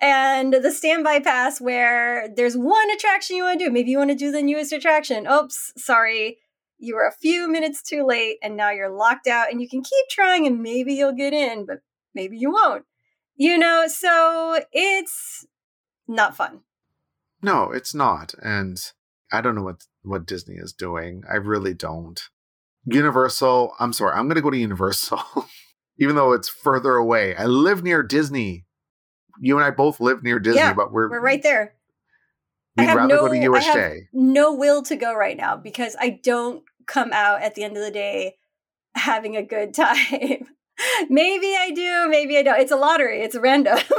And 0.00 0.54
the 0.54 0.72
standby 0.72 1.20
pass, 1.20 1.60
where 1.60 2.28
there's 2.34 2.56
one 2.56 2.90
attraction 2.90 3.36
you 3.36 3.44
want 3.44 3.58
to 3.58 3.66
do. 3.66 3.70
Maybe 3.70 3.90
you 3.90 3.98
want 3.98 4.10
to 4.10 4.16
do 4.16 4.32
the 4.32 4.42
newest 4.42 4.72
attraction. 4.72 5.26
Oops, 5.26 5.72
sorry, 5.76 6.38
you 6.78 6.94
were 6.94 7.06
a 7.06 7.12
few 7.12 7.48
minutes 7.48 7.82
too 7.82 8.06
late, 8.06 8.38
and 8.42 8.56
now 8.56 8.70
you're 8.70 8.90
locked 8.90 9.26
out. 9.26 9.50
And 9.50 9.60
you 9.60 9.68
can 9.68 9.82
keep 9.82 10.08
trying, 10.08 10.46
and 10.46 10.62
maybe 10.62 10.94
you'll 10.94 11.12
get 11.12 11.34
in, 11.34 11.66
but 11.66 11.80
maybe 12.14 12.38
you 12.38 12.50
won't. 12.50 12.84
You 13.36 13.58
know, 13.58 13.86
so 13.88 14.60
it's 14.72 15.46
not 16.08 16.36
fun. 16.36 16.60
No, 17.42 17.70
it's 17.70 17.94
not. 17.94 18.34
And 18.42 18.80
I 19.30 19.40
don't 19.40 19.54
know 19.54 19.62
what 19.62 19.84
what 20.02 20.26
Disney 20.26 20.56
is 20.56 20.72
doing. 20.72 21.22
I 21.30 21.36
really 21.36 21.74
don't. 21.74 22.20
Universal, 22.86 23.74
I'm 23.78 23.92
sorry, 23.92 24.14
I'm 24.14 24.26
going 24.26 24.36
to 24.36 24.42
go 24.42 24.50
to 24.50 24.56
Universal 24.56 25.20
even 26.00 26.16
though 26.16 26.32
it's 26.32 26.48
further 26.48 26.94
away. 26.94 27.36
I 27.36 27.44
live 27.44 27.84
near 27.84 28.02
Disney. 28.02 28.64
You 29.40 29.56
and 29.56 29.64
I 29.64 29.70
both 29.70 30.00
live 30.00 30.22
near 30.22 30.38
Disney, 30.38 30.60
Yeah, 30.60 30.74
but 30.74 30.92
we're 30.92 31.10
We're 31.10 31.20
right 31.20 31.42
there. 31.42 31.74
I 32.78 32.82
We'd 32.82 32.86
have 32.88 32.96
rather 32.96 33.16
go 33.16 33.28
to 33.28 33.38
no- 33.40 33.54
I 33.54 33.60
have- 33.60 33.74
USJ. 33.76 33.98
no 34.12 34.54
will 34.54 34.82
to 34.82 34.96
go 34.96 35.14
right 35.14 35.36
now 35.36 35.56
because 35.56 35.96
I 35.98 36.20
don't 36.22 36.62
come 36.86 37.10
out 37.12 37.42
at 37.42 37.54
the 37.54 37.64
end 37.64 37.76
of 37.76 37.82
the 37.82 37.90
day 37.90 38.36
having 38.94 39.36
a 39.36 39.42
good 39.42 39.74
time. 39.84 40.46
maybe 41.08 41.54
I 41.58 41.72
do, 41.74 42.08
maybe 42.08 42.36
I 42.38 42.42
don't. 42.42 42.60
It's 42.60 42.70
a 42.72 42.76
lottery, 42.76 43.20
it's 43.22 43.36
random. 43.36 43.78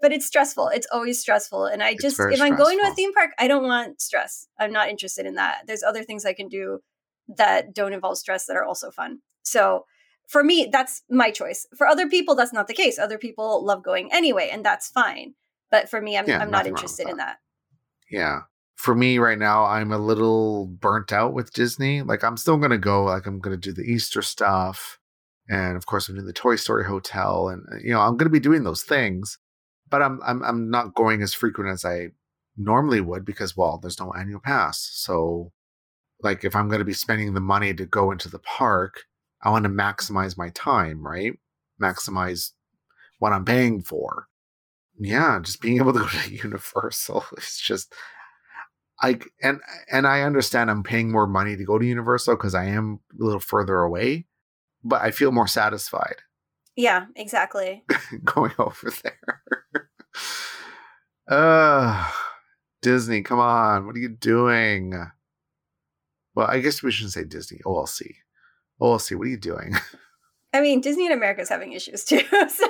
but 0.00 0.12
it's 0.12 0.26
stressful. 0.26 0.68
It's 0.68 0.86
always 0.92 1.20
stressful. 1.20 1.66
And 1.66 1.82
I 1.82 1.90
It's 1.90 2.02
just, 2.02 2.20
if 2.20 2.40
I'm 2.40 2.56
going 2.56 2.78
to 2.78 2.86
a 2.90 2.94
theme 2.94 3.12
park, 3.12 3.30
I 3.38 3.48
don't 3.48 3.64
want 3.64 4.00
stress. 4.00 4.46
I'm 4.58 4.72
not 4.72 4.88
interested 4.88 5.26
in 5.26 5.34
that. 5.34 5.62
There's 5.66 5.82
other 5.82 6.02
things 6.04 6.24
I 6.24 6.32
can 6.32 6.48
do 6.48 6.80
that 7.36 7.74
don't 7.74 7.92
involve 7.92 8.18
stress 8.18 8.46
that 8.46 8.56
are 8.56 8.64
also 8.64 8.90
fun. 8.90 9.20
So 9.42 9.86
for 10.26 10.42
me, 10.42 10.68
that's 10.70 11.02
my 11.10 11.30
choice. 11.30 11.66
For 11.76 11.86
other 11.86 12.08
people, 12.08 12.34
that's 12.34 12.52
not 12.52 12.66
the 12.66 12.74
case. 12.74 12.98
Other 12.98 13.18
people 13.18 13.64
love 13.64 13.82
going 13.82 14.12
anyway, 14.12 14.48
and 14.52 14.64
that's 14.64 14.88
fine. 14.88 15.34
But 15.70 15.88
for 15.88 16.00
me, 16.00 16.16
I'm, 16.16 16.28
Yeah, 16.28 16.38
I'm 16.38 16.50
not 16.50 16.58
nothing 16.58 16.72
wrong 16.72 16.82
with 16.82 16.82
interested 16.82 17.08
in 17.08 17.16
that. 17.18 17.38
Yeah. 18.10 18.40
For 18.76 18.94
me 18.94 19.18
right 19.18 19.38
now, 19.38 19.64
I'm 19.64 19.92
a 19.92 19.98
little 19.98 20.66
burnt 20.66 21.12
out 21.12 21.32
with 21.32 21.52
Disney. 21.52 22.02
Like 22.02 22.24
I'm 22.24 22.36
still 22.36 22.56
gonna 22.56 22.78
go. 22.78 23.04
Like 23.04 23.26
I'm 23.26 23.38
gonna 23.38 23.56
do 23.56 23.72
the 23.72 23.82
Easter 23.82 24.20
stuff, 24.20 24.98
and 25.48 25.76
of 25.76 25.86
course 25.86 26.08
I'm 26.08 26.16
doing 26.16 26.26
the 26.26 26.32
Toy 26.32 26.56
Story 26.56 26.84
Hotel, 26.84 27.48
and 27.48 27.64
uh, 27.72 27.76
you 27.82 27.92
know 27.92 28.00
I'm 28.00 28.16
gonna 28.16 28.30
be 28.30 28.40
doing 28.40 28.64
those 28.64 28.82
things. 28.82 29.38
But 29.88 30.02
I'm 30.02 30.20
I'm 30.26 30.42
I'm 30.42 30.70
not 30.70 30.94
going 30.94 31.22
as 31.22 31.32
frequent 31.34 31.70
as 31.70 31.84
I 31.84 32.08
normally 32.56 33.00
would 33.00 33.24
because 33.24 33.56
well, 33.56 33.78
there's 33.78 34.00
no 34.00 34.12
annual 34.12 34.40
pass. 34.40 34.90
So, 34.92 35.52
like 36.20 36.44
if 36.44 36.56
I'm 36.56 36.68
gonna 36.68 36.84
be 36.84 36.92
spending 36.92 37.34
the 37.34 37.40
money 37.40 37.74
to 37.74 37.86
go 37.86 38.10
into 38.10 38.28
the 38.28 38.40
park, 38.40 39.04
I 39.44 39.50
want 39.50 39.64
to 39.64 39.70
maximize 39.70 40.38
my 40.38 40.48
time, 40.50 41.06
right? 41.06 41.38
Maximize 41.80 42.52
what 43.18 43.32
I'm 43.32 43.44
paying 43.44 43.82
for. 43.82 44.26
Yeah, 44.98 45.38
just 45.42 45.60
being 45.60 45.76
able 45.76 45.92
to 45.92 46.00
go 46.00 46.06
to 46.24 46.34
Universal 46.34 47.24
is 47.36 47.60
just 47.62 47.92
I 49.02 49.18
and 49.42 49.60
and 49.90 50.06
I 50.06 50.22
understand 50.22 50.70
I'm 50.70 50.82
paying 50.82 51.10
more 51.10 51.26
money 51.26 51.56
to 51.56 51.64
go 51.64 51.78
to 51.78 51.84
Universal 51.86 52.36
because 52.36 52.54
I 52.54 52.64
am 52.66 53.00
a 53.20 53.24
little 53.24 53.40
further 53.40 53.78
away, 53.78 54.26
but 54.82 55.02
I 55.02 55.10
feel 55.10 55.32
more 55.32 55.48
satisfied. 55.48 56.16
Yeah, 56.76 57.06
exactly. 57.16 57.84
going 58.24 58.52
over 58.58 58.92
there. 59.02 59.90
uh 61.28 62.10
Disney, 62.82 63.22
come 63.22 63.40
on, 63.40 63.86
what 63.86 63.96
are 63.96 64.00
you 64.00 64.10
doing? 64.10 64.92
Well, 66.34 66.46
I 66.46 66.60
guess 66.60 66.82
we 66.82 66.90
shouldn't 66.92 67.12
say 67.12 67.24
Disney. 67.24 67.60
OLC. 67.64 68.14
OLC, 68.84 69.16
what 69.16 69.26
are 69.26 69.30
you 69.30 69.36
doing? 69.36 69.74
I 70.54 70.60
mean, 70.60 70.80
Disney 70.80 71.06
in 71.06 71.12
America 71.12 71.40
is 71.40 71.48
having 71.48 71.72
issues 71.72 72.04
too. 72.04 72.20
So. 72.48 72.68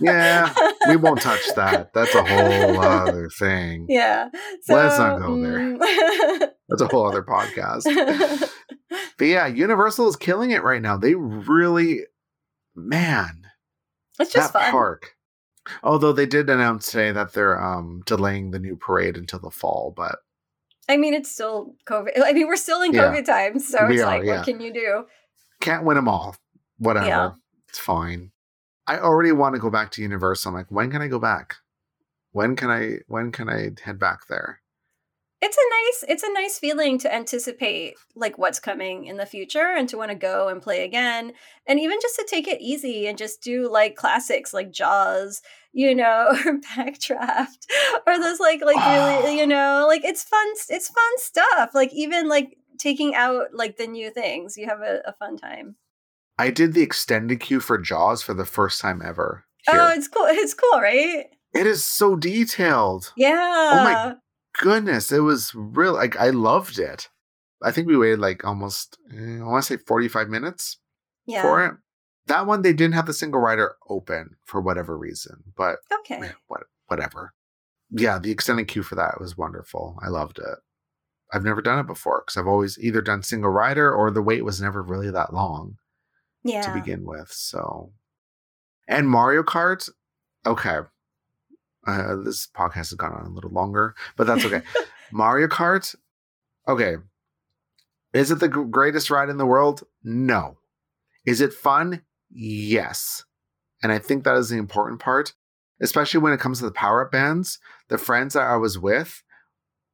yeah, 0.00 0.54
we 0.88 0.96
won't 0.96 1.20
touch 1.20 1.42
that. 1.54 1.92
That's 1.92 2.14
a 2.14 2.24
whole 2.24 2.80
other 2.80 3.28
thing. 3.28 3.86
Yeah. 3.90 4.30
So, 4.62 4.74
Let's 4.74 4.98
not 4.98 5.20
go 5.20 5.40
there. 5.42 5.58
Mm. 5.58 5.78
That's 6.68 6.80
a 6.80 6.86
whole 6.86 7.06
other 7.06 7.22
podcast. 7.22 8.48
but 9.18 9.24
yeah, 9.24 9.46
Universal 9.46 10.08
is 10.08 10.16
killing 10.16 10.52
it 10.52 10.62
right 10.62 10.80
now. 10.80 10.96
They 10.96 11.14
really, 11.14 12.00
man, 12.74 13.42
it's 14.18 14.32
just 14.32 14.54
that 14.54 14.62
fun. 14.62 14.70
park. 14.70 15.16
Although 15.82 16.12
they 16.12 16.26
did 16.26 16.48
announce 16.48 16.90
today 16.90 17.12
that 17.12 17.32
they're 17.32 17.62
um, 17.62 18.02
delaying 18.06 18.50
the 18.50 18.58
new 18.58 18.76
parade 18.76 19.16
until 19.16 19.40
the 19.40 19.50
fall, 19.50 19.92
but 19.94 20.20
I 20.88 20.96
mean, 20.96 21.14
it's 21.14 21.30
still 21.30 21.74
COVID. 21.86 22.10
I 22.22 22.32
mean, 22.32 22.46
we're 22.46 22.56
still 22.56 22.82
in 22.82 22.92
COVID 22.92 23.26
yeah, 23.26 23.34
times, 23.34 23.68
so 23.68 23.86
it's 23.86 24.02
are, 24.02 24.06
like, 24.06 24.24
yeah. 24.24 24.36
what 24.36 24.44
can 24.44 24.60
you 24.60 24.72
do? 24.72 25.04
Can't 25.64 25.84
win 25.84 25.96
them 25.96 26.08
all. 26.08 26.36
Whatever. 26.76 27.06
Yeah. 27.06 27.30
It's 27.70 27.78
fine. 27.78 28.32
I 28.86 28.98
already 28.98 29.32
want 29.32 29.54
to 29.54 29.60
go 29.60 29.70
back 29.70 29.90
to 29.92 30.02
Universal. 30.02 30.50
I'm 30.50 30.54
like, 30.54 30.70
when 30.70 30.90
can 30.90 31.00
I 31.00 31.08
go 31.08 31.18
back? 31.18 31.56
When 32.32 32.54
can 32.54 32.70
I 32.70 32.98
when 33.06 33.32
can 33.32 33.48
I 33.48 33.70
head 33.82 33.98
back 33.98 34.26
there? 34.28 34.60
It's 35.40 35.56
a 35.56 36.04
nice 36.04 36.12
it's 36.12 36.22
a 36.22 36.32
nice 36.32 36.58
feeling 36.58 36.98
to 36.98 37.14
anticipate 37.14 37.94
like 38.14 38.36
what's 38.36 38.60
coming 38.60 39.06
in 39.06 39.16
the 39.16 39.24
future 39.24 39.74
and 39.74 39.88
to 39.88 39.96
want 39.96 40.10
to 40.10 40.16
go 40.16 40.48
and 40.48 40.60
play 40.60 40.84
again 40.84 41.32
and 41.66 41.80
even 41.80 41.98
just 42.02 42.16
to 42.16 42.26
take 42.28 42.46
it 42.46 42.60
easy 42.60 43.06
and 43.06 43.16
just 43.16 43.42
do 43.42 43.70
like 43.70 43.94
classics 43.94 44.52
like 44.52 44.70
Jaws, 44.70 45.40
you 45.72 45.94
know, 45.94 46.28
or 46.44 46.60
Backdraft 46.60 47.66
or 48.06 48.18
those 48.18 48.38
like 48.38 48.62
like 48.62 48.76
really, 48.76 49.38
you 49.38 49.46
know, 49.46 49.86
like 49.88 50.04
it's 50.04 50.22
fun 50.22 50.46
it's 50.68 50.88
fun 50.88 51.12
stuff. 51.16 51.70
Like 51.72 51.94
even 51.94 52.28
like 52.28 52.58
taking 52.78 53.14
out 53.14 53.48
like 53.52 53.76
the 53.76 53.86
new 53.86 54.10
things, 54.10 54.56
you 54.56 54.66
have 54.66 54.80
a, 54.80 55.00
a 55.06 55.12
fun 55.12 55.36
time. 55.36 55.76
I 56.38 56.50
did 56.50 56.74
the 56.74 56.82
extended 56.82 57.40
queue 57.40 57.60
for 57.60 57.78
Jaws 57.78 58.22
for 58.22 58.34
the 58.34 58.44
first 58.44 58.80
time 58.80 59.00
ever. 59.04 59.44
Here. 59.66 59.80
Oh, 59.80 59.92
it's 59.94 60.08
cool. 60.08 60.26
It's 60.26 60.54
cool, 60.54 60.80
right? 60.80 61.26
It 61.54 61.66
is 61.66 61.84
so 61.84 62.16
detailed. 62.16 63.12
Yeah. 63.16 63.32
Oh 63.36 63.84
my 63.84 64.14
goodness. 64.60 65.12
It 65.12 65.20
was 65.20 65.52
real. 65.54 65.94
Like, 65.94 66.16
I 66.16 66.30
loved 66.30 66.78
it. 66.78 67.08
I 67.62 67.70
think 67.70 67.86
we 67.86 67.96
waited 67.96 68.18
like 68.18 68.44
almost, 68.44 68.98
eh, 69.12 69.38
I 69.38 69.44
want 69.44 69.64
to 69.64 69.78
say 69.78 69.82
45 69.86 70.28
minutes 70.28 70.78
yeah. 71.26 71.42
for 71.42 71.64
it. 71.64 71.74
That 72.26 72.46
one, 72.46 72.62
they 72.62 72.72
didn't 72.72 72.94
have 72.94 73.06
the 73.06 73.12
single 73.12 73.40
rider 73.40 73.76
open 73.88 74.36
for 74.44 74.60
whatever 74.60 74.98
reason, 74.98 75.44
but 75.56 75.76
okay. 76.00 76.16
Eh, 76.16 76.32
what, 76.48 76.62
whatever. 76.86 77.32
Yeah, 77.90 78.18
the 78.18 78.30
extended 78.30 78.66
queue 78.66 78.82
for 78.82 78.96
that 78.96 79.20
was 79.20 79.38
wonderful. 79.38 79.98
I 80.02 80.08
loved 80.08 80.38
it. 80.38 80.58
I've 81.34 81.44
never 81.44 81.60
done 81.60 81.80
it 81.80 81.88
before 81.88 82.22
because 82.24 82.36
I've 82.36 82.46
always 82.46 82.78
either 82.78 83.02
done 83.02 83.24
single 83.24 83.50
rider 83.50 83.92
or 83.92 84.12
the 84.12 84.22
wait 84.22 84.44
was 84.44 84.60
never 84.60 84.80
really 84.80 85.10
that 85.10 85.34
long 85.34 85.78
yeah. 86.44 86.62
to 86.62 86.72
begin 86.72 87.04
with. 87.04 87.32
So, 87.32 87.90
and 88.86 89.08
Mario 89.08 89.42
Kart, 89.42 89.90
okay. 90.46 90.78
Uh, 91.86 92.16
this 92.16 92.46
podcast 92.46 92.74
has 92.74 92.92
gone 92.92 93.12
on 93.12 93.26
a 93.26 93.34
little 93.34 93.50
longer, 93.50 93.96
but 94.16 94.28
that's 94.28 94.44
okay. 94.44 94.62
Mario 95.12 95.48
Kart, 95.48 95.96
okay. 96.68 96.96
Is 98.12 98.30
it 98.30 98.38
the 98.38 98.48
greatest 98.48 99.10
ride 99.10 99.28
in 99.28 99.36
the 99.36 99.44
world? 99.44 99.82
No. 100.04 100.58
Is 101.26 101.40
it 101.40 101.52
fun? 101.52 102.02
Yes. 102.30 103.24
And 103.82 103.90
I 103.90 103.98
think 103.98 104.22
that 104.22 104.36
is 104.36 104.50
the 104.50 104.56
important 104.56 105.00
part, 105.00 105.34
especially 105.80 106.20
when 106.20 106.32
it 106.32 106.38
comes 106.38 106.60
to 106.60 106.64
the 106.64 106.70
power 106.70 107.04
up 107.04 107.10
bands. 107.10 107.58
The 107.88 107.98
friends 107.98 108.34
that 108.34 108.44
I 108.44 108.56
was 108.56 108.78
with, 108.78 109.23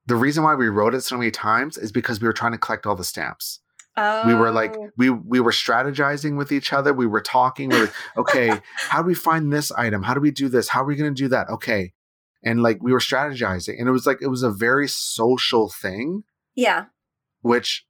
the 0.07 0.17
reason 0.17 0.43
why 0.45 0.55
we 0.55 0.69
wrote 0.69 0.95
it 0.95 1.03
so 1.03 1.17
many 1.17 1.31
times 1.31 1.77
is 1.77 1.93
because 1.93 2.21
we 2.21 2.27
were 2.27 2.33
trying 2.33 2.53
to 2.53 2.59
collect 2.59 2.87
all 2.87 2.97
the 2.97 3.05
stamps. 3.05 3.61
Oh. 3.97 4.27
We 4.27 4.35
were 4.35 4.51
like 4.51 4.75
oh. 4.77 4.91
we 4.97 5.11
we 5.11 5.41
were 5.41 5.51
strategizing 5.51 6.37
with 6.37 6.53
each 6.53 6.73
other. 6.73 6.93
We 6.93 7.07
were 7.07 7.21
talking. 7.21 7.71
We 7.71 7.81
were 7.81 7.93
okay. 8.17 8.61
how 8.77 9.03
do 9.03 9.09
we 9.09 9.15
find 9.15 9.53
this 9.53 9.73
item? 9.73 10.03
How 10.03 10.15
do 10.15 10.21
we 10.21 10.31
do 10.31 10.49
this? 10.49 10.69
How 10.69 10.83
are 10.83 10.87
we 10.87 10.97
going 10.97 11.15
to 11.15 11.23
do 11.23 11.29
that? 11.29 11.49
Okay, 11.49 11.93
and 12.43 12.63
like 12.63 12.83
we 12.83 12.93
were 12.93 13.01
strategizing, 13.01 13.79
and 13.79 13.89
it 13.89 13.93
was 13.93 14.07
like 14.07 14.23
it 14.23 14.29
was 14.29 14.43
a 14.43 14.51
very 14.51 14.89
social 14.89 15.69
thing. 15.69 16.23
Yeah, 16.55 16.87
which 17.43 17.85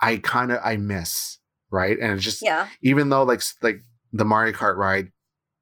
I 0.00 0.18
kind 0.18 0.52
of 0.52 0.60
I 0.64 0.76
miss 0.76 1.38
right, 1.70 1.98
and 1.98 2.12
it's 2.12 2.24
just 2.24 2.42
yeah. 2.42 2.68
Even 2.82 3.08
though 3.08 3.24
like 3.24 3.42
like 3.62 3.80
the 4.12 4.24
Mario 4.24 4.52
Kart 4.52 4.76
ride, 4.76 5.10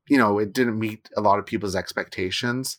you 0.08 0.18
know, 0.18 0.38
it 0.38 0.52
didn't 0.52 0.78
meet 0.78 1.08
a 1.16 1.20
lot 1.20 1.38
of 1.38 1.46
people's 1.46 1.74
expectations. 1.74 2.78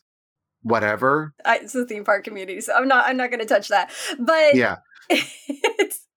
Whatever. 0.66 1.36
I, 1.46 1.58
it's 1.58 1.74
the 1.74 1.86
theme 1.86 2.04
park 2.04 2.24
community, 2.24 2.60
so 2.60 2.74
I'm 2.74 2.88
not 2.88 3.06
I'm 3.06 3.18
not 3.18 3.30
going 3.30 3.40
to 3.40 3.46
touch 3.46 3.68
that. 3.68 3.92
But 4.18 4.56
yeah, 4.56 4.78
it's 5.10 6.08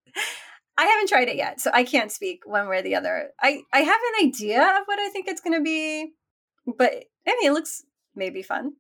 I 0.79 0.87
haven't 0.87 1.11
tried 1.11 1.29
it 1.29 1.37
yet, 1.37 1.61
so 1.61 1.71
I 1.75 1.85
can't 1.85 2.11
speak 2.11 2.41
one 2.47 2.67
way 2.67 2.79
or 2.79 2.83
the 2.83 2.95
other. 2.95 3.31
I 3.43 3.61
I 3.75 3.81
have 3.81 4.01
an 4.15 4.27
idea 4.27 4.63
of 4.63 4.85
what 4.87 4.99
I 4.99 5.11
think 5.11 5.29
it's 5.29 5.43
going 5.43 5.59
to 5.59 5.63
be, 5.63 6.13
but 6.79 6.93
I 7.27 7.37
mean, 7.37 7.51
it 7.51 7.53
looks 7.53 7.85
maybe 8.17 8.43
fun. 8.43 8.73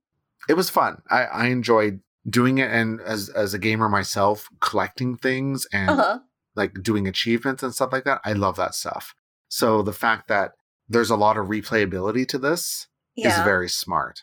It 0.49 0.55
was 0.55 0.71
fun. 0.71 1.03
I 1.11 1.25
I 1.25 1.47
enjoyed 1.49 2.01
doing 2.27 2.57
it, 2.57 2.71
and 2.71 3.03
as 3.03 3.29
as 3.29 3.53
a 3.53 3.59
gamer 3.59 3.91
myself, 3.91 4.49
collecting 4.61 5.19
things 5.19 5.66
and 5.71 5.91
uh-huh. 5.91 6.21
like 6.57 6.83
doing 6.83 7.07
achievements 7.07 7.62
and 7.62 7.75
stuff 7.75 7.93
like 7.93 8.05
that. 8.05 8.23
I 8.25 8.33
love 8.33 8.57
that 8.57 8.75
stuff. 8.75 9.14
So 9.49 9.83
the 9.83 9.93
fact 9.93 10.29
that 10.29 10.53
there's 10.89 11.11
a 11.11 11.16
lot 11.16 11.37
of 11.37 11.49
replayability 11.49 12.27
to 12.29 12.39
this 12.39 12.87
yeah. 13.16 13.37
is 13.37 13.45
very 13.45 13.69
smart. 13.69 14.23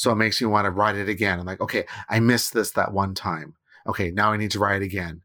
So 0.00 0.10
it 0.10 0.16
makes 0.16 0.40
me 0.40 0.46
want 0.46 0.64
to 0.64 0.70
write 0.70 0.96
it 0.96 1.10
again. 1.10 1.38
I'm 1.38 1.44
like, 1.44 1.60
okay, 1.60 1.84
I 2.08 2.20
missed 2.20 2.54
this 2.54 2.70
that 2.70 2.94
one 2.94 3.14
time. 3.14 3.56
Okay, 3.86 4.10
now 4.10 4.32
I 4.32 4.38
need 4.38 4.50
to 4.52 4.58
ride 4.58 4.80
again. 4.80 5.20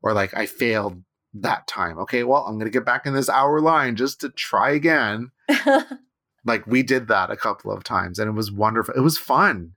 Or 0.00 0.14
like 0.14 0.34
I 0.34 0.46
failed 0.46 1.02
that 1.34 1.66
time. 1.66 1.98
Okay, 1.98 2.24
well, 2.24 2.46
I'm 2.46 2.54
going 2.54 2.64
to 2.64 2.70
get 2.70 2.86
back 2.86 3.04
in 3.04 3.12
this 3.12 3.28
hour 3.28 3.60
line 3.60 3.96
just 3.96 4.22
to 4.22 4.30
try 4.30 4.70
again. 4.70 5.30
like 6.46 6.66
we 6.66 6.82
did 6.82 7.08
that 7.08 7.30
a 7.30 7.36
couple 7.36 7.70
of 7.70 7.84
times 7.84 8.18
and 8.18 8.26
it 8.26 8.32
was 8.32 8.50
wonderful. 8.50 8.94
It 8.94 9.00
was 9.00 9.18
fun. 9.18 9.72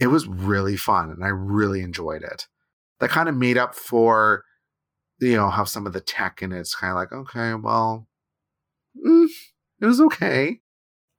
It 0.00 0.08
was 0.08 0.26
really 0.26 0.76
fun 0.76 1.10
and 1.10 1.22
I 1.22 1.28
really 1.28 1.82
enjoyed 1.82 2.24
it. 2.24 2.48
That 2.98 3.10
kind 3.10 3.28
of 3.28 3.36
made 3.36 3.58
up 3.58 3.76
for, 3.76 4.42
you 5.20 5.36
know, 5.36 5.50
how 5.50 5.62
some 5.62 5.86
of 5.86 5.92
the 5.92 6.00
tech 6.00 6.42
in 6.42 6.50
it's 6.50 6.74
kind 6.74 6.90
of 6.90 6.96
like, 6.96 7.12
okay, 7.12 7.54
well, 7.54 8.08
mm, 9.06 9.28
it 9.80 9.86
was 9.86 10.00
okay. 10.00 10.61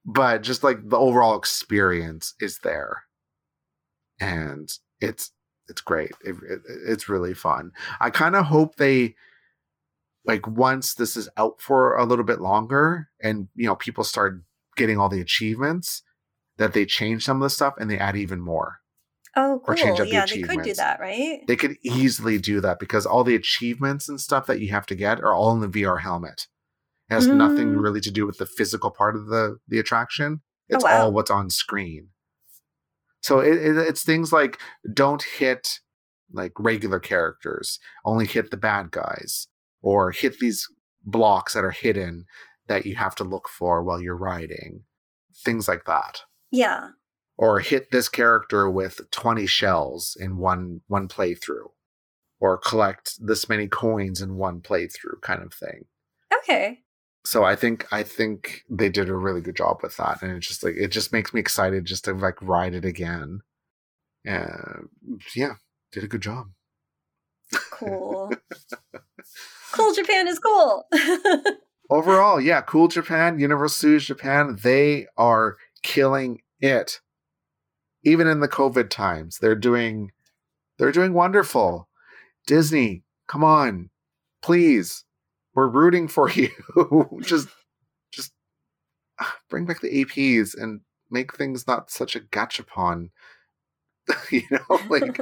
But 0.06 0.42
just 0.42 0.64
like 0.64 0.90
the 0.90 0.98
overall 0.98 1.38
experience 1.38 2.34
is 2.40 2.60
there. 2.60 3.04
And 4.20 4.70
it's 5.00 5.32
it's 5.70 5.82
great. 5.82 6.12
It, 6.24 6.36
it, 6.48 6.60
it's 6.86 7.08
really 7.08 7.34
fun. 7.34 7.72
I 8.00 8.10
kind 8.10 8.36
of 8.36 8.46
hope 8.46 8.76
they 8.76 9.16
like 10.26 10.48
once 10.48 10.94
this 10.94 11.16
is 11.18 11.30
out 11.38 11.62
for 11.62 11.96
a 11.96 12.06
little 12.06 12.26
bit 12.26 12.42
longer 12.42 13.10
and 13.22 13.48
you 13.56 13.66
know 13.66 13.76
people 13.76 14.04
start 14.04 14.42
getting 14.76 14.98
all 14.98 15.10
the 15.10 15.22
achievements 15.22 16.02
that 16.58 16.74
they 16.74 16.86
change 16.86 17.26
some 17.26 17.38
of 17.38 17.46
the 17.46 17.50
stuff 17.50 17.74
and 17.80 17.90
they 17.90 17.98
add 17.98 18.16
even 18.16 18.40
more 18.40 18.80
oh 19.36 19.62
cool. 19.66 19.74
or 19.74 19.76
change 19.76 20.00
up 20.00 20.08
yeah 20.08 20.26
the 20.26 20.42
they 20.42 20.48
could 20.48 20.64
do 20.64 20.74
that 20.74 21.00
right 21.00 21.42
they 21.48 21.56
could 21.56 21.76
easily 21.84 22.38
do 22.38 22.62
that 22.62 22.80
because 22.80 23.06
all 23.06 23.24
the 23.24 23.36
achievements 23.36 24.08
and 24.08 24.20
stuff 24.20 24.46
that 24.46 24.60
you 24.60 24.70
have 24.70 24.86
to 24.86 24.96
get 24.96 25.20
are 25.20 25.34
all 25.34 25.52
in 25.52 25.60
the 25.60 25.68
vr 25.68 26.02
helmet 26.02 26.48
it 27.14 27.16
has 27.16 27.28
mm. 27.28 27.36
nothing 27.36 27.76
really 27.76 28.02
to 28.02 28.12
do 28.12 28.26
with 28.26 28.38
the 28.38 28.46
physical 28.46 28.92
part 28.92 29.16
of 29.16 29.28
the 29.28 29.58
the 29.68 29.80
attraction 29.80 30.42
oh, 30.42 30.76
it's 30.76 30.84
oh, 30.84 30.88
wow. 30.88 31.04
all 31.04 31.12
what's 31.12 31.32
on 31.32 31.50
screen 31.50 32.10
so 33.22 33.40
it, 33.40 33.54
it, 33.54 33.78
it's 33.78 34.04
things 34.04 34.34
like 34.34 34.60
don't 34.94 35.24
hit 35.38 35.80
like 36.32 36.54
regular 36.58 37.00
characters 37.00 37.80
only 38.04 38.26
hit 38.26 38.52
the 38.52 38.58
bad 38.58 38.92
guys 38.92 39.48
or 39.82 40.12
hit 40.12 40.40
these 40.40 40.68
blocks 41.06 41.54
that 41.54 41.64
are 41.64 41.72
hidden 41.72 42.26
that 42.68 42.86
you 42.86 42.96
have 42.96 43.16
to 43.16 43.24
look 43.24 43.50
for 43.50 43.84
while 43.84 44.02
you're 44.02 44.18
riding. 44.18 44.84
Things 45.36 45.68
like 45.68 45.86
that. 45.86 46.22
Yeah. 46.52 46.90
Or 47.38 47.60
hit 47.60 47.92
this 47.92 48.10
character 48.10 48.70
with 48.70 49.02
20 49.12 49.46
shells 49.46 50.16
in 50.20 50.38
one 50.38 50.82
one 50.88 51.08
playthrough. 51.08 51.72
Or 52.40 52.58
collect 52.58 53.16
this 53.26 53.48
many 53.48 53.68
coins 53.68 54.22
in 54.22 54.36
one 54.36 54.62
playthrough 54.62 55.22
kind 55.22 55.42
of 55.44 55.54
thing. 55.54 55.86
Okay. 56.40 56.80
So 57.26 57.44
I 57.44 57.56
think 57.56 57.88
I 57.92 58.04
think 58.04 58.64
they 58.70 58.90
did 58.90 59.10
a 59.10 59.16
really 59.16 59.42
good 59.42 59.56
job 59.56 59.80
with 59.82 59.96
that. 59.98 60.22
And 60.22 60.32
it 60.32 60.40
just 60.40 60.64
like 60.64 60.76
it 60.76 60.90
just 60.90 61.14
makes 61.14 61.34
me 61.34 61.40
excited 61.40 61.86
just 61.86 62.06
to 62.06 62.14
like 62.14 62.42
ride 62.42 62.74
it 62.74 62.86
again. 62.86 63.42
Uh, 64.28 64.84
yeah, 65.36 65.54
did 65.92 66.04
a 66.04 66.08
good 66.08 66.22
job. 66.22 66.48
Cool. 67.72 68.32
cool 69.72 69.94
Japan 69.94 70.28
is 70.28 70.40
cool. 70.40 70.88
overall, 71.90 72.42
yeah, 72.42 72.62
Cool 72.62 72.88
Japan, 72.88 73.40
Universal 73.40 73.78
Studios 73.78 74.06
Japan, 74.06 74.58
they 74.62 75.08
are 75.18 75.58
killing 75.84 76.42
it. 76.60 77.00
Even 78.04 78.28
in 78.28 78.40
the 78.40 78.50
COVID 78.50 78.90
times, 78.90 79.38
they're 79.40 79.56
doing 79.56 80.12
they're 80.78 80.92
doing 80.92 81.14
wonderful. 81.14 81.88
Disney, 82.48 83.04
come 83.28 83.44
on, 83.44 83.90
please. 84.42 85.06
We're 85.56 85.68
rooting 85.68 86.08
for 86.08 86.30
you. 86.32 86.50
just 87.22 87.48
just 88.12 88.32
ah, 89.20 89.38
bring 89.50 89.66
back 89.66 89.82
the 89.82 90.04
APs 90.04 90.56
and 90.60 90.82
make 91.10 91.36
things 91.36 91.68
not 91.68 91.92
such 91.92 92.16
a 92.16 92.20
gachapon. 92.20 93.10
you 94.32 94.44
know, 94.52 94.80
like 94.90 95.20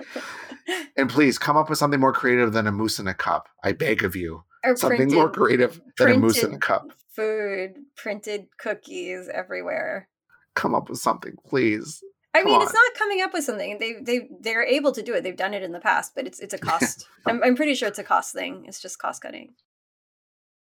and 0.97 1.09
please 1.09 1.37
come 1.37 1.57
up 1.57 1.69
with 1.69 1.77
something 1.77 1.99
more 1.99 2.13
creative 2.13 2.53
than 2.53 2.67
a 2.67 2.71
mousse 2.71 2.99
in 2.99 3.07
a 3.07 3.13
cup. 3.13 3.47
I 3.63 3.73
beg 3.73 4.03
of 4.03 4.15
you. 4.15 4.43
Or 4.63 4.75
something 4.75 4.97
printed, 4.97 5.15
more 5.15 5.29
creative 5.29 5.81
than 5.97 6.11
a 6.11 6.17
mousse 6.17 6.43
in 6.43 6.53
a 6.53 6.59
cup. 6.59 6.87
Food, 7.15 7.77
printed 7.95 8.47
cookies 8.57 9.27
everywhere. 9.33 10.07
Come 10.55 10.75
up 10.75 10.89
with 10.89 10.99
something, 10.99 11.35
please. 11.47 12.03
I 12.33 12.43
mean, 12.43 12.61
it's 12.61 12.73
not 12.73 12.93
coming 12.97 13.21
up 13.21 13.33
with 13.33 13.43
something. 13.43 13.77
They 13.79 13.95
they 14.01 14.29
they're 14.39 14.63
able 14.63 14.93
to 14.93 15.01
do 15.01 15.13
it. 15.13 15.23
They've 15.23 15.35
done 15.35 15.53
it 15.53 15.63
in 15.63 15.73
the 15.73 15.79
past, 15.79 16.13
but 16.15 16.25
it's 16.25 16.39
it's 16.39 16.53
a 16.53 16.57
cost. 16.57 17.05
I'm 17.25 17.43
I'm 17.43 17.55
pretty 17.55 17.75
sure 17.75 17.89
it's 17.89 17.99
a 17.99 18.03
cost 18.03 18.33
thing. 18.33 18.63
It's 18.67 18.81
just 18.81 18.99
cost 18.99 19.21
cutting. 19.21 19.53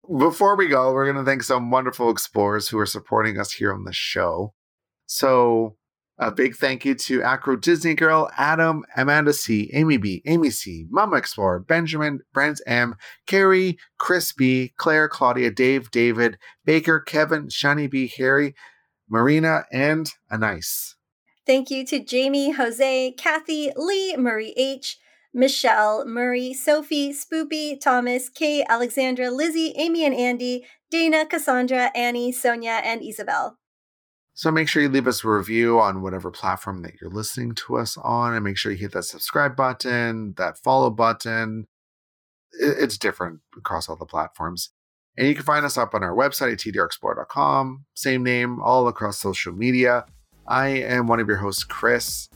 Before 0.08 0.56
we 0.56 0.66
go, 0.66 0.92
we're 0.92 1.04
going 1.04 1.22
to 1.22 1.28
thank 1.28 1.42
some 1.42 1.70
wonderful 1.70 2.10
explorers 2.10 2.68
who 2.68 2.78
are 2.78 2.86
supporting 2.86 3.38
us 3.38 3.52
here 3.52 3.72
on 3.72 3.84
the 3.84 3.92
show. 3.92 4.54
So, 5.06 5.76
a 6.18 6.30
big 6.30 6.54
thank 6.54 6.84
you 6.84 6.94
to 6.94 7.22
Acro 7.22 7.56
Disney 7.56 7.94
Girl, 7.94 8.30
Adam, 8.36 8.84
Amanda 8.96 9.32
C, 9.32 9.70
Amy 9.72 9.96
B, 9.96 10.22
Amy 10.26 10.50
C, 10.50 10.86
Mama 10.90 11.16
Explorer, 11.16 11.60
Benjamin, 11.60 12.20
Brands 12.34 12.62
M, 12.66 12.94
Carrie, 13.26 13.78
Chris 13.98 14.32
B, 14.32 14.72
Claire, 14.76 15.08
Claudia, 15.08 15.50
Dave, 15.50 15.90
David, 15.90 16.38
Baker, 16.64 17.00
Kevin, 17.00 17.48
Shani 17.48 17.90
B, 17.90 18.12
Harry, 18.18 18.54
Marina, 19.08 19.64
and 19.72 20.10
Anice. 20.30 20.94
Thank 21.46 21.70
you 21.70 21.86
to 21.86 22.04
Jamie, 22.04 22.52
Jose, 22.52 23.12
Kathy, 23.12 23.72
Lee, 23.74 24.16
Murray 24.16 24.52
H, 24.56 24.98
Michelle, 25.32 26.04
Murray, 26.06 26.52
Sophie, 26.52 27.12
Spoopy, 27.12 27.80
Thomas, 27.80 28.28
Kate, 28.28 28.64
Alexandra, 28.68 29.30
Lizzie, 29.30 29.72
Amy 29.76 30.04
and 30.04 30.14
Andy, 30.14 30.66
Dana, 30.90 31.24
Cassandra, 31.24 31.90
Annie, 31.94 32.32
Sonia, 32.32 32.80
and 32.84 33.02
Isabel. 33.02 33.56
So 34.34 34.50
make 34.50 34.68
sure 34.68 34.82
you 34.82 34.88
leave 34.88 35.06
us 35.06 35.24
a 35.24 35.28
review 35.28 35.78
on 35.78 36.02
whatever 36.02 36.30
platform 36.30 36.82
that 36.82 36.94
you're 37.00 37.10
listening 37.10 37.54
to 37.56 37.76
us 37.76 37.96
on, 37.98 38.34
and 38.34 38.42
make 38.42 38.56
sure 38.56 38.72
you 38.72 38.78
hit 38.78 38.92
that 38.92 39.04
subscribe 39.04 39.54
button, 39.54 40.34
that 40.36 40.58
follow 40.58 40.90
button. 40.90 41.66
It's 42.52 42.98
different 42.98 43.40
across 43.56 43.88
all 43.88 43.96
the 43.96 44.06
platforms. 44.06 44.70
And 45.16 45.28
you 45.28 45.34
can 45.34 45.44
find 45.44 45.64
us 45.64 45.76
up 45.76 45.94
on 45.94 46.02
our 46.02 46.14
website 46.14 46.52
at 46.52 46.58
tdrexplorer.com, 46.58 47.84
same 47.94 48.22
name, 48.22 48.60
all 48.62 48.88
across 48.88 49.18
social 49.18 49.52
media. 49.52 50.06
I 50.46 50.68
am 50.68 51.06
one 51.06 51.20
of 51.20 51.28
your 51.28 51.36
hosts, 51.36 51.64
Chris. 51.64 52.28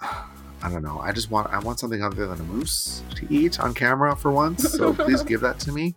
I 0.62 0.70
don't 0.70 0.82
know. 0.82 0.98
I 1.00 1.12
just 1.12 1.30
want 1.30 1.52
I 1.52 1.58
want 1.58 1.78
something 1.78 2.02
other 2.02 2.26
than 2.26 2.40
a 2.40 2.44
mousse 2.44 3.02
to 3.16 3.26
eat 3.32 3.60
on 3.60 3.74
camera 3.74 4.16
for 4.16 4.30
once. 4.30 4.72
So 4.72 4.94
please 4.94 5.22
give 5.30 5.40
that 5.40 5.58
to 5.60 5.72
me. 5.72 5.94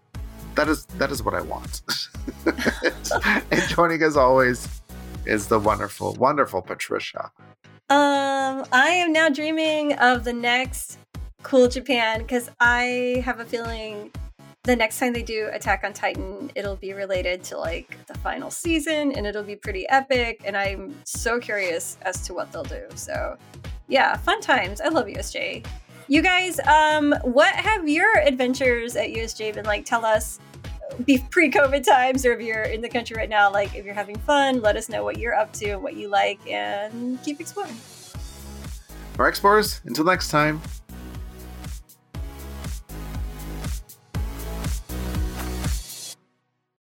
That 0.56 0.68
is 0.68 0.86
that 0.98 1.12
is 1.12 1.24
what 1.24 1.34
I 1.34 1.42
want. 1.42 1.82
and 3.52 3.64
joining 3.70 4.02
as 4.02 4.18
always 4.18 4.82
is 5.26 5.48
the 5.48 5.60
wonderful, 5.60 6.16
wonderful 6.16 6.62
Patricia. 6.62 7.32
Um, 7.90 8.66
I 8.72 8.90
am 8.90 9.14
now 9.14 9.30
dreaming 9.30 9.94
of 9.94 10.24
the 10.24 10.34
next 10.34 10.98
Cool 11.44 11.68
Japan 11.68 12.20
because 12.20 12.50
I 12.60 13.22
have 13.24 13.40
a 13.40 13.46
feeling 13.46 14.12
the 14.68 14.76
next 14.76 15.00
time 15.00 15.14
they 15.14 15.24
do 15.24 15.50
Attack 15.54 15.86
on 15.86 15.94
Titan, 15.94 16.52
it'll 16.54 16.76
be 16.76 16.92
related 16.92 17.42
to 17.46 17.58
like 17.58 17.98
the 18.08 18.14
final 18.16 18.52
season 18.52 19.14
and 19.14 19.26
it'll 19.26 19.44
be 19.44 19.56
pretty 19.56 19.88
epic. 19.88 20.42
And 20.44 20.58
I'm 20.58 20.94
so 21.06 21.40
curious 21.40 21.98
as 22.02 22.22
to 22.28 22.34
what 22.34 22.52
they'll 22.52 22.64
do. 22.64 22.86
So, 22.96 23.38
yeah, 23.88 24.18
fun 24.18 24.42
times. 24.42 24.82
I 24.82 24.90
love 24.90 25.08
USJ. 25.08 25.66
You 26.10 26.22
guys, 26.22 26.60
um, 26.62 27.14
what 27.24 27.54
have 27.54 27.88
your 27.88 28.18
adventures 28.20 28.96
at 28.96 29.10
USJ 29.10 29.54
been 29.54 29.66
like? 29.66 29.86
Tell 29.86 30.06
us 30.06 30.40
be 31.06 31.18
pre-COVID 31.30 31.84
times, 31.84 32.26
or 32.26 32.34
if 32.34 32.42
you're 32.42 32.64
in 32.64 32.82
the 32.82 32.90
country 32.90 33.16
right 33.18 33.30
now, 33.30 33.52
like 33.52 33.76
if 33.76 33.86
you're 33.86 33.94
having 33.94 34.18
fun, 34.20 34.62
let 34.62 34.76
us 34.76 34.90
know 34.90 35.04
what 35.04 35.18
you're 35.18 35.36
up 35.36 35.52
to, 35.54 35.76
what 35.76 35.96
you 35.96 36.08
like, 36.08 36.40
and 36.50 37.22
keep 37.24 37.40
exploring. 37.40 37.76
All 39.20 39.26
right, 39.26 39.30
explorers. 39.30 39.82
Until 39.86 40.06
next 40.06 40.30
time. 40.30 40.62